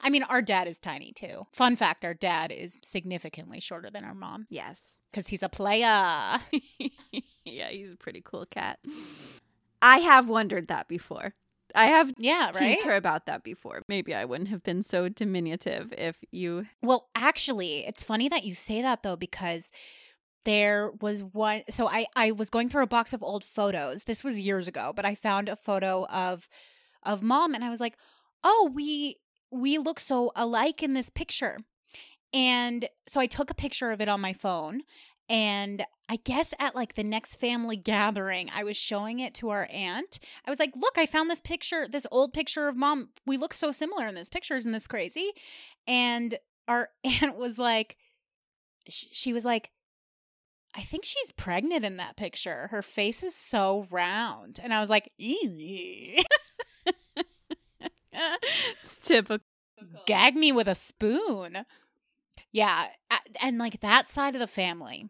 I 0.00 0.08
mean, 0.08 0.22
our 0.22 0.40
dad 0.40 0.68
is 0.68 0.78
tiny 0.78 1.12
too. 1.12 1.46
Fun 1.52 1.76
fact 1.76 2.04
our 2.04 2.14
dad 2.14 2.52
is 2.52 2.78
significantly 2.82 3.60
shorter 3.60 3.90
than 3.90 4.04
our 4.04 4.14
mom 4.14 4.46
yes. 4.48 4.80
because 5.10 5.26
he's 5.26 5.42
a 5.42 5.48
player. 5.48 5.82
yeah, 7.44 7.68
he's 7.70 7.92
a 7.92 7.96
pretty 7.98 8.22
cool 8.24 8.46
cat. 8.46 8.78
I 9.82 9.98
have 9.98 10.28
wondered 10.28 10.68
that 10.68 10.88
before. 10.88 11.34
I 11.74 11.86
have 11.86 12.12
Yeah, 12.18 12.46
right? 12.46 12.54
teased 12.54 12.86
her 12.86 12.94
about 12.94 13.26
that 13.26 13.42
before. 13.42 13.82
Maybe 13.88 14.14
I 14.14 14.24
wouldn't 14.24 14.48
have 14.48 14.62
been 14.62 14.82
so 14.82 15.08
diminutive 15.08 15.92
if 15.98 16.16
you. 16.30 16.66
Well, 16.82 17.08
actually, 17.16 17.84
it's 17.84 18.04
funny 18.04 18.28
that 18.28 18.44
you 18.44 18.54
say 18.54 18.80
that 18.80 19.02
though 19.02 19.16
because 19.16 19.72
there 20.44 20.90
was 21.00 21.22
one 21.22 21.62
so 21.70 21.88
I 21.88 22.06
I 22.16 22.32
was 22.32 22.50
going 22.50 22.68
through 22.68 22.82
a 22.82 22.88
box 22.88 23.12
of 23.12 23.22
old 23.22 23.44
photos. 23.44 24.04
This 24.04 24.24
was 24.24 24.40
years 24.40 24.68
ago, 24.68 24.92
but 24.94 25.04
I 25.04 25.14
found 25.14 25.48
a 25.48 25.56
photo 25.56 26.06
of 26.06 26.48
of 27.02 27.22
mom 27.22 27.54
and 27.54 27.64
I 27.64 27.70
was 27.70 27.80
like, 27.80 27.96
"Oh, 28.42 28.70
we 28.74 29.16
we 29.50 29.78
look 29.78 30.00
so 30.00 30.32
alike 30.36 30.82
in 30.82 30.94
this 30.94 31.10
picture." 31.10 31.58
And 32.32 32.88
so 33.06 33.20
I 33.20 33.26
took 33.26 33.50
a 33.50 33.54
picture 33.54 33.90
of 33.90 34.00
it 34.00 34.08
on 34.08 34.20
my 34.20 34.32
phone 34.32 34.82
and 35.28 35.86
I 36.08 36.16
guess 36.16 36.52
at 36.58 36.74
like 36.74 36.94
the 36.94 37.04
next 37.04 37.36
family 37.36 37.76
gathering, 37.76 38.50
I 38.54 38.64
was 38.64 38.76
showing 38.76 39.20
it 39.20 39.32
to 39.36 39.48
our 39.50 39.66
aunt. 39.72 40.18
I 40.46 40.50
was 40.50 40.58
like, 40.58 40.74
"Look, 40.76 40.98
I 40.98 41.06
found 41.06 41.30
this 41.30 41.40
picture, 41.40 41.88
this 41.88 42.06
old 42.10 42.32
picture 42.32 42.68
of 42.68 42.76
mom. 42.76 43.10
We 43.26 43.36
look 43.38 43.54
so 43.54 43.70
similar 43.70 44.06
in 44.06 44.14
this 44.14 44.28
picture. 44.28 44.54
Isn't 44.56 44.72
this 44.72 44.86
crazy?" 44.86 45.30
And 45.86 46.38
our 46.68 46.90
aunt 47.04 47.36
was 47.36 47.58
like, 47.58 47.96
she 48.88 49.32
was 49.32 49.44
like, 49.44 49.70
I 50.76 50.82
think 50.82 51.04
she's 51.04 51.30
pregnant 51.30 51.84
in 51.84 51.96
that 51.96 52.16
picture. 52.16 52.68
Her 52.70 52.82
face 52.82 53.22
is 53.22 53.34
so 53.34 53.86
round. 53.90 54.58
And 54.62 54.74
I 54.74 54.80
was 54.80 54.90
like, 54.90 55.10
"Eee." 55.18 56.24
it's 58.12 58.98
typical. 59.02 59.44
gag 60.06 60.36
me 60.36 60.52
with 60.52 60.68
a 60.68 60.74
spoon. 60.74 61.64
Yeah. 62.52 62.88
And 63.40 63.58
like 63.58 63.80
that 63.80 64.08
side 64.08 64.34
of 64.34 64.40
the 64.40 64.46
family 64.46 65.08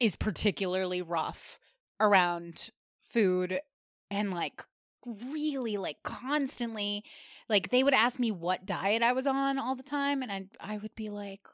is 0.00 0.16
particularly 0.16 1.00
rough 1.00 1.58
around 1.98 2.70
food 3.02 3.60
and 4.10 4.32
like 4.32 4.62
really 5.06 5.76
like 5.76 6.02
constantly 6.02 7.04
like 7.48 7.70
they 7.70 7.82
would 7.82 7.94
ask 7.94 8.18
me 8.18 8.30
what 8.30 8.66
diet 8.66 9.02
I 9.02 9.12
was 9.12 9.26
on 9.26 9.58
all 9.58 9.74
the 9.74 9.82
time 9.82 10.22
and 10.22 10.30
I 10.32 10.46
I 10.60 10.78
would 10.78 10.94
be 10.94 11.08
like 11.08 11.46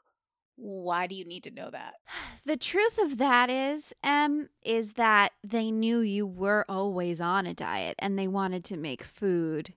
why 0.63 1.07
do 1.07 1.15
you 1.15 1.25
need 1.25 1.43
to 1.43 1.51
know 1.51 1.69
that? 1.69 1.95
The 2.45 2.57
truth 2.57 2.99
of 3.01 3.19
that 3.19 3.49
is, 3.49 3.93
Em, 4.03 4.49
is 4.65 4.93
that 4.93 5.31
they 5.45 5.71
knew 5.71 5.99
you 5.99 6.27
were 6.27 6.65
always 6.67 7.21
on 7.21 7.45
a 7.45 7.53
diet 7.53 7.95
and 7.99 8.19
they 8.19 8.27
wanted 8.27 8.65
to 8.65 8.75
make 8.75 9.01
food 9.01 9.73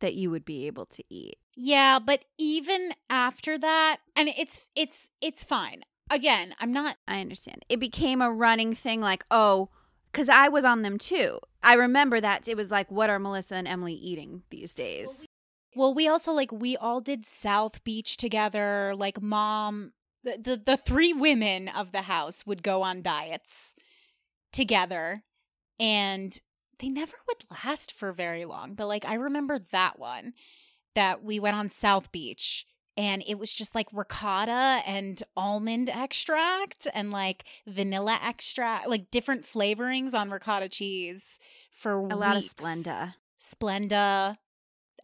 that 0.00 0.14
you 0.14 0.30
would 0.30 0.46
be 0.46 0.66
able 0.66 0.86
to 0.86 1.04
eat. 1.10 1.36
Yeah, 1.54 1.98
but 1.98 2.24
even 2.38 2.94
after 3.10 3.58
that, 3.58 3.98
and 4.16 4.30
it's 4.30 4.70
it's 4.74 5.10
it's 5.20 5.44
fine. 5.44 5.82
Again, 6.10 6.54
I'm 6.58 6.72
not 6.72 6.96
I 7.06 7.20
understand. 7.20 7.66
It 7.68 7.80
became 7.80 8.22
a 8.22 8.32
running 8.32 8.74
thing 8.74 9.02
like, 9.02 9.26
oh, 9.30 9.68
because 10.10 10.30
I 10.30 10.48
was 10.48 10.64
on 10.64 10.80
them 10.80 10.96
too. 10.96 11.38
I 11.62 11.74
remember 11.74 12.18
that 12.18 12.48
it 12.48 12.56
was 12.56 12.70
like, 12.70 12.90
what 12.90 13.10
are 13.10 13.18
Melissa 13.18 13.56
and 13.56 13.68
Emily 13.68 13.92
eating 13.92 14.42
these 14.48 14.72
days? 14.72 15.26
Well, 15.74 15.94
we 15.94 16.08
also 16.08 16.32
like 16.32 16.50
we 16.50 16.78
all 16.78 17.02
did 17.02 17.26
South 17.26 17.84
Beach 17.84 18.16
together. 18.16 18.94
Like 18.96 19.20
mom, 19.20 19.92
the 20.26 20.38
the, 20.38 20.56
the 20.56 20.76
three 20.76 21.12
women 21.12 21.68
of 21.68 21.92
the 21.92 22.02
house 22.02 22.44
would 22.44 22.62
go 22.62 22.82
on 22.82 23.00
diets 23.00 23.74
together 24.52 25.22
and 25.80 26.40
they 26.78 26.88
never 26.88 27.16
would 27.26 27.44
last 27.64 27.92
for 27.92 28.12
very 28.12 28.44
long. 28.44 28.74
But 28.74 28.88
like 28.88 29.06
I 29.06 29.14
remember 29.14 29.58
that 29.58 29.98
one 29.98 30.34
that 30.94 31.22
we 31.22 31.40
went 31.40 31.56
on 31.56 31.70
South 31.70 32.12
Beach 32.12 32.66
and 32.96 33.22
it 33.26 33.38
was 33.38 33.52
just 33.52 33.74
like 33.74 33.88
ricotta 33.92 34.82
and 34.86 35.22
almond 35.36 35.90
extract 35.90 36.86
and 36.92 37.10
like 37.10 37.44
vanilla 37.66 38.18
extract, 38.22 38.88
like 38.88 39.10
different 39.10 39.44
flavorings 39.44 40.14
on 40.14 40.30
ricotta 40.30 40.68
cheese 40.68 41.38
for 41.70 41.98
A 41.98 42.16
lot 42.16 42.36
of. 42.36 42.44
Splenda. 42.44 43.14
Splenda, 43.40 44.38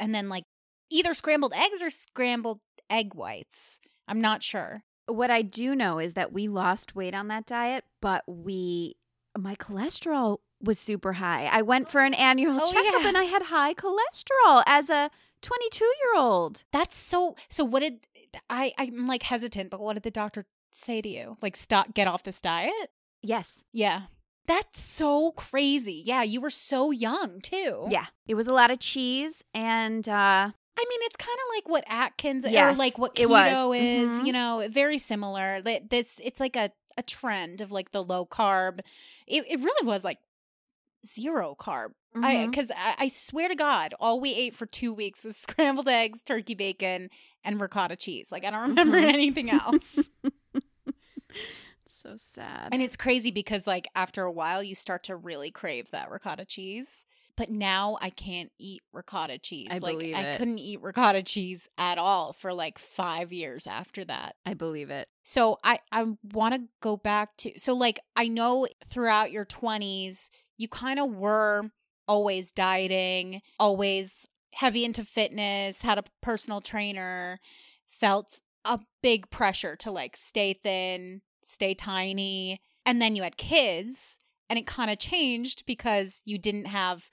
and 0.01 0.15
then 0.15 0.29
like 0.29 0.45
either 0.91 1.15
scrambled 1.15 1.53
eggs 1.55 1.83
or 1.83 1.91
scrambled 1.91 2.61
egg 2.91 3.15
whites. 3.15 3.79
I'm 4.09 4.21
not 4.21 4.43
sure. 4.43 4.83
What 5.07 5.31
I 5.31 5.43
do 5.43 5.75
know 5.75 5.99
is 5.99 6.15
that 6.15 6.33
we 6.33 6.49
lost 6.49 6.95
weight 6.95 7.15
on 7.15 7.29
that 7.29 7.47
diet, 7.47 7.85
but 8.01 8.23
we, 8.27 8.97
my 9.37 9.55
cholesterol 9.57 10.39
was 10.63 10.79
super 10.79 11.15
high. 11.15 11.47
I 11.47 11.63
went 11.63 11.91
for 11.91 12.01
an 12.01 12.15
annual 12.31 12.59
Oh, 12.63 12.73
checkup 12.73 13.03
yeah. 13.03 13.09
and 13.09 13.19
I 13.19 13.25
had 13.25 13.43
high 13.45 13.75
cholesterol 13.75 14.63
as 14.67 14.89
a 14.91 15.11
22 15.43 15.85
year 15.85 16.21
old. 16.21 16.63
That's 16.73 16.97
so. 16.97 17.35
So 17.49 17.65
what 17.65 17.81
did 17.81 18.07
I? 18.49 18.73
I'm 18.79 19.07
like 19.07 19.25
hesitant, 19.25 19.71
but 19.71 19.81
what 19.81 19.95
did 19.95 20.05
the 20.05 20.11
doctor 20.11 20.47
say 20.71 21.03
to 21.03 21.09
you? 21.09 21.37
Like 21.43 21.57
stop, 21.57 21.95
get 21.95 22.07
off 22.07 22.23
this 22.23 22.41
diet. 22.41 22.91
Yes. 23.23 23.65
Yeah, 23.73 24.03
that's 24.47 24.81
so 24.81 25.33
crazy. 25.33 26.01
Yeah, 26.05 26.23
you 26.23 26.41
were 26.41 26.51
so 26.51 26.91
young 26.93 27.41
too. 27.41 27.87
Yeah. 27.91 28.07
It 28.29 28.35
was 28.37 28.47
a 28.47 28.55
lot 28.55 28.71
of 28.71 28.79
cheese 28.79 29.43
and, 29.55 30.09
uh, 30.09 30.51
I 30.79 30.85
mean, 30.89 31.01
it's 31.03 31.17
kind 31.17 31.37
of 31.39 31.55
like 31.57 31.69
what 31.69 31.85
Atkins 31.87 32.45
or 32.47 32.51
like 32.79 32.99
what 32.99 33.15
keto 33.15 33.79
is, 33.79 34.11
Mhm. 34.21 34.27
you 34.27 34.33
know, 34.33 34.67
very 34.71 34.99
similar. 34.99 35.61
This 35.63 36.21
it's 36.25 36.41
like 36.41 36.57
a 36.57 36.71
a 36.99 37.03
trend 37.03 37.61
of 37.61 37.73
like 37.73 37.93
the 37.93 38.03
low 38.03 38.25
carb. 38.27 38.81
It 39.27 39.45
it 39.49 39.61
really 39.61 39.87
was 39.87 40.03
like 40.05 40.19
zero 41.07 41.55
carb. 41.59 41.91
I 42.15 42.35
mhm. 42.37 42.51
because 42.51 42.71
I, 42.71 42.95
I 42.99 43.09
swear 43.09 43.49
to 43.49 43.55
God, 43.55 43.95
all 43.99 44.21
we 44.21 44.35
ate 44.35 44.55
for 44.55 44.67
two 44.67 44.93
weeks 44.93 45.25
was 45.25 45.37
scrambled 45.47 45.89
eggs, 45.89 46.23
turkey 46.23 46.55
bacon, 46.55 47.09
and 47.45 47.61
ricotta 47.61 47.97
cheese. 47.97 48.31
Like 48.33 48.45
I 48.45 48.51
don't 48.51 48.69
remember 48.69 49.01
Mhm. 49.01 49.13
anything 49.13 49.51
else. 49.51 50.11
so 51.87 52.17
sad. 52.35 52.69
and 52.73 52.83
it's 52.83 52.97
crazy 52.97 53.31
because 53.31 53.67
like 53.67 53.87
after 53.95 54.25
a 54.25 54.33
while, 54.33 54.63
you 54.63 54.75
start 54.75 55.05
to 55.05 55.17
really 55.17 55.51
crave 55.51 55.91
that 55.93 56.11
ricotta 56.11 56.45
cheese. 56.45 57.05
But 57.43 57.51
now 57.51 57.99
I 58.01 58.11
can't 58.11 58.53
eat 58.61 58.83
ricotta 58.93 59.37
cheese. 59.37 59.67
I 59.69 59.79
like 59.79 59.99
believe 59.99 60.15
I 60.15 60.27
it. 60.27 60.37
couldn't 60.37 60.61
eat 60.61 60.81
ricotta 60.81 61.25
cheese 61.25 61.69
at 61.77 61.99
all 61.99 62.33
for 62.33 62.53
like 62.53 62.79
5 62.79 63.33
years 63.33 63.67
after 63.67 64.05
that. 64.05 64.37
I 64.47 64.55
believe 64.55 64.91
it. 64.91 65.09
So 65.25 65.59
I 65.65 65.81
I 65.91 66.05
want 66.33 66.55
to 66.55 66.69
go 66.81 66.97
back 66.97 67.37
to 67.39 67.59
so 67.59 67.73
like 67.73 67.99
I 68.15 68.29
know 68.29 68.69
throughout 68.87 69.33
your 69.33 69.45
20s 69.45 70.31
you 70.57 70.69
kind 70.69 71.01
of 71.01 71.13
were 71.17 71.65
always 72.07 72.53
dieting, 72.53 73.43
always 73.59 74.29
heavy 74.55 74.85
into 74.85 75.05
fitness, 75.05 75.83
had 75.83 75.99
a 75.99 76.05
personal 76.21 76.61
trainer, 76.61 77.41
felt 77.89 78.41
a 78.65 78.79
big 79.03 79.31
pressure 79.31 79.75
to 79.81 79.91
like 79.91 80.17
stay 80.17 80.53
thin, 80.53 81.23
stay 81.43 81.75
tiny, 81.75 82.61
and 82.87 83.03
then 83.03 83.17
you 83.17 83.25
had 83.25 83.37
kids 83.37 84.21
and 84.49 84.61
it 84.61 84.67
kind 84.69 84.93
of 84.93 84.99
changed 85.01 85.65
because 85.67 86.23
you 86.25 86.39
didn't 86.39 86.67
have 86.67 87.11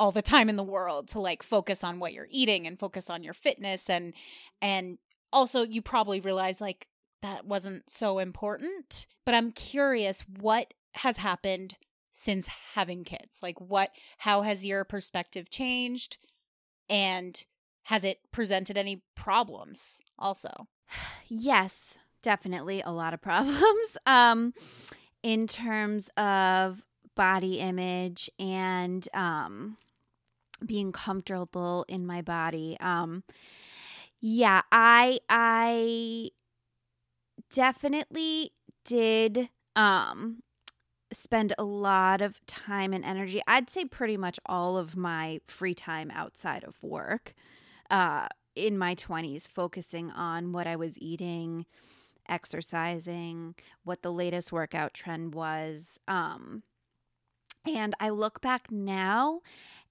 all 0.00 0.10
the 0.10 0.22
time 0.22 0.48
in 0.48 0.56
the 0.56 0.62
world 0.62 1.08
to 1.08 1.20
like 1.20 1.42
focus 1.42 1.84
on 1.84 1.98
what 1.98 2.12
you're 2.12 2.28
eating 2.30 2.66
and 2.66 2.78
focus 2.78 3.10
on 3.10 3.22
your 3.22 3.34
fitness 3.34 3.88
and 3.88 4.14
and 4.60 4.98
also 5.32 5.62
you 5.62 5.80
probably 5.82 6.20
realized 6.20 6.60
like 6.60 6.88
that 7.22 7.44
wasn't 7.44 7.88
so 7.88 8.18
important 8.18 9.06
but 9.24 9.34
i'm 9.34 9.52
curious 9.52 10.24
what 10.40 10.74
has 10.94 11.18
happened 11.18 11.76
since 12.08 12.48
having 12.74 13.04
kids 13.04 13.38
like 13.42 13.60
what 13.60 13.90
how 14.18 14.42
has 14.42 14.66
your 14.66 14.84
perspective 14.84 15.50
changed 15.50 16.18
and 16.88 17.44
has 17.84 18.04
it 18.04 18.18
presented 18.32 18.76
any 18.76 19.02
problems 19.14 20.00
also 20.18 20.66
Yes, 21.28 21.98
definitely 22.22 22.82
a 22.82 22.90
lot 22.90 23.14
of 23.14 23.22
problems. 23.22 23.96
Um, 24.06 24.54
in 25.22 25.46
terms 25.46 26.08
of 26.16 26.82
body 27.14 27.58
image 27.60 28.30
and 28.38 29.06
um, 29.12 29.76
being 30.64 30.92
comfortable 30.92 31.84
in 31.88 32.06
my 32.06 32.22
body. 32.22 32.76
Um, 32.80 33.22
yeah, 34.20 34.62
I 34.70 35.20
I 35.28 36.30
definitely 37.52 38.52
did 38.84 39.48
um 39.76 40.42
spend 41.12 41.52
a 41.58 41.64
lot 41.64 42.22
of 42.22 42.44
time 42.46 42.92
and 42.92 43.04
energy. 43.04 43.40
I'd 43.48 43.68
say 43.70 43.84
pretty 43.84 44.16
much 44.16 44.38
all 44.46 44.76
of 44.76 44.96
my 44.96 45.40
free 45.46 45.74
time 45.74 46.10
outside 46.12 46.64
of 46.64 46.82
work. 46.82 47.34
Uh 47.90 48.28
in 48.56 48.76
my 48.76 48.94
20s 48.94 49.46
focusing 49.46 50.10
on 50.10 50.52
what 50.52 50.66
I 50.66 50.76
was 50.76 50.98
eating, 50.98 51.66
exercising, 52.28 53.54
what 53.84 54.02
the 54.02 54.12
latest 54.12 54.52
workout 54.52 54.92
trend 54.94 55.34
was. 55.34 55.98
Um, 56.08 56.62
and 57.66 57.94
I 58.00 58.10
look 58.10 58.40
back 58.40 58.70
now 58.70 59.40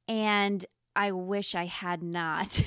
and 0.09 0.65
I 0.95 1.11
wish 1.11 1.55
I 1.55 1.65
had 1.65 2.03
not 2.03 2.61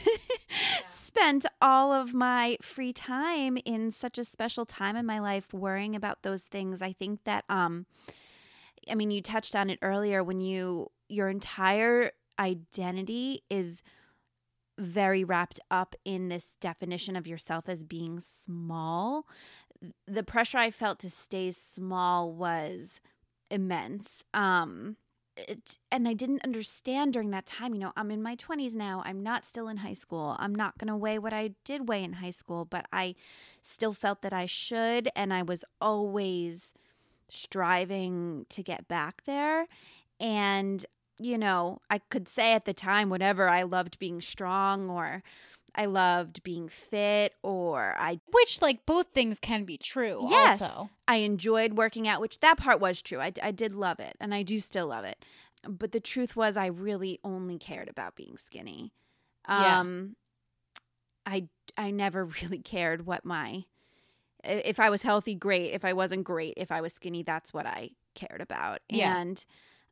spent 0.87 1.45
all 1.61 1.93
of 1.93 2.15
my 2.15 2.57
free 2.63 2.93
time 2.93 3.59
in 3.65 3.91
such 3.91 4.17
a 4.17 4.25
special 4.25 4.65
time 4.65 4.97
in 4.97 5.05
my 5.05 5.19
life 5.19 5.53
worrying 5.53 5.95
about 5.95 6.23
those 6.23 6.45
things. 6.45 6.81
I 6.81 6.93
think 6.93 7.25
that 7.25 7.45
um 7.51 7.85
I 8.89 8.95
mean 8.95 9.11
you 9.11 9.21
touched 9.21 9.57
on 9.57 9.69
it 9.69 9.81
earlier 9.83 10.23
when 10.23 10.41
you 10.41 10.91
your 11.09 11.29
entire 11.29 12.13
identity 12.39 13.43
is 13.51 13.83
very 14.79 15.25
wrapped 15.25 15.61
up 15.71 15.95
in 16.05 16.29
this 16.29 16.57
definition 16.61 17.17
of 17.17 17.27
yourself 17.27 17.69
as 17.69 17.85
being 17.85 18.21
small. 18.21 19.27
The 20.07 20.23
pressure 20.23 20.59
I 20.59 20.71
felt 20.71 21.01
to 21.01 21.11
stay 21.11 21.51
small 21.51 22.33
was 22.33 23.01
immense. 23.51 24.25
Um 24.33 24.97
it, 25.37 25.79
and 25.91 26.07
I 26.07 26.13
didn't 26.13 26.45
understand 26.45 27.13
during 27.13 27.31
that 27.31 27.47
time, 27.47 27.75
you 27.75 27.81
know, 27.81 27.93
I'm 27.97 28.11
in 28.11 28.23
my 28.23 28.37
20s 28.37 28.75
now. 28.75 29.03
I'm 29.05 29.23
not 29.23 29.47
still 29.47 29.69
in 29.69 29.79
high 29.79 29.95
school. 29.95 30.37
I'm 30.39 30.55
not 30.55 30.79
going 30.79 30.89
to 30.89 30.97
weigh 30.97 31.19
what 31.19 31.33
I 31.33 31.55
did 31.65 31.89
weigh 31.89 32.05
in 32.05 32.15
high 32.15 32.31
school, 32.31 32.65
but 32.65 32.87
I 32.93 33.15
still 33.61 33.93
felt 33.93 34.23
that 34.23 34.33
I 34.33 34.47
should 34.47 35.09
and 35.17 35.33
I 35.33 35.43
was 35.43 35.65
always 35.81 36.75
striving 37.29 38.45
to 38.51 38.63
get 38.63 38.89
back 38.89 39.23
there 39.25 39.67
and 40.21 40.85
you 41.19 41.39
know, 41.39 41.79
I 41.89 41.99
could 41.99 42.27
say 42.29 42.53
at 42.53 42.65
the 42.65 42.75
time 42.75 43.09
whatever 43.09 43.49
I 43.49 43.63
loved 43.63 43.99
being 43.99 44.21
strong 44.21 44.91
or 44.91 45.23
I 45.75 45.87
loved 45.87 46.43
being 46.43 46.69
fit 46.69 47.35
or 47.43 47.95
I 47.99 48.21
which 48.33 48.61
like 48.61 48.85
both 48.87 49.09
things 49.09 49.39
can 49.41 49.65
be 49.65 49.79
true 49.79 50.27
Yes. 50.29 50.61
also 50.61 50.91
I 51.09 51.17
enjoyed 51.17 51.75
working 51.75 52.07
out, 52.09 52.21
which 52.21 52.41
that 52.41 52.59
part 52.59 52.81
was 52.81 53.01
true. 53.03 53.21
I, 53.21 53.33
I 53.43 53.51
did 53.51 53.73
love 53.73 53.99
it 54.01 54.17
and 54.21 54.35
I 54.35 54.43
do 54.43 54.61
still 54.61 54.87
love 54.89 55.05
it. 55.05 55.25
But 55.69 55.93
the 55.93 56.01
truth 56.01 56.37
was 56.37 56.57
I 56.57 56.67
really 56.67 57.21
only 57.25 57.59
cared 57.59 57.89
about 57.89 58.17
being 58.17 58.37
skinny. 58.37 58.93
Yeah. 59.49 59.81
Um 59.81 60.17
I 61.25 61.49
I 61.77 61.91
never 61.91 62.25
really 62.43 62.59
cared 62.59 63.07
what 63.07 63.25
my 63.25 63.65
if 64.45 64.81
I 64.81 64.91
was 64.91 65.03
healthy, 65.03 65.35
great. 65.37 65.73
If 65.73 65.85
I 65.85 65.93
wasn't 65.93 66.25
great, 66.25 66.55
if 66.57 66.73
I 66.73 66.81
was 66.81 66.93
skinny, 66.93 67.23
that's 67.23 67.55
what 67.55 67.65
I 67.65 67.91
cared 68.15 68.41
about. 68.41 68.81
Yeah. 68.89 69.17
And 69.21 69.45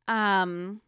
um 0.07 0.81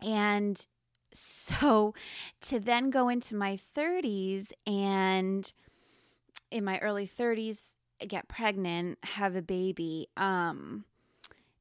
and 0.00 0.66
so 1.14 1.94
to 2.42 2.60
then 2.60 2.90
go 2.90 3.08
into 3.08 3.34
my 3.34 3.58
30s 3.76 4.52
and 4.66 5.52
in 6.50 6.64
my 6.64 6.78
early 6.78 7.06
30s 7.06 7.60
get 8.06 8.28
pregnant, 8.28 8.98
have 9.02 9.36
a 9.36 9.42
baby, 9.42 10.08
um 10.16 10.84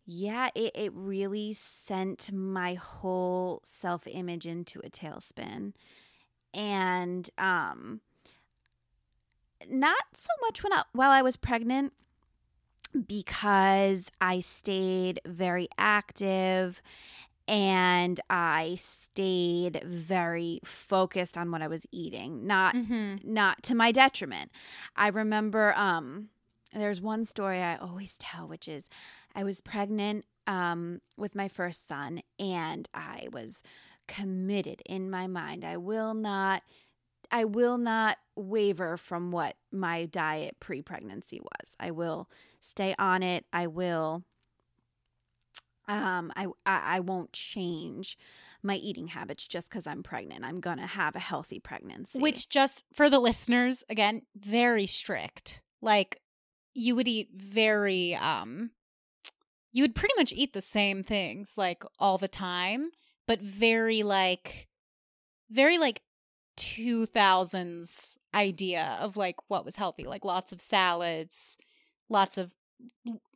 yeah, 0.06 0.50
it, 0.54 0.74
it 0.76 0.92
really 0.94 1.54
sent 1.54 2.30
my 2.34 2.74
whole 2.74 3.62
self 3.64 4.06
image 4.06 4.46
into 4.46 4.80
a 4.80 4.90
tailspin. 4.90 5.74
And 6.54 7.30
um 7.38 8.02
not 9.70 10.04
so 10.14 10.32
much 10.42 10.62
when 10.64 10.74
I, 10.74 10.84
while 10.92 11.12
I 11.12 11.22
was 11.22 11.38
pregnant 11.38 11.94
because 13.08 14.10
I 14.22 14.40
stayed 14.42 15.22
very 15.26 15.68
active 15.78 16.82
and 17.48 18.20
I 18.30 18.76
stayed 18.80 19.82
very 19.86 20.60
focused 20.64 21.38
on 21.38 21.52
what 21.52 21.62
I 21.62 21.68
was 21.68 21.86
eating, 21.92 22.48
not 22.48 22.76
mm-hmm. 22.76 23.16
not 23.24 23.64
to 23.64 23.76
my 23.76 23.92
detriment. 23.92 24.52
I 24.96 25.08
remember 25.10 25.74
um 25.78 26.30
there's 26.74 27.02
one 27.02 27.26
story 27.26 27.60
I 27.60 27.76
always 27.76 28.18
tell 28.18 28.48
which 28.48 28.68
is 28.68 28.90
I 29.36 29.44
was 29.44 29.62
pregnant 29.62 30.26
um 30.48 31.02
with 31.18 31.36
my 31.36 31.48
first 31.48 31.88
son 31.88 32.22
and 32.40 32.88
I 32.94 33.28
was 33.32 33.64
committed 34.08 34.82
in 34.86 35.10
my 35.10 35.28
mind. 35.28 35.66
I 35.66 35.78
will 35.78 36.14
not 36.14 36.64
I 37.32 37.46
will 37.46 37.78
not 37.78 38.18
waver 38.36 38.96
from 38.96 39.32
what 39.32 39.56
my 39.72 40.06
diet 40.06 40.60
pre-pregnancy 40.60 41.40
was. 41.42 41.76
I 41.80 41.92
will 41.92 42.30
stay 42.60 42.96
on 43.00 43.24
it. 43.24 43.46
I 43.52 43.68
will 43.68 44.24
um 45.88 46.32
I 46.36 46.48
I, 46.66 46.96
I 46.96 47.00
won't 47.00 47.34
change 47.34 48.18
my 48.62 48.76
eating 48.76 49.08
habits 49.08 49.48
just 49.48 49.70
cuz 49.70 49.86
I'm 49.88 50.04
pregnant. 50.04 50.46
I'm 50.46 50.62
to 50.78 50.86
have 50.86 51.16
a 51.16 51.20
healthy 51.20 51.60
pregnancy. 51.60 52.20
which 52.20 52.50
just 52.50 52.86
for 52.94 53.10
the 53.10 53.20
listeners 53.20 53.84
again 53.90 54.22
very 54.36 54.88
strict 54.88 55.62
like 55.82 56.22
you 56.74 56.96
would 56.96 57.08
eat 57.08 57.30
very 57.36 58.16
um 58.16 58.72
you 59.72 59.84
would 59.84 59.96
pretty 59.96 60.14
much 60.18 60.32
eat 60.34 60.54
the 60.54 60.62
same 60.62 61.04
things 61.04 61.56
like 61.58 61.84
all 62.00 62.18
the 62.18 62.28
time 62.28 62.92
but 63.28 63.42
very 63.42 64.04
like 64.04 64.68
very 65.50 65.78
like 65.78 66.02
2000s 66.58 68.18
idea 68.34 68.98
of 69.02 69.18
like 69.18 69.38
what 69.48 69.66
was 69.66 69.76
healthy 69.76 70.04
like 70.06 70.24
lots 70.24 70.52
of 70.52 70.62
salads 70.62 71.58
lots 72.10 72.38
of 72.38 72.54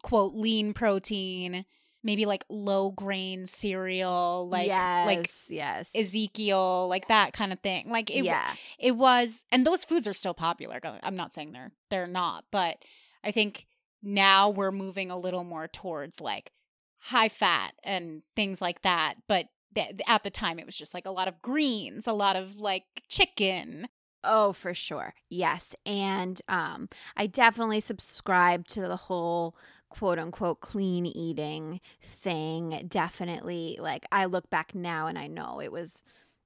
quote 0.03 0.33
lean 0.35 0.73
protein 0.73 1.65
maybe 2.07 2.25
like 2.25 2.45
low 2.49 2.89
grain 2.91 3.45
cereal 3.45 4.47
like 4.49 4.69
like 4.69 5.17
yes, 5.17 5.45
yes. 5.49 5.91
ezekiel 5.93 6.87
like 6.87 7.09
that 7.09 7.33
kind 7.33 7.51
of 7.51 7.59
thing 7.59 7.89
like 7.91 8.09
it 8.09 8.23
yeah. 8.23 8.53
it 8.79 8.93
was 8.93 9.45
and 9.51 9.67
those 9.67 9.83
foods 9.83 10.07
are 10.07 10.13
still 10.13 10.33
popular 10.33 10.79
i'm 11.03 11.17
not 11.17 11.33
saying 11.33 11.51
they're 11.51 11.73
they're 11.89 12.07
not 12.07 12.45
but 12.49 12.77
i 13.25 13.29
think 13.29 13.67
now 14.01 14.49
we're 14.49 14.71
moving 14.71 15.11
a 15.11 15.17
little 15.17 15.43
more 15.43 15.67
towards 15.67 16.21
like 16.21 16.53
high 16.99 17.29
fat 17.29 17.73
and 17.83 18.23
things 18.37 18.61
like 18.61 18.81
that 18.83 19.15
but 19.27 19.47
th- 19.75 19.99
at 20.07 20.23
the 20.23 20.29
time 20.31 20.57
it 20.57 20.65
was 20.65 20.77
just 20.77 20.93
like 20.93 21.05
a 21.05 21.11
lot 21.11 21.27
of 21.27 21.41
greens 21.41 22.07
a 22.07 22.13
lot 22.13 22.37
of 22.37 22.57
like 22.57 22.85
chicken 23.09 23.87
Oh, 24.23 24.51
for 24.51 24.73
sure. 24.73 25.13
Yes. 25.29 25.75
And 25.85 26.41
um 26.49 26.89
I 27.15 27.27
definitely 27.27 27.79
subscribe 27.79 28.67
to 28.69 28.81
the 28.81 28.97
whole 28.97 29.55
quote 29.89 30.19
unquote 30.19 30.61
clean 30.61 31.05
eating 31.05 31.79
thing. 32.01 32.85
Definitely 32.88 33.77
like 33.81 34.05
I 34.11 34.25
look 34.25 34.49
back 34.49 34.75
now 34.75 35.07
and 35.07 35.17
I 35.17 35.27
know 35.27 35.61
it 35.61 35.71
was 35.71 36.03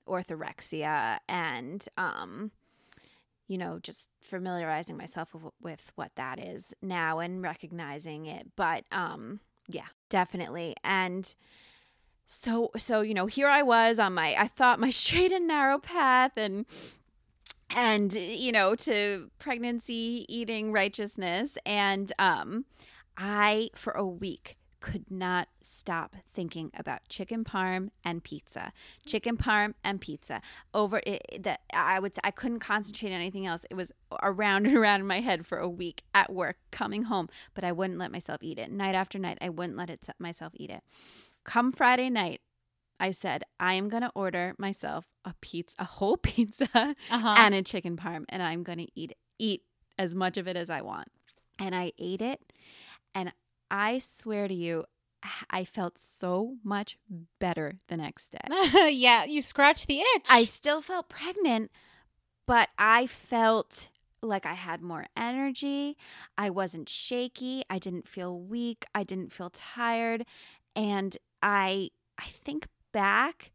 orthorexia 0.07 1.19
and 1.29 1.87
um 1.97 2.51
you 3.47 3.57
know 3.57 3.79
just 3.79 4.09
familiarizing 4.21 4.97
myself 4.97 5.33
with, 5.33 5.53
with 5.61 5.91
what 5.95 6.11
that 6.15 6.39
is 6.39 6.73
now 6.81 7.19
and 7.19 7.41
recognizing 7.41 8.25
it 8.25 8.47
but 8.55 8.83
um 8.91 9.39
yeah 9.67 9.87
definitely 10.09 10.75
and 10.83 11.35
so 12.25 12.71
so 12.77 13.01
you 13.01 13.13
know 13.13 13.25
here 13.25 13.47
i 13.47 13.61
was 13.61 13.99
on 13.99 14.13
my 14.13 14.35
i 14.37 14.47
thought 14.47 14.79
my 14.79 14.89
straight 15.01 15.31
and 15.31 15.47
narrow 15.47 15.77
path 15.77 16.31
and 16.35 16.65
and 17.69 18.13
you 18.13 18.51
know 18.51 18.75
to 18.75 19.29
pregnancy 19.37 20.25
eating 20.27 20.71
righteousness 20.71 21.57
and 21.65 22.11
um 22.19 22.65
i 23.17 23.69
for 23.75 23.91
a 23.93 24.05
week 24.05 24.57
could 24.79 25.11
not 25.11 25.47
stop 25.61 26.15
thinking 26.33 26.71
about 26.75 27.07
chicken 27.07 27.43
parm 27.43 27.89
and 28.03 28.23
pizza. 28.23 28.73
Chicken 29.05 29.37
parm 29.37 29.75
and 29.83 30.01
pizza. 30.01 30.41
Over 30.73 31.01
it 31.05 31.43
that 31.43 31.61
i 31.71 31.99
would 31.99 32.15
i 32.23 32.31
couldn't 32.31 32.61
concentrate 32.61 33.09
on 33.09 33.15
anything 33.15 33.45
else. 33.45 33.63
It 33.69 33.75
was 33.75 33.91
around 34.23 34.65
and 34.67 34.75
around 34.75 35.01
in 35.01 35.07
my 35.07 35.19
head 35.19 35.45
for 35.45 35.59
a 35.59 35.69
week 35.69 36.01
at 36.15 36.33
work 36.33 36.57
coming 36.71 37.03
home 37.03 37.29
but 37.53 37.63
i 37.63 37.71
wouldn't 37.71 37.99
let 37.99 38.11
myself 38.11 38.39
eat 38.41 38.57
it. 38.57 38.71
Night 38.71 38.95
after 38.95 39.19
night 39.19 39.37
i 39.39 39.49
wouldn't 39.49 39.77
let 39.77 39.89
it 39.91 40.07
myself 40.17 40.51
eat 40.55 40.71
it. 40.71 40.81
Come 41.43 41.71
friday 41.71 42.09
night 42.09 42.41
I 42.99 43.09
said, 43.09 43.43
I 43.59 43.73
am 43.73 43.89
going 43.89 44.03
to 44.03 44.11
order 44.13 44.53
myself 44.59 45.05
a 45.25 45.33
pizza, 45.41 45.75
a 45.79 45.85
whole 45.85 46.17
pizza 46.21 46.67
Uh-huh. 46.75 47.35
and 47.35 47.55
a 47.55 47.63
chicken 47.63 47.97
parm, 47.97 48.25
and 48.29 48.43
I'm 48.43 48.61
going 48.61 48.77
to 48.77 48.87
eat 48.93 49.13
eat 49.39 49.63
as 49.97 50.13
much 50.13 50.37
of 50.37 50.47
it 50.47 50.55
as 50.55 50.69
I 50.69 50.81
want. 50.81 51.07
And 51.57 51.73
I 51.73 51.93
ate 51.97 52.21
it, 52.21 52.53
and 53.13 53.31
I 53.69 53.99
swear 53.99 54.47
to 54.47 54.53
you, 54.53 54.85
I 55.49 55.65
felt 55.65 55.97
so 55.97 56.57
much 56.63 56.97
better 57.39 57.79
the 57.87 57.97
next 57.97 58.31
day. 58.31 58.89
yeah, 58.91 59.25
you 59.25 59.41
scratched 59.41 59.87
the 59.87 59.99
itch. 59.99 60.25
I 60.29 60.45
still 60.45 60.81
felt 60.81 61.09
pregnant, 61.09 61.71
but 62.47 62.69
I 62.77 63.07
felt 63.07 63.89
like 64.23 64.45
I 64.45 64.53
had 64.53 64.81
more 64.81 65.05
energy. 65.15 65.97
I 66.37 66.49
wasn't 66.49 66.89
shaky. 66.89 67.63
I 67.69 67.79
didn't 67.79 68.07
feel 68.07 68.39
weak. 68.39 68.85
I 68.93 69.03
didn't 69.03 69.31
feel 69.31 69.49
tired. 69.51 70.25
And 70.75 71.17
I 71.41 71.89
I 72.17 72.25
think 72.25 72.67
back 72.91 73.51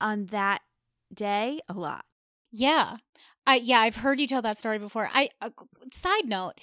on 0.00 0.26
that 0.26 0.62
day 1.12 1.60
a 1.68 1.74
lot. 1.74 2.04
Yeah. 2.50 2.96
I 3.46 3.56
yeah, 3.56 3.80
I've 3.80 3.96
heard 3.96 4.20
you 4.20 4.26
tell 4.26 4.42
that 4.42 4.58
story 4.58 4.78
before. 4.78 5.08
I 5.12 5.30
uh, 5.40 5.50
side 5.92 6.26
note, 6.26 6.54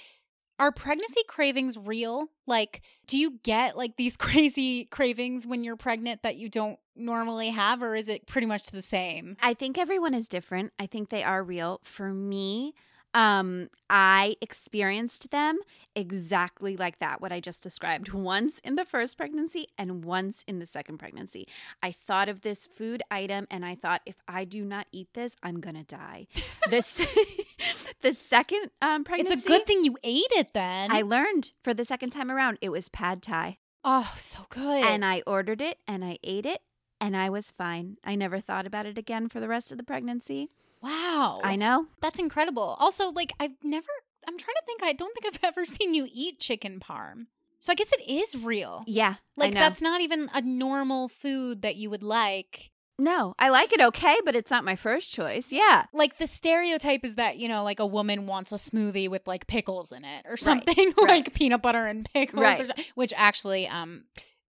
are 0.58 0.72
pregnancy 0.72 1.22
cravings 1.28 1.78
real? 1.78 2.28
Like 2.46 2.82
do 3.06 3.16
you 3.16 3.38
get 3.42 3.76
like 3.76 3.96
these 3.96 4.16
crazy 4.18 4.84
cravings 4.84 5.46
when 5.46 5.64
you're 5.64 5.76
pregnant 5.76 6.22
that 6.22 6.36
you 6.36 6.48
don't 6.48 6.78
normally 6.94 7.50
have 7.50 7.82
or 7.82 7.94
is 7.94 8.08
it 8.08 8.26
pretty 8.26 8.46
much 8.46 8.66
the 8.66 8.82
same? 8.82 9.36
I 9.40 9.54
think 9.54 9.78
everyone 9.78 10.14
is 10.14 10.28
different. 10.28 10.72
I 10.78 10.86
think 10.86 11.08
they 11.08 11.22
are 11.22 11.42
real. 11.42 11.80
For 11.82 12.12
me, 12.12 12.74
um, 13.14 13.68
I 13.88 14.36
experienced 14.40 15.30
them 15.30 15.58
exactly 15.94 16.76
like 16.76 16.98
that, 16.98 17.20
what 17.20 17.32
I 17.32 17.40
just 17.40 17.62
described, 17.62 18.12
once 18.12 18.58
in 18.60 18.74
the 18.74 18.84
first 18.84 19.16
pregnancy 19.16 19.66
and 19.78 20.04
once 20.04 20.44
in 20.46 20.58
the 20.58 20.66
second 20.66 20.98
pregnancy. 20.98 21.48
I 21.82 21.92
thought 21.92 22.28
of 22.28 22.42
this 22.42 22.66
food 22.66 23.02
item 23.10 23.46
and 23.50 23.64
I 23.64 23.74
thought, 23.74 24.02
if 24.04 24.16
I 24.28 24.44
do 24.44 24.64
not 24.64 24.86
eat 24.92 25.08
this, 25.14 25.34
I'm 25.42 25.60
gonna 25.60 25.84
die. 25.84 26.26
this 26.70 27.04
the 28.02 28.12
second 28.12 28.70
um, 28.82 29.04
pregnancy. 29.04 29.34
It's 29.34 29.44
a 29.44 29.48
good 29.48 29.66
thing 29.66 29.84
you 29.84 29.96
ate 30.02 30.32
it 30.32 30.52
then. 30.54 30.90
I 30.92 31.02
learned 31.02 31.52
for 31.62 31.74
the 31.74 31.84
second 31.84 32.10
time 32.10 32.30
around 32.30 32.58
it 32.60 32.70
was 32.70 32.88
pad 32.88 33.22
thai. 33.22 33.58
oh, 33.84 34.12
so 34.16 34.40
good. 34.50 34.84
And 34.84 35.04
I 35.04 35.22
ordered 35.26 35.60
it 35.60 35.78
and 35.86 36.04
I 36.04 36.18
ate 36.22 36.46
it 36.46 36.60
and 37.00 37.16
I 37.16 37.30
was 37.30 37.50
fine. 37.50 37.96
I 38.04 38.14
never 38.14 38.40
thought 38.40 38.66
about 38.66 38.86
it 38.86 38.98
again 38.98 39.28
for 39.28 39.40
the 39.40 39.48
rest 39.48 39.70
of 39.72 39.78
the 39.78 39.84
pregnancy. 39.84 40.50
wow. 40.82 41.40
I 41.42 41.56
know. 41.56 41.86
That's 42.00 42.18
incredible. 42.18 42.76
Also, 42.78 43.10
like 43.10 43.32
I've 43.40 43.56
never 43.62 43.88
I'm 44.26 44.36
trying 44.38 44.56
to 44.56 44.62
think 44.66 44.82
I 44.82 44.92
don't 44.92 45.14
think 45.14 45.26
I've 45.34 45.44
ever 45.50 45.64
seen 45.64 45.94
you 45.94 46.06
eat 46.12 46.38
chicken 46.40 46.80
parm. 46.80 47.26
So 47.60 47.72
I 47.72 47.74
guess 47.74 47.92
it 47.92 48.08
is 48.08 48.36
real. 48.36 48.84
Yeah. 48.86 49.14
Like 49.36 49.52
that's 49.52 49.82
not 49.82 50.00
even 50.00 50.30
a 50.32 50.40
normal 50.40 51.08
food 51.08 51.62
that 51.62 51.76
you 51.76 51.90
would 51.90 52.04
like. 52.04 52.70
No, 53.00 53.34
I 53.38 53.50
like 53.50 53.72
it 53.72 53.80
okay, 53.80 54.16
but 54.24 54.34
it's 54.34 54.50
not 54.50 54.64
my 54.64 54.74
first 54.74 55.12
choice. 55.12 55.52
Yeah. 55.52 55.84
Like 55.92 56.18
the 56.18 56.26
stereotype 56.26 57.04
is 57.04 57.14
that, 57.14 57.36
you 57.38 57.46
know, 57.46 57.62
like 57.62 57.78
a 57.78 57.86
woman 57.86 58.26
wants 58.26 58.50
a 58.50 58.56
smoothie 58.56 59.08
with 59.08 59.26
like 59.28 59.46
pickles 59.46 59.92
in 59.92 60.04
it 60.04 60.26
or 60.28 60.36
something, 60.36 60.92
right. 60.98 61.08
like 61.08 61.34
peanut 61.34 61.62
butter 61.62 61.86
and 61.86 62.08
pickles 62.12 62.42
Right. 62.42 62.60
or 62.60 62.66
which 62.96 63.12
actually 63.16 63.68
um 63.68 64.04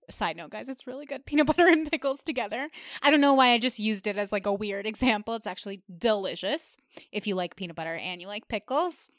side 0.09 0.35
note 0.35 0.49
guys, 0.49 0.67
it's 0.67 0.87
really 0.87 1.05
good 1.05 1.25
peanut 1.27 1.45
butter 1.45 1.67
and 1.67 1.89
pickles 1.91 2.23
together. 2.23 2.69
I 3.03 3.11
don't 3.11 3.21
know 3.21 3.35
why 3.35 3.49
I 3.49 3.59
just 3.59 3.77
used 3.77 4.07
it 4.07 4.17
as 4.17 4.31
like 4.31 4.47
a 4.47 4.53
weird 4.53 4.85
example. 4.87 5.35
It's 5.35 5.45
actually 5.47 5.83
delicious 5.95 6.75
if 7.11 7.27
you 7.27 7.35
like 7.35 7.55
peanut 7.55 7.75
butter 7.75 7.93
and 7.95 8.19
you 8.19 8.27
like 8.27 8.47
pickles. 8.47 9.11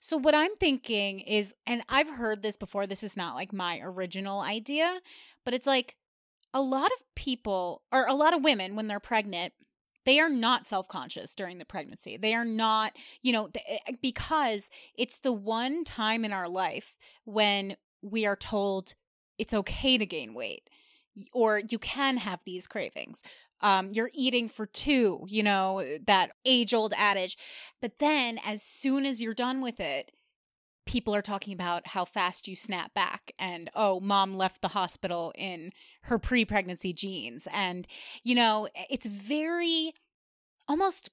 So 0.00 0.16
what 0.16 0.34
I'm 0.34 0.54
thinking 0.56 1.20
is 1.20 1.54
and 1.66 1.82
I've 1.90 2.08
heard 2.08 2.42
this 2.42 2.56
before, 2.56 2.86
this 2.86 3.02
is 3.02 3.18
not 3.18 3.34
like 3.34 3.52
my 3.52 3.80
original 3.82 4.40
idea, 4.40 5.00
but 5.44 5.52
it's 5.52 5.66
like 5.66 5.96
a 6.54 6.62
lot 6.62 6.86
of 6.86 7.14
people 7.14 7.82
or 7.92 8.06
a 8.06 8.14
lot 8.14 8.34
of 8.34 8.42
women 8.42 8.76
when 8.76 8.86
they're 8.86 9.00
pregnant 9.00 9.52
they 10.06 10.20
are 10.20 10.28
not 10.28 10.66
self-conscious 10.66 11.34
during 11.34 11.58
the 11.58 11.64
pregnancy. 11.64 12.16
They 12.16 12.34
are 12.34 12.44
not 12.44 12.96
you 13.22 13.32
know 13.32 13.48
th- 13.48 13.64
eh, 13.68 13.92
because 14.00 14.70
it's 14.96 15.18
the 15.18 15.32
one 15.32 15.84
time 15.84 16.24
in 16.24 16.32
our 16.32 16.48
life 16.48 16.94
when 17.24 17.76
we 18.02 18.26
are 18.26 18.36
told 18.36 18.94
it's 19.38 19.54
okay 19.54 19.98
to 19.98 20.06
gain 20.06 20.34
weight 20.34 20.68
or 21.32 21.60
you 21.68 21.78
can 21.78 22.18
have 22.18 22.40
these 22.44 22.66
cravings. 22.66 23.22
Um, 23.60 23.88
you're 23.92 24.10
eating 24.12 24.48
for 24.48 24.66
two 24.66 25.24
you 25.26 25.42
know 25.42 25.82
that 26.06 26.32
age 26.44 26.74
old 26.74 26.92
adage. 26.96 27.36
But 27.80 27.98
then 27.98 28.38
as 28.44 28.62
soon 28.62 29.06
as 29.06 29.22
you're 29.22 29.34
done 29.34 29.60
with 29.60 29.80
it 29.80 30.12
people 30.86 31.14
are 31.14 31.22
talking 31.22 31.52
about 31.52 31.88
how 31.88 32.04
fast 32.04 32.46
you 32.46 32.56
snap 32.56 32.92
back 32.94 33.32
and 33.38 33.70
oh 33.74 34.00
mom 34.00 34.36
left 34.36 34.60
the 34.60 34.68
hospital 34.68 35.32
in 35.36 35.72
her 36.02 36.18
pre-pregnancy 36.18 36.92
jeans 36.92 37.48
and 37.52 37.86
you 38.22 38.34
know 38.34 38.68
it's 38.90 39.06
very 39.06 39.92
almost 40.68 41.10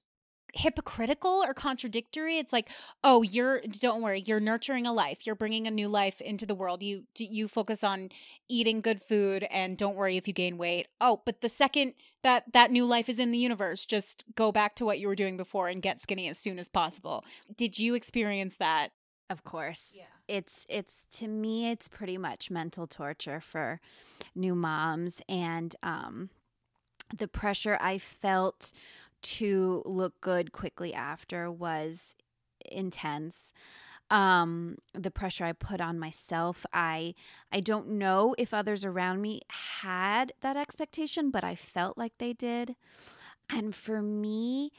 hypocritical 0.54 1.42
or 1.46 1.54
contradictory. 1.54 2.38
It's 2.38 2.52
like 2.52 2.68
oh 3.02 3.22
you're 3.22 3.60
don't 3.80 4.02
worry 4.02 4.22
you're 4.26 4.40
nurturing 4.40 4.86
a 4.86 4.92
life. 4.92 5.26
You're 5.26 5.34
bringing 5.34 5.66
a 5.66 5.70
new 5.70 5.88
life 5.88 6.20
into 6.20 6.46
the 6.46 6.54
world. 6.54 6.82
You 6.82 7.04
you 7.16 7.48
focus 7.48 7.82
on 7.82 8.10
eating 8.48 8.80
good 8.80 9.00
food 9.00 9.44
and 9.50 9.76
don't 9.76 9.96
worry 9.96 10.16
if 10.16 10.28
you 10.28 10.34
gain 10.34 10.58
weight. 10.58 10.88
Oh 11.00 11.22
but 11.24 11.40
the 11.40 11.48
second 11.48 11.94
that 12.22 12.52
that 12.52 12.70
new 12.70 12.84
life 12.84 13.08
is 13.08 13.18
in 13.18 13.30
the 13.30 13.38
universe 13.38 13.86
just 13.86 14.24
go 14.34 14.52
back 14.52 14.74
to 14.76 14.84
what 14.84 14.98
you 14.98 15.08
were 15.08 15.14
doing 15.14 15.36
before 15.36 15.68
and 15.68 15.82
get 15.82 16.00
skinny 16.00 16.28
as 16.28 16.38
soon 16.38 16.58
as 16.58 16.68
possible. 16.68 17.24
Did 17.56 17.78
you 17.78 17.94
experience 17.94 18.56
that 18.56 18.90
Of 19.32 19.44
course. 19.44 19.94
It's 20.28 20.66
it's 20.68 21.06
to 21.12 21.26
me 21.26 21.70
it's 21.70 21.88
pretty 21.88 22.18
much 22.18 22.50
mental 22.50 22.86
torture 22.86 23.40
for 23.40 23.80
new 24.34 24.54
moms 24.54 25.22
and 25.28 25.74
um 25.82 26.28
the 27.16 27.28
pressure 27.28 27.78
I 27.80 27.96
felt 27.96 28.72
to 29.22 29.82
look 29.86 30.20
good 30.20 30.52
quickly 30.52 30.92
after 30.92 31.50
was 31.50 32.14
intense. 32.70 33.54
Um 34.10 34.76
the 34.92 35.10
pressure 35.10 35.46
I 35.46 35.52
put 35.52 35.80
on 35.80 35.98
myself, 35.98 36.66
I 36.74 37.14
I 37.50 37.60
don't 37.60 37.88
know 37.88 38.34
if 38.36 38.52
others 38.52 38.84
around 38.84 39.22
me 39.22 39.40
had 39.80 40.32
that 40.42 40.58
expectation, 40.58 41.30
but 41.30 41.42
I 41.42 41.54
felt 41.54 41.96
like 41.96 42.12
they 42.18 42.34
did. 42.34 42.76
And 43.48 43.74
for 43.74 44.02
me, 44.02 44.72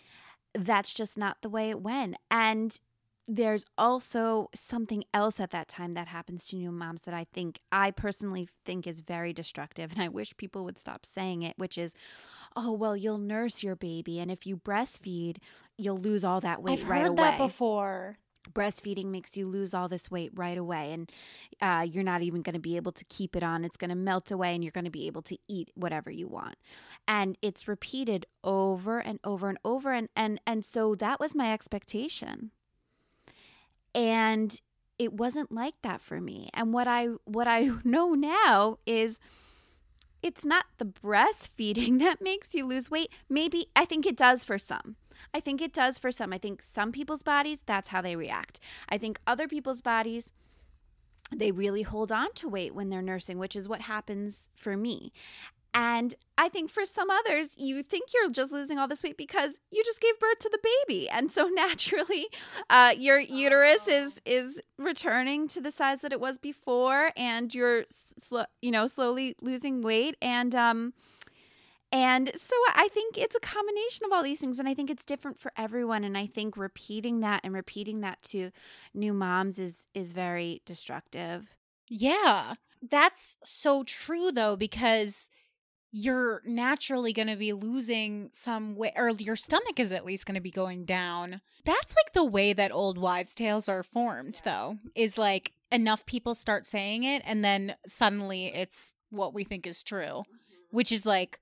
that's 0.54 0.93
just 0.93 1.18
not 1.18 1.38
the 1.41 1.49
way 1.49 1.72
it 1.72 1.82
went. 1.82 2.18
And 2.30 2.80
there's 3.28 3.65
also 3.78 4.49
something 4.53 5.03
else 5.13 5.39
at 5.39 5.51
that 5.51 5.67
time 5.67 5.93
that 5.93 6.07
happens 6.07 6.45
to 6.47 6.57
new 6.57 6.71
moms 6.71 7.03
that 7.03 7.13
I 7.13 7.26
think 7.34 7.59
I 7.71 7.91
personally 7.91 8.49
think 8.65 8.86
is 8.86 8.99
very 8.99 9.32
destructive 9.34 9.91
and 9.91 10.01
I 10.01 10.09
wish 10.09 10.36
people 10.38 10.65
would 10.65 10.78
stop 10.78 11.05
saying 11.05 11.41
it 11.41 11.53
which 11.57 11.78
is 11.78 11.93
oh 12.55 12.71
well 12.74 12.97
you'll 12.97 13.17
nurse 13.17 13.63
your 13.63 13.76
baby 13.76 14.19
and 14.19 14.30
if 14.30 14.45
you 14.45 14.57
breastfeed 14.57 15.38
you'll 15.78 15.97
lose 15.97 16.24
all 16.24 16.41
that 16.41 16.61
weight 16.61 16.80
i've 16.80 16.89
right 16.89 17.01
heard 17.01 17.11
away. 17.11 17.15
that 17.15 17.38
before. 17.38 18.17
Breastfeeding 18.51 19.05
makes 19.05 19.38
you 19.38 19.47
lose 19.47 19.74
all 19.74 19.88
this 19.88 20.11
weight 20.11 20.32
right 20.36 20.57
away 20.57 20.91
and 20.91 21.09
uh, 21.61 21.88
you're 21.89 22.03
not 22.03 22.24
even 22.24 22.41
going 22.41 22.55
to 22.55 22.59
be 22.59 22.76
able 22.76 22.91
to 22.91 23.05
keep 23.05 23.38
it 23.38 23.43
on 23.43 23.63
it's 23.63 23.78
going 23.78 23.89
to 23.89 23.95
melt 23.95 24.32
away 24.32 24.53
and 24.53 24.61
you're 24.61 24.71
going 24.71 24.84
to 24.84 24.91
be 24.91 25.07
able 25.07 25.21
to 25.21 25.38
eat 25.47 25.71
whatever 25.76 26.11
you 26.11 26.28
want. 26.28 26.55
And 27.07 27.38
it's 27.41 27.69
repeated 27.69 28.26
over 28.43 28.99
and 28.99 29.21
over 29.24 29.47
and 29.47 29.57
over 29.63 29.93
and 29.93 30.09
and 30.13 30.41
and 30.45 30.65
so 30.65 30.93
that 30.95 31.21
was 31.21 31.34
my 31.34 31.53
expectation 31.53 32.51
and 33.96 34.60
it 35.00 35.14
wasn't 35.14 35.52
like 35.52 35.76
that 35.82 36.02
for 36.02 36.22
me. 36.22 36.50
And 36.54 36.74
what 36.74 36.88
i 36.88 37.08
what 37.26 37.48
i 37.48 37.70
know 37.84 38.14
now 38.14 38.78
is 38.86 39.20
it's 40.22 40.46
not 40.46 40.66
the 40.78 40.86
breastfeeding 40.86 42.00
that 42.06 42.22
makes 42.22 42.54
you 42.54 42.66
lose 42.66 42.89
weight. 42.91 43.10
Maybe 43.30 43.68
i 43.76 43.86
think 43.86 44.06
it 44.06 44.18
does 44.18 44.44
for 44.44 44.58
some. 44.58 44.96
I 45.34 45.39
think 45.39 45.62
it 45.62 45.74
does 45.74 45.98
for 45.98 46.12
some. 46.12 46.34
I 46.34 46.38
think 46.38 46.62
some 46.62 46.91
people's 46.91 47.24
bodies 47.24 47.60
that's 47.66 47.89
how 47.89 48.02
they 48.02 48.16
react. 48.16 48.60
I 48.89 48.98
think 48.98 49.20
other 49.26 49.48
people's 49.48 49.82
bodies 49.82 50.32
they 51.36 51.52
really 51.52 51.82
hold 51.82 52.12
on 52.12 52.32
to 52.36 52.48
weight 52.48 52.76
when 52.76 52.89
they're 52.89 53.02
nursing 53.02 53.39
which 53.39 53.56
is 53.56 53.68
what 53.68 53.82
happens 53.82 54.48
for 54.54 54.78
me 54.78 55.12
And 55.74 56.13
I 56.38 56.49
think 56.49 56.69
for 56.69 56.86
some 56.86 57.09
others, 57.09 57.55
you 57.57 57.82
think 57.82 58.09
you're 58.13 58.30
just 58.30 58.51
losing 58.51 58.78
all 58.78 58.88
this 58.88 59.01
weight 59.01 59.17
because 59.17 59.59
you 59.71 59.84
just 59.84 60.01
gave 60.01 60.19
birth 60.19 60.39
to 60.39 60.49
the 60.49 60.59
baby, 60.88 61.09
and 61.09 61.32
so 61.32 61.47
naturally, 61.53 62.28
uh, 62.69 62.93
your 62.97 63.19
uterus 63.19 63.88
is 63.88 64.21
is 64.26 64.61
returning 64.78 65.47
to 65.49 65.61
the 65.61 65.71
size 65.71 66.01
that 66.01 66.13
it 66.13 66.19
was 66.19 66.38
before, 66.38 67.11
and 67.17 67.53
you're 67.53 67.86
sl- 67.89 68.41
you 68.61 68.71
know 68.71 68.88
slowly 68.88 69.36
losing 69.41 69.82
weight, 69.82 70.15
and 70.21 70.53
um, 70.53 70.93
and 71.91 72.32
so 72.36 72.55
I 72.74 72.88
think 72.91 73.17
it's 73.19 73.36
a 73.36 73.39
combination 73.39 74.05
of 74.05 74.11
all 74.11 74.24
these 74.24 74.39
things, 74.39 74.57
and 74.57 74.67
I 74.67 74.74
think 74.74 74.89
it's 74.89 75.05
different 75.05 75.39
for 75.39 75.51
everyone, 75.55 76.03
and 76.03 76.17
I 76.17 76.26
think 76.26 76.57
repeating 76.57 77.19
that 77.19 77.41
and 77.43 77.53
repeating 77.53 78.01
that 78.01 78.21
to 78.24 78.49
new 78.95 79.13
moms 79.13 79.59
is 79.59 79.86
is 79.93 80.11
very 80.11 80.63
destructive. 80.65 81.55
Yeah, 81.88 82.55
that's 82.89 83.38
so 83.43 83.84
true 83.84 84.32
though 84.32 84.55
because 84.55 85.30
you're 85.96 86.41
naturally 86.44 87.14
going 87.14 87.28
to 87.28 87.36
be 87.36 87.54
losing 87.54 88.32
some 88.34 88.76
weight, 88.76 88.94
or 88.96 89.12
your 89.12 89.36
stomach 89.36 89.80
is 89.80 89.91
at 89.91 90.04
least 90.04 90.26
going 90.26 90.34
to 90.34 90.41
be 90.41 90.50
going 90.50 90.86
down. 90.86 91.39
That's 91.66 91.94
like 91.96 92.14
the 92.14 92.26
way 92.26 92.52
that 92.52 92.72
old 92.72 92.98
wives' 92.98 93.36
tales 93.36 93.70
are 93.70 93.84
formed, 93.84 94.41
though, 94.44 94.80
is 94.96 95.20
like 95.20 95.52
enough 95.72 96.04
people 96.08 96.34
start 96.34 96.66
saying 96.66 97.04
it, 97.04 97.22
and 97.26 97.46
then 97.46 97.76
suddenly 97.86 98.48
it's 98.48 98.91
what 99.12 99.36
we 99.36 99.44
think 99.44 99.68
is 99.68 99.84
true, 99.84 100.00
mm-hmm. 100.24 100.56
which 100.72 100.91
is 100.91 101.06
like, 101.06 101.39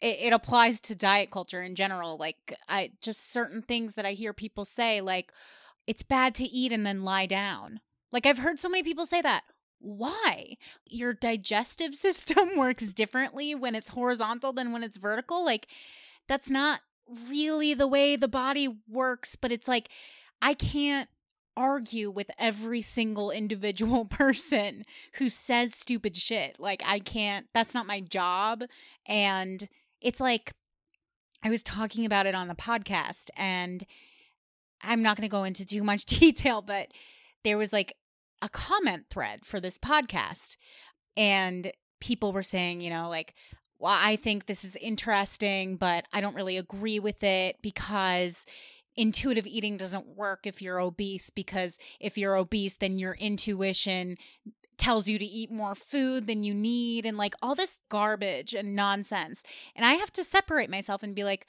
it, 0.00 0.16
it 0.20 0.32
applies 0.32 0.80
to 0.80 0.94
diet 0.94 1.30
culture 1.30 1.60
in 1.60 1.74
general. 1.74 2.16
Like, 2.16 2.54
I 2.66 2.92
just 3.02 3.30
certain 3.30 3.60
things 3.60 3.92
that 3.92 4.06
I 4.06 4.12
hear 4.12 4.32
people 4.32 4.64
say, 4.64 5.02
like, 5.02 5.34
it's 5.86 6.02
bad 6.02 6.34
to 6.36 6.44
eat 6.44 6.72
and 6.72 6.86
then 6.86 7.02
lie 7.02 7.26
down. 7.26 7.80
Like, 8.10 8.24
I've 8.24 8.38
heard 8.38 8.58
so 8.58 8.70
many 8.70 8.82
people 8.82 9.04
say 9.04 9.20
that 9.20 9.44
why? 9.80 10.56
Your 10.86 11.12
digestive 11.12 11.94
system 11.96 12.56
works 12.56 12.92
differently 12.92 13.54
when 13.54 13.74
it's 13.74 13.90
horizontal 13.90 14.52
than 14.52 14.72
when 14.72 14.82
it's 14.82 14.98
vertical. 14.98 15.44
Like, 15.44 15.66
that's 16.28 16.50
not 16.50 16.80
really 17.28 17.74
the 17.74 17.88
way 17.88 18.16
the 18.16 18.28
body 18.28 18.68
works, 18.88 19.36
but 19.36 19.50
it's 19.50 19.66
like, 19.66 19.88
I 20.40 20.54
can't 20.54 21.08
argue 21.56 22.10
with 22.10 22.30
every 22.38 22.82
single 22.82 23.30
individual 23.30 24.04
person 24.10 24.84
who 25.14 25.28
says 25.28 25.74
stupid 25.74 26.16
shit. 26.16 26.60
Like, 26.60 26.82
I 26.86 27.00
can't, 27.00 27.46
that's 27.52 27.74
not 27.74 27.86
my 27.86 28.00
job. 28.00 28.62
And 29.06 29.68
it's 30.00 30.20
like, 30.20 30.52
I 31.42 31.50
was 31.50 31.62
talking 31.62 32.04
about 32.04 32.26
it 32.26 32.34
on 32.34 32.48
the 32.48 32.54
podcast, 32.54 33.30
and 33.34 33.84
I'm 34.82 35.02
not 35.02 35.16
going 35.16 35.28
to 35.28 35.32
go 35.32 35.44
into 35.44 35.64
too 35.64 35.82
much 35.82 36.04
detail, 36.06 36.62
but 36.62 36.92
there 37.44 37.58
was 37.58 37.72
like 37.72 37.94
a 38.42 38.48
comment 38.48 39.06
thread 39.10 39.44
for 39.44 39.60
this 39.60 39.78
podcast 39.78 40.56
and 41.16 41.72
people 42.00 42.32
were 42.32 42.42
saying, 42.42 42.80
you 42.80 42.90
know, 42.90 43.08
like, 43.08 43.34
well, 43.78 43.98
I 43.98 44.16
think 44.16 44.46
this 44.46 44.64
is 44.64 44.76
interesting, 44.76 45.76
but 45.76 46.04
I 46.12 46.20
don't 46.20 46.36
really 46.36 46.56
agree 46.56 46.98
with 46.98 47.22
it 47.22 47.56
because 47.62 48.46
intuitive 48.96 49.46
eating 49.46 49.76
doesn't 49.76 50.16
work 50.16 50.46
if 50.46 50.60
you're 50.60 50.80
obese 50.80 51.30
because 51.30 51.78
if 52.00 52.18
you're 52.18 52.36
obese 52.36 52.76
then 52.76 52.98
your 52.98 53.14
intuition 53.14 54.16
tells 54.76 55.08
you 55.08 55.18
to 55.18 55.24
eat 55.24 55.50
more 55.50 55.74
food 55.74 56.26
than 56.26 56.42
you 56.42 56.52
need 56.52 57.06
and 57.06 57.16
like 57.16 57.34
all 57.42 57.54
this 57.54 57.78
garbage 57.90 58.54
and 58.54 58.74
nonsense. 58.74 59.42
And 59.76 59.84
I 59.84 59.92
have 59.94 60.12
to 60.14 60.24
separate 60.24 60.70
myself 60.70 61.02
and 61.02 61.14
be 61.14 61.22
like 61.22 61.46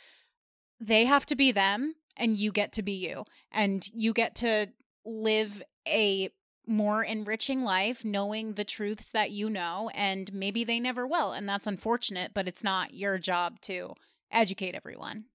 they 0.79 1.05
have 1.05 1.25
to 1.27 1.35
be 1.35 1.51
them 1.51 1.95
and 2.17 2.35
you 2.37 2.51
get 2.51 2.73
to 2.73 2.83
be 2.83 2.93
you 2.93 3.23
and 3.51 3.87
you 3.93 4.13
get 4.13 4.35
to 4.35 4.67
live 5.05 5.63
a 5.87 6.29
more 6.67 7.03
enriching 7.03 7.63
life 7.63 8.05
knowing 8.05 8.53
the 8.53 8.63
truths 8.63 9.11
that 9.11 9.31
you 9.31 9.49
know 9.49 9.89
and 9.93 10.31
maybe 10.33 10.63
they 10.63 10.79
never 10.79 11.07
will 11.07 11.31
and 11.31 11.47
that's 11.49 11.67
unfortunate 11.67 12.31
but 12.33 12.47
it's 12.47 12.63
not 12.63 12.93
your 12.93 13.17
job 13.17 13.59
to 13.61 13.93
educate 14.31 14.75
everyone. 14.75 15.25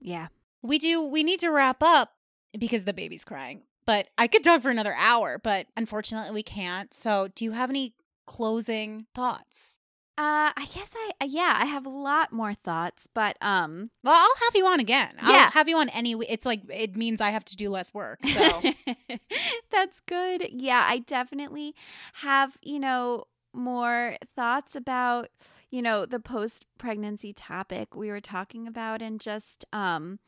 Yeah. 0.00 0.28
We 0.62 0.78
do 0.78 1.04
we 1.06 1.22
need 1.22 1.40
to 1.40 1.50
wrap 1.50 1.82
up 1.82 2.12
because 2.58 2.84
the 2.84 2.94
baby's 2.94 3.24
crying 3.24 3.62
but 3.84 4.08
i 4.16 4.26
could 4.26 4.42
talk 4.42 4.62
for 4.62 4.70
another 4.70 4.94
hour 4.96 5.38
but 5.38 5.66
unfortunately 5.76 6.32
we 6.32 6.42
can't. 6.42 6.92
So 6.94 7.28
do 7.34 7.44
you 7.44 7.52
have 7.52 7.70
any 7.70 7.94
closing 8.26 9.06
thoughts 9.14 9.80
uh, 10.18 10.50
I 10.56 10.66
guess 10.74 10.92
I 10.96 11.10
uh, 11.20 11.26
yeah, 11.28 11.54
I 11.56 11.66
have 11.66 11.86
a 11.86 11.90
lot 11.90 12.32
more 12.32 12.52
thoughts, 12.52 13.06
but 13.14 13.36
um, 13.40 13.90
well, 14.02 14.16
I'll 14.16 14.46
have 14.46 14.56
you 14.56 14.66
on 14.66 14.80
again. 14.80 15.12
I'll 15.20 15.32
Yeah. 15.34 15.50
have 15.52 15.68
you 15.68 15.78
on 15.78 15.88
any. 15.90 16.12
It's 16.12 16.44
like 16.44 16.62
it 16.68 16.96
means 16.96 17.20
I 17.20 17.30
have 17.30 17.44
to 17.46 17.56
do 17.56 17.70
less 17.70 17.94
work. 17.94 18.18
So 18.26 18.62
that's 19.70 20.00
good. 20.00 20.48
Yeah, 20.50 20.84
I 20.88 20.98
definitely 20.98 21.74
have, 22.14 22.58
you 22.62 22.80
know, 22.80 23.24
more 23.52 24.16
thoughts 24.34 24.74
about, 24.74 25.28
you 25.70 25.82
know, 25.82 26.04
the 26.04 26.20
post 26.20 26.66
pregnancy 26.78 27.32
topic 27.32 27.94
we 27.94 28.08
were 28.10 28.20
talking 28.20 28.66
about 28.66 29.00
and 29.02 29.20
just 29.20 29.64
um 29.72 30.18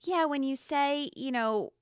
yeah, 0.00 0.24
when 0.26 0.42
you 0.42 0.54
say, 0.54 1.10
you 1.16 1.32
know, 1.32 1.72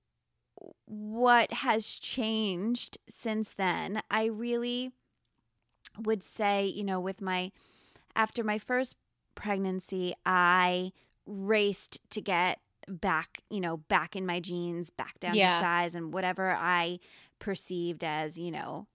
what 0.86 1.52
has 1.52 1.90
changed 1.90 2.98
since 3.08 3.50
then, 3.50 4.00
I 4.10 4.26
really 4.26 4.92
would 5.98 6.22
say, 6.22 6.66
you 6.66 6.84
know, 6.84 7.00
with 7.00 7.20
my 7.20 7.52
after 8.14 8.42
my 8.44 8.58
first 8.58 8.96
pregnancy, 9.34 10.14
I 10.26 10.92
raced 11.26 11.98
to 12.10 12.20
get 12.20 12.58
back, 12.88 13.42
you 13.48 13.60
know, 13.60 13.76
back 13.78 14.16
in 14.16 14.26
my 14.26 14.40
jeans, 14.40 14.90
back 14.90 15.18
down 15.20 15.34
Yeah. 15.34 15.58
to 15.58 15.64
size 15.64 15.94
and 15.94 16.12
whatever 16.12 16.50
I 16.50 16.98
perceived 17.38 18.04
as, 18.04 18.38
you 18.38 18.50
know, 18.50 18.86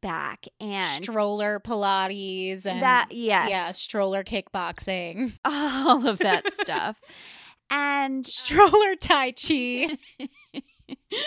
back 0.00 0.46
and 0.60 1.02
stroller 1.04 1.60
Pilates 1.60 2.66
and 2.66 2.82
that 2.82 3.08
yes, 3.10 3.50
yeah, 3.50 3.72
stroller 3.72 4.24
kickboxing, 4.24 5.32
all 5.44 6.06
of 6.08 6.18
that 6.18 6.52
stuff. 6.60 7.00
And 7.70 8.26
stroller 8.26 8.94
Tai 8.94 9.32
Chi. 9.32 9.96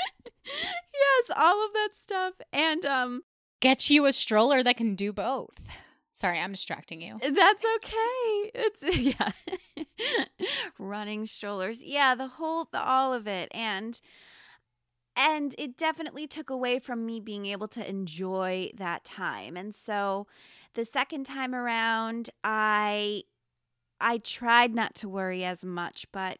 yes, 0.01 1.32
all 1.36 1.65
of 1.65 1.74
that 1.74 1.89
stuff. 1.93 2.34
And 2.53 2.86
um 2.86 3.22
Get 3.60 3.89
you 3.89 4.05
a 4.05 4.14
stroller 4.14 4.64
that 4.64 4.78
can 4.78 4.95
do 4.95 5.12
both. 5.12 5.70
Sorry, 6.12 6.39
I'm 6.39 6.51
distracting 6.51 7.01
you. 7.01 7.18
That's 7.22 7.64
okay. 7.78 8.51
It's 8.53 8.97
yeah. 8.97 9.32
Running 10.78 11.26
strollers. 11.26 11.82
Yeah, 11.84 12.16
the 12.16 12.28
whole 12.28 12.68
the, 12.72 12.82
all 12.82 13.14
of 13.14 13.28
it 13.28 13.49
and 13.51 13.99
and 15.16 15.53
it 15.57 15.76
definitely 15.76 16.28
took 16.28 16.49
away 16.49 16.80
from 16.80 17.05
me 17.05 17.20
being 17.20 17.45
able 17.45 17.68
to 17.70 17.89
enjoy 17.89 18.70
that 18.78 19.03
time. 19.03 19.57
And 19.57 19.76
so 19.76 20.28
the 20.74 20.86
second 20.86 21.26
time 21.26 21.53
around 21.53 22.30
I 22.43 23.24
I 23.99 24.20
tried 24.20 24.74
not 24.74 24.95
to 24.95 25.10
worry 25.10 25.43
as 25.43 25.66
much, 25.66 26.05
but 26.12 26.39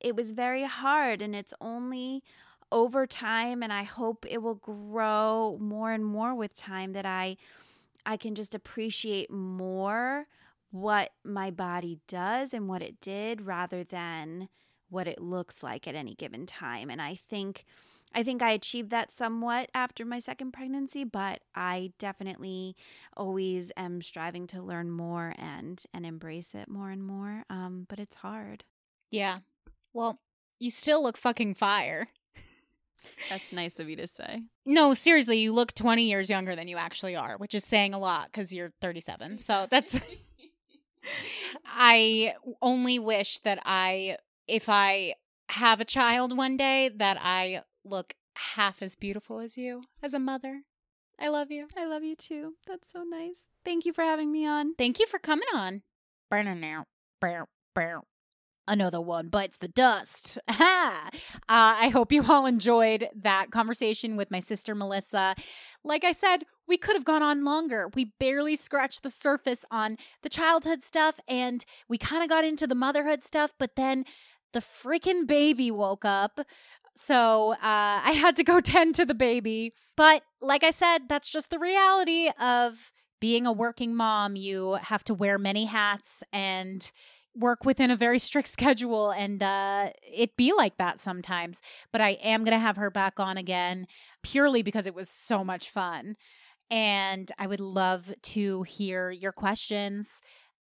it 0.00 0.16
was 0.16 0.32
very 0.32 0.64
hard 0.64 1.20
and 1.20 1.34
it's 1.34 1.54
only 1.60 2.22
over 2.72 3.06
time 3.06 3.62
and 3.62 3.72
I 3.72 3.84
hope 3.84 4.26
it 4.28 4.42
will 4.42 4.56
grow 4.56 5.58
more 5.60 5.92
and 5.92 6.04
more 6.04 6.34
with 6.34 6.54
time 6.54 6.92
that 6.92 7.06
I 7.06 7.36
I 8.04 8.16
can 8.16 8.34
just 8.34 8.54
appreciate 8.54 9.30
more 9.30 10.26
what 10.70 11.12
my 11.24 11.50
body 11.50 11.98
does 12.06 12.52
and 12.54 12.68
what 12.68 12.82
it 12.82 13.00
did 13.00 13.42
rather 13.42 13.82
than 13.82 14.48
what 14.88 15.08
it 15.08 15.20
looks 15.20 15.62
like 15.62 15.88
at 15.88 15.94
any 15.94 16.14
given 16.14 16.46
time. 16.46 16.90
And 16.90 17.02
I 17.02 17.14
think 17.14 17.64
I 18.14 18.22
think 18.22 18.40
I 18.40 18.52
achieved 18.52 18.90
that 18.90 19.10
somewhat 19.10 19.70
after 19.74 20.04
my 20.04 20.20
second 20.20 20.52
pregnancy, 20.52 21.04
but 21.04 21.42
I 21.54 21.92
definitely 21.98 22.76
always 23.16 23.72
am 23.76 24.00
striving 24.00 24.46
to 24.48 24.62
learn 24.62 24.90
more 24.90 25.34
and 25.36 25.82
and 25.92 26.06
embrace 26.06 26.54
it 26.54 26.68
more 26.68 26.90
and 26.90 27.04
more. 27.04 27.44
Um, 27.50 27.86
but 27.88 27.98
it's 27.98 28.16
hard. 28.16 28.64
Yeah. 29.10 29.40
Well, 29.92 30.20
you 30.58 30.70
still 30.70 31.02
look 31.02 31.16
fucking 31.16 31.54
fire. 31.54 32.08
That's 33.30 33.52
nice 33.52 33.78
of 33.78 33.88
you 33.88 33.96
to 33.96 34.06
say. 34.06 34.42
No, 34.64 34.94
seriously, 34.94 35.38
you 35.38 35.52
look 35.52 35.74
20 35.74 36.02
years 36.02 36.30
younger 36.30 36.56
than 36.56 36.68
you 36.68 36.76
actually 36.76 37.16
are, 37.16 37.36
which 37.36 37.54
is 37.54 37.64
saying 37.64 37.94
a 37.94 37.98
lot 37.98 38.26
because 38.26 38.52
you're 38.52 38.72
37. 38.80 39.38
So 39.38 39.66
that's. 39.70 40.00
I 41.66 42.34
only 42.60 42.98
wish 42.98 43.38
that 43.40 43.60
I, 43.64 44.16
if 44.48 44.68
I 44.68 45.14
have 45.50 45.80
a 45.80 45.84
child 45.84 46.36
one 46.36 46.56
day, 46.56 46.88
that 46.88 47.18
I 47.20 47.62
look 47.84 48.14
half 48.36 48.82
as 48.82 48.94
beautiful 48.94 49.38
as 49.38 49.56
you 49.56 49.84
as 50.02 50.14
a 50.14 50.18
mother. 50.18 50.62
I 51.18 51.28
love 51.28 51.50
you. 51.50 51.68
I 51.76 51.86
love 51.86 52.04
you 52.04 52.14
too. 52.16 52.54
That's 52.66 52.90
so 52.92 53.02
nice. 53.02 53.46
Thank 53.64 53.86
you 53.86 53.92
for 53.92 54.02
having 54.02 54.30
me 54.30 54.46
on. 54.46 54.74
Thank 54.74 54.98
you 54.98 55.06
for 55.06 55.18
coming 55.18 55.48
on. 55.54 55.82
Burner 56.30 56.54
now. 56.54 56.84
Another 58.68 59.00
one 59.00 59.28
bites 59.28 59.56
the 59.56 59.68
dust. 59.68 60.38
Uh, 61.48 61.78
I 61.78 61.88
hope 61.88 62.10
you 62.10 62.24
all 62.28 62.44
enjoyed 62.44 63.08
that 63.14 63.52
conversation 63.52 64.16
with 64.16 64.32
my 64.32 64.40
sister 64.40 64.74
Melissa. 64.74 65.36
Like 65.84 66.02
I 66.02 66.10
said, 66.10 66.42
we 66.66 66.76
could 66.76 66.96
have 66.96 67.04
gone 67.04 67.22
on 67.22 67.44
longer. 67.44 67.88
We 67.94 68.12
barely 68.18 68.56
scratched 68.56 69.04
the 69.04 69.10
surface 69.10 69.64
on 69.70 69.96
the 70.22 70.28
childhood 70.28 70.82
stuff 70.82 71.20
and 71.28 71.64
we 71.88 71.98
kind 71.98 72.24
of 72.24 72.28
got 72.28 72.44
into 72.44 72.66
the 72.66 72.74
motherhood 72.74 73.22
stuff, 73.22 73.52
but 73.58 73.76
then 73.76 74.04
the 74.52 74.60
freaking 74.60 75.26
baby 75.26 75.70
woke 75.70 76.04
up. 76.04 76.40
So 76.96 77.52
uh, 77.52 77.56
I 77.62 78.12
had 78.18 78.34
to 78.36 78.44
go 78.44 78.60
tend 78.60 78.96
to 78.96 79.06
the 79.06 79.14
baby. 79.14 79.72
But 79.96 80.22
like 80.40 80.64
I 80.64 80.70
said, 80.70 81.08
that's 81.08 81.30
just 81.30 81.50
the 81.50 81.58
reality 81.60 82.30
of 82.40 82.92
being 83.20 83.46
a 83.46 83.52
working 83.52 83.94
mom, 83.94 84.36
you 84.36 84.74
have 84.74 85.04
to 85.04 85.14
wear 85.14 85.38
many 85.38 85.64
hats 85.64 86.22
and 86.32 86.90
work 87.36 87.64
within 87.64 87.90
a 87.90 87.96
very 87.96 88.18
strict 88.18 88.48
schedule 88.56 89.10
and 89.10 89.42
uh 89.42 89.90
it 90.02 90.36
be 90.36 90.52
like 90.52 90.76
that 90.78 90.98
sometimes 90.98 91.60
but 91.92 92.00
i 92.00 92.10
am 92.22 92.44
going 92.44 92.56
to 92.56 92.58
have 92.58 92.76
her 92.76 92.90
back 92.90 93.20
on 93.20 93.36
again 93.36 93.86
purely 94.22 94.62
because 94.62 94.86
it 94.86 94.94
was 94.94 95.08
so 95.08 95.44
much 95.44 95.70
fun 95.70 96.16
and 96.70 97.32
i 97.38 97.46
would 97.46 97.60
love 97.60 98.12
to 98.22 98.62
hear 98.62 99.10
your 99.10 99.32
questions 99.32 100.20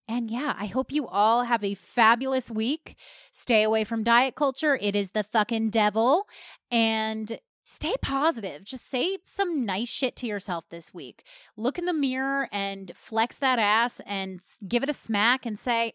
and 0.07 0.31
yeah, 0.31 0.55
I 0.59 0.67
hope 0.67 0.93
you 0.93 1.07
all 1.07 1.45
have 1.45 1.65
a 1.65 1.75
fabulous 1.75 2.51
week. 2.51 2.97
Stay 3.33 3.63
away 3.63 3.85
from 3.85 4.05
diet 4.05 4.35
culture. 4.35 4.79
It 4.81 4.95
is 4.95 5.13
the 5.13 5.25
fucking 5.25 5.71
devil. 5.71 6.29
And 6.71 7.39
stay 7.63 7.95
positive. 8.03 8.65
Just 8.65 8.89
say 8.89 9.19
some 9.25 9.65
nice 9.65 9.89
shit 9.89 10.15
to 10.17 10.27
yourself 10.27 10.67
this 10.69 10.93
week. 10.93 11.25
Look 11.57 11.79
in 11.79 11.87
the 11.87 11.95
mirror 11.95 12.49
and 12.53 12.93
flex 12.95 13.39
that 13.39 13.59
ass 13.59 14.01
and 14.07 14.41
give 14.69 14.83
it 14.83 14.91
a 14.91 14.95
smack 14.95 15.47
and 15.47 15.59
say, 15.59 15.95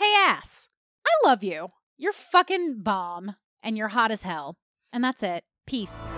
Hey, 0.00 0.14
ass, 0.16 0.66
I 1.06 1.28
love 1.28 1.44
you. 1.44 1.72
You're 1.98 2.14
fucking 2.14 2.80
bomb 2.82 3.36
and 3.62 3.76
you're 3.76 3.88
hot 3.88 4.10
as 4.10 4.22
hell. 4.22 4.56
And 4.94 5.04
that's 5.04 5.22
it. 5.22 5.44
Peace. 5.66 6.10